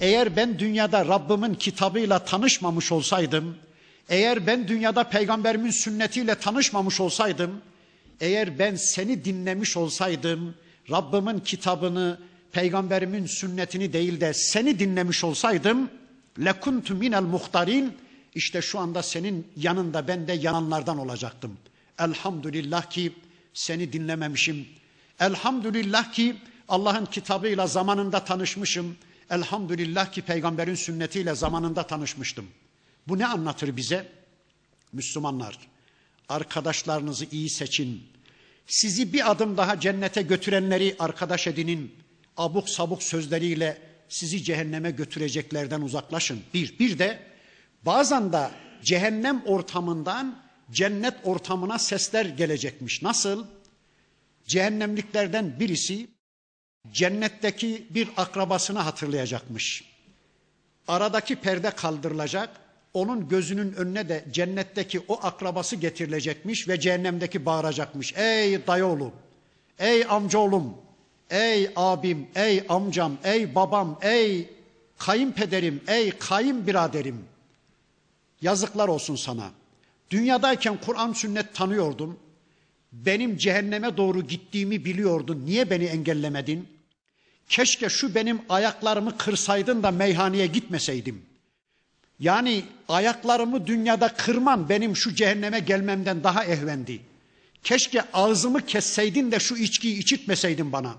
Eğer 0.00 0.36
ben 0.36 0.58
dünyada 0.58 1.06
Rabbimin 1.06 1.54
kitabıyla 1.54 2.18
tanışmamış 2.18 2.92
olsaydım, 2.92 3.56
eğer 4.08 4.46
ben 4.46 4.68
dünyada 4.68 5.04
peygamberimin 5.04 5.70
sünnetiyle 5.70 6.34
tanışmamış 6.34 7.00
olsaydım, 7.00 7.60
eğer 8.20 8.58
ben 8.58 8.76
seni 8.76 9.24
dinlemiş 9.24 9.76
olsaydım, 9.76 10.54
Rabbimin 10.90 11.38
kitabını, 11.38 12.18
peygamberimin 12.52 13.26
sünnetini 13.26 13.92
değil 13.92 14.20
de 14.20 14.34
seni 14.34 14.78
dinlemiş 14.78 15.24
olsaydım, 15.24 15.90
lekuntu 16.44 16.94
minel 16.94 17.22
muhtarin, 17.22 17.92
işte 18.34 18.62
şu 18.62 18.78
anda 18.78 19.02
senin 19.02 19.46
yanında 19.56 20.08
ben 20.08 20.28
de 20.28 20.32
yananlardan 20.32 20.98
olacaktım. 20.98 21.56
Elhamdülillah 21.98 22.90
ki 22.90 23.12
seni 23.58 23.92
dinlememişim. 23.92 24.68
Elhamdülillah 25.20 26.12
ki 26.12 26.36
Allah'ın 26.68 27.06
kitabıyla 27.06 27.66
zamanında 27.66 28.24
tanışmışım. 28.24 28.96
Elhamdülillah 29.30 30.12
ki 30.12 30.22
peygamberin 30.22 30.74
sünnetiyle 30.74 31.34
zamanında 31.34 31.86
tanışmıştım. 31.86 32.46
Bu 33.08 33.18
ne 33.18 33.26
anlatır 33.26 33.76
bize? 33.76 34.08
Müslümanlar, 34.92 35.58
arkadaşlarınızı 36.28 37.26
iyi 37.32 37.50
seçin. 37.50 38.02
Sizi 38.66 39.12
bir 39.12 39.30
adım 39.30 39.56
daha 39.56 39.80
cennete 39.80 40.22
götürenleri 40.22 40.96
arkadaş 40.98 41.46
edinin. 41.46 41.94
Abuk 42.36 42.68
sabuk 42.68 43.02
sözleriyle 43.02 43.78
sizi 44.08 44.44
cehenneme 44.44 44.90
götüreceklerden 44.90 45.80
uzaklaşın. 45.80 46.40
Bir, 46.54 46.78
bir 46.78 46.98
de 46.98 47.22
bazen 47.86 48.32
de 48.32 48.50
cehennem 48.82 49.42
ortamından 49.46 50.47
cennet 50.70 51.14
ortamına 51.24 51.78
sesler 51.78 52.24
gelecekmiş. 52.26 53.02
Nasıl? 53.02 53.46
Cehennemliklerden 54.46 55.60
birisi 55.60 56.08
cennetteki 56.92 57.86
bir 57.90 58.08
akrabasını 58.16 58.78
hatırlayacakmış. 58.78 59.84
Aradaki 60.88 61.36
perde 61.36 61.70
kaldırılacak. 61.70 62.50
Onun 62.94 63.28
gözünün 63.28 63.72
önüne 63.72 64.08
de 64.08 64.24
cennetteki 64.30 65.00
o 65.08 65.18
akrabası 65.22 65.76
getirilecekmiş 65.76 66.68
ve 66.68 66.80
cehennemdeki 66.80 67.46
bağıracakmış. 67.46 68.14
Ey 68.16 68.66
dayıoğlu, 68.66 69.12
ey 69.78 70.04
amcaoğlum, 70.08 70.74
ey 71.30 71.70
abim, 71.76 72.28
ey 72.34 72.64
amcam, 72.68 73.18
ey 73.24 73.54
babam, 73.54 73.98
ey 74.02 74.50
kayınpederim, 74.98 75.80
ey 75.86 76.10
kayınbiraderim. 76.10 77.24
Yazıklar 78.42 78.88
olsun 78.88 79.16
sana. 79.16 79.50
Dünyadayken 80.10 80.78
Kur'an 80.86 81.12
sünnet 81.12 81.54
tanıyordum. 81.54 82.18
Benim 82.92 83.36
cehenneme 83.36 83.96
doğru 83.96 84.22
gittiğimi 84.22 84.84
biliyordun. 84.84 85.46
Niye 85.46 85.70
beni 85.70 85.84
engellemedin? 85.84 86.68
Keşke 87.48 87.88
şu 87.88 88.14
benim 88.14 88.40
ayaklarımı 88.48 89.18
kırsaydın 89.18 89.82
da 89.82 89.90
meyhaneye 89.90 90.46
gitmeseydim. 90.46 91.22
Yani 92.20 92.64
ayaklarımı 92.88 93.66
dünyada 93.66 94.08
kırman 94.08 94.68
benim 94.68 94.96
şu 94.96 95.14
cehenneme 95.14 95.60
gelmemden 95.60 96.24
daha 96.24 96.44
ehvendi. 96.44 97.00
Keşke 97.64 98.02
ağzımı 98.12 98.66
kesseydin 98.66 99.30
de 99.30 99.38
şu 99.38 99.56
içkiyi 99.56 99.98
içitmeseydin 99.98 100.72
bana. 100.72 100.94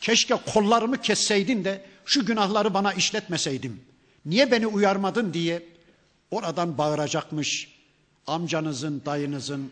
Keşke 0.00 0.34
kollarımı 0.34 1.00
kesseydin 1.00 1.64
de 1.64 1.84
şu 2.04 2.26
günahları 2.26 2.74
bana 2.74 2.92
işletmeseydim. 2.92 3.80
Niye 4.26 4.50
beni 4.50 4.66
uyarmadın 4.66 5.34
diye 5.34 5.62
oradan 6.30 6.78
bağıracakmış. 6.78 7.79
Amcanızın, 8.30 9.02
dayınızın, 9.06 9.70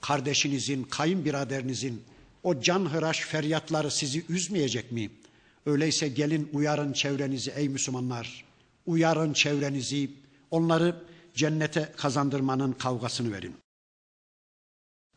kardeşinizin, 0.00 0.82
kayınbiraderinizin 0.82 2.02
o 2.42 2.60
canhıraş 2.60 3.20
feryatları 3.20 3.90
sizi 3.90 4.24
üzmeyecek 4.28 4.92
mi? 4.92 5.10
Öyleyse 5.66 6.08
gelin 6.08 6.50
uyarın 6.52 6.92
çevrenizi 6.92 7.50
ey 7.50 7.68
Müslümanlar. 7.68 8.44
Uyarın 8.86 9.32
çevrenizi. 9.32 10.10
Onları 10.50 10.96
cennete 11.34 11.92
kazandırmanın 11.96 12.72
kavgasını 12.72 13.32
verin. 13.32 13.54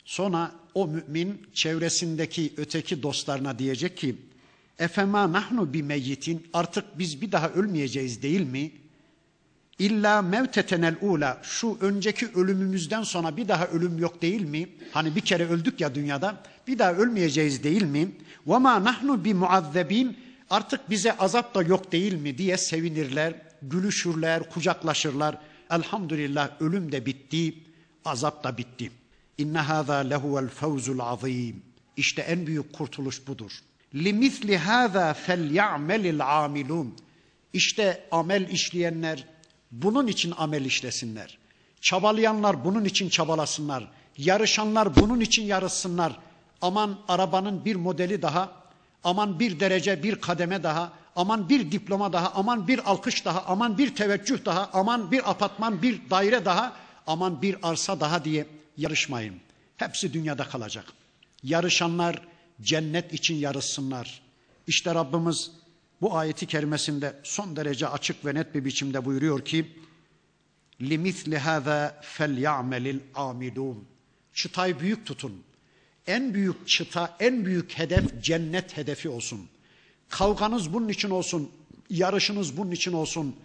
Sonra 0.06 0.56
o 0.74 0.88
mümin 0.88 1.48
çevresindeki 1.54 2.54
öteki 2.58 3.04
dostlarına 3.04 3.60
diyecek 3.60 3.98
ki 3.98 4.16
Efema 4.80 5.32
nahnu 5.32 5.74
bi 5.74 5.84
meyyitin 5.84 6.48
artık 6.54 7.00
biz 7.00 7.22
bir 7.22 7.32
daha 7.32 7.50
ölmeyeceğiz 7.50 8.22
değil 8.22 8.42
mi? 8.42 8.72
İlla 9.80 10.22
mevtetenel 10.22 10.96
ula 11.02 11.38
şu 11.44 11.78
önceki 11.82 12.28
ölümümüzden 12.36 13.04
sonra 13.04 13.38
bir 13.38 13.48
daha 13.48 13.68
ölüm 13.68 13.98
yok 13.98 14.22
değil 14.22 14.42
mi? 14.42 14.70
Hani 14.92 15.16
bir 15.16 15.22
kere 15.22 15.48
öldük 15.48 15.82
ya 15.82 15.96
dünyada 15.96 16.44
bir 16.68 16.80
daha 16.80 16.94
ölmeyeceğiz 16.94 17.64
değil 17.64 17.84
mi? 17.84 18.12
Ve 18.48 18.58
ma 18.58 18.84
nahnu 18.84 19.26
bi 19.26 19.34
muazzebin 19.34 20.18
artık 20.50 20.90
bize 20.90 21.18
azap 21.18 21.56
da 21.56 21.64
yok 21.64 21.92
değil 21.92 22.14
mi 22.14 22.38
diye 22.38 22.58
sevinirler, 22.58 23.34
gülüşürler, 23.62 24.50
kucaklaşırlar. 24.50 25.38
Elhamdülillah 25.72 26.62
ölüm 26.62 26.92
de 26.92 27.06
bitti, 27.06 27.54
azap 28.06 28.44
da 28.44 28.58
bitti. 28.58 28.92
İnne 29.38 29.60
hâzâ 29.60 29.96
lehuvel 29.96 30.48
fevzul 30.48 31.00
azîm. 31.00 31.62
İşte 31.98 32.22
en 32.22 32.48
büyük 32.48 32.74
kurtuluş 32.74 33.28
budur. 33.28 33.52
Limithli 33.96 34.58
hâzâ 34.58 35.14
fel 35.14 35.52
ya'melil 35.52 36.44
amilun. 36.44 36.96
İşte 37.54 38.04
amel 38.12 38.50
işleyenler 38.50 39.26
bunun 39.72 40.08
için 40.08 40.34
amel 40.38 40.66
işlesinler. 40.66 41.38
Çabalayanlar 41.82 42.66
bunun 42.66 42.86
için 42.86 43.10
çabalasınlar. 43.10 43.88
Yarışanlar 44.18 44.96
bunun 44.96 45.20
için 45.20 45.44
yarışsınlar. 45.44 46.20
Aman 46.62 47.00
arabanın 47.08 47.66
bir 47.66 47.76
modeli 47.76 48.22
daha, 48.22 48.52
aman 49.04 49.40
bir 49.40 49.60
derece, 49.60 50.04
bir 50.04 50.16
kademe 50.16 50.64
daha, 50.64 50.94
aman 51.16 51.50
bir 51.50 51.72
diploma 51.72 52.14
daha, 52.14 52.32
aman 52.32 52.68
bir 52.68 52.92
alkış 52.92 53.26
daha, 53.26 53.44
aman 53.46 53.78
bir 53.78 53.96
teveccüh 53.96 54.46
daha, 54.46 54.70
aman 54.74 55.12
bir 55.12 55.30
apartman, 55.30 55.82
bir 55.82 56.10
daire 56.10 56.46
daha, 56.46 56.74
aman 57.08 57.42
bir 57.42 57.58
arsa 57.64 58.00
daha 58.00 58.26
diye 58.26 58.48
yarışmayın. 58.78 59.36
Hepsi 59.78 60.14
dünyada 60.14 60.44
kalacak. 60.44 60.86
Yarışanlar 61.44 62.22
cennet 62.62 63.14
için 63.14 63.36
yarışsınlar. 63.36 64.22
İşte 64.68 64.96
Rabbimiz 64.96 65.52
bu 66.02 66.18
ayeti 66.18 66.46
kerimesinde 66.46 67.16
son 67.24 67.56
derece 67.56 67.88
açık 67.88 68.26
ve 68.26 68.36
net 68.36 68.56
bir 68.56 68.66
biçimde 68.66 69.06
buyuruyor 69.06 69.46
ki 69.46 69.66
hâzâ 71.38 72.02
fel 72.02 72.38
ya'melil 72.38 73.00
amilûn. 73.16 73.88
Çıtayı 74.34 74.80
büyük 74.80 75.06
tutun. 75.06 75.44
En 76.08 76.34
büyük 76.34 76.68
çıta, 76.68 77.18
en 77.20 77.46
büyük 77.46 77.78
hedef 77.78 78.24
cennet 78.24 78.78
hedefi 78.78 79.10
olsun. 79.10 79.50
Kavganız 80.10 80.74
bunun 80.74 80.90
için 80.90 81.10
olsun, 81.10 81.52
yarışınız 81.90 82.58
bunun 82.58 82.72
için 82.72 82.94
olsun, 82.94 83.36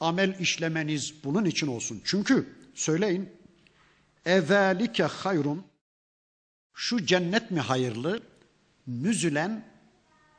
amel 0.00 0.38
işlemeniz 0.40 1.14
bunun 1.24 1.44
için 1.44 1.66
olsun. 1.66 2.00
Çünkü 2.04 2.48
söyleyin, 2.74 3.28
ezalike 4.26 5.04
hayrun, 5.04 5.64
şu 6.74 7.06
cennet 7.06 7.50
mi 7.50 7.60
hayırlı, 7.60 8.22
nüzülen 8.86 9.64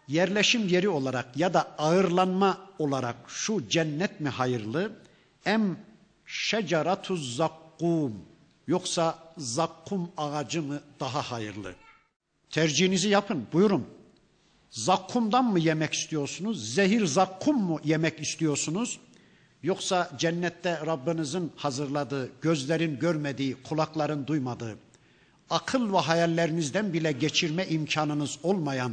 yerleşim 0.08 0.68
yeri 0.68 0.90
olarak 0.90 1.38
ya 1.38 1.54
da 1.54 1.76
ağırlanma 1.78 2.58
olarak 2.80 3.16
şu 3.28 3.68
cennet 3.70 4.20
mi 4.20 4.30
hayırlı, 4.30 4.92
em 5.46 5.78
şeceratuz 6.26 7.36
zakkum, 7.36 8.14
yoksa 8.68 9.20
zakkum 9.38 10.12
ağacı 10.18 10.64
mı 10.64 10.82
daha 11.00 11.22
hayırlı? 11.22 11.76
Tercihinizi 12.50 13.10
yapın, 13.10 13.48
buyurun. 13.54 13.88
Zakkumdan 14.70 15.46
mı 15.46 15.60
yemek 15.60 15.94
istiyorsunuz? 15.94 16.74
Zehir 16.74 17.06
zakkum 17.06 17.64
mu 17.64 17.80
yemek 17.84 18.20
istiyorsunuz? 18.20 19.00
Yoksa 19.64 20.12
cennette 20.18 20.86
Rabbinizin 20.86 21.52
hazırladığı, 21.56 22.32
gözlerin 22.42 23.00
görmediği, 23.00 23.56
kulakların 23.64 24.28
duymadığı, 24.28 24.78
akıl 25.50 25.94
ve 25.94 25.98
hayallerinizden 25.98 26.94
bile 26.94 27.12
geçirme 27.12 27.68
imkanınız 27.68 28.40
olmayan 28.44 28.92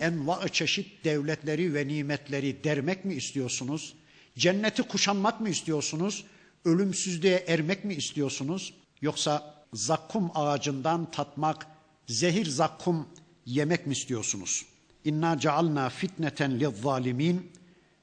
enva 0.00 0.48
çeşit 0.48 1.04
devletleri 1.04 1.74
ve 1.74 1.88
nimetleri 1.88 2.64
dermek 2.64 3.04
mi 3.04 3.14
istiyorsunuz? 3.14 3.94
Cenneti 4.38 4.82
kuşanmak 4.82 5.40
mı 5.40 5.48
istiyorsunuz? 5.48 6.24
Ölümsüzlüğe 6.64 7.44
ermek 7.48 7.84
mi 7.84 7.94
istiyorsunuz? 7.94 8.74
Yoksa 9.00 9.64
zakkum 9.72 10.30
ağacından 10.34 11.10
tatmak, 11.10 11.66
zehir 12.06 12.46
zakkum 12.46 13.08
yemek 13.46 13.86
mi 13.86 13.92
istiyorsunuz? 13.92 14.66
İnna 15.04 15.38
cealna 15.38 15.88
fitneten 15.88 16.60
lizzalimin. 16.60 17.52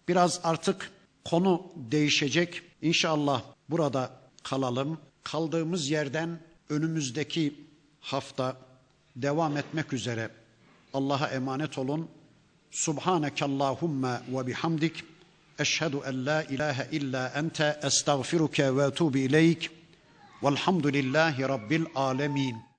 Biraz 0.07 0.39
artık 0.43 0.91
konu 1.25 1.71
değişecek. 1.75 2.61
İnşallah 2.81 3.43
burada 3.69 4.19
kalalım. 4.43 4.97
Kaldığımız 5.23 5.89
yerden 5.89 6.39
önümüzdeki 6.69 7.55
hafta 7.99 8.57
devam 9.15 9.57
etmek 9.57 9.93
üzere 9.93 10.29
Allah'a 10.95 11.27
emanet 11.27 11.77
olun. 11.77 12.09
Subhaneke 12.71 13.45
Allahumma 13.45 14.21
ve 14.27 14.47
bihamdik. 14.47 15.03
Eşhedü 15.59 15.97
en 16.07 16.25
la 16.25 16.43
ilahe 16.43 16.87
illa 16.91 17.27
ente 17.27 17.79
estağfiruke 17.83 18.75
ve 18.75 18.83
etubu 18.83 19.17
ileyk. 19.17 19.71
Velhamdülillahi 20.43 21.41
Rabbil 21.41 21.85
alemin. 21.95 22.74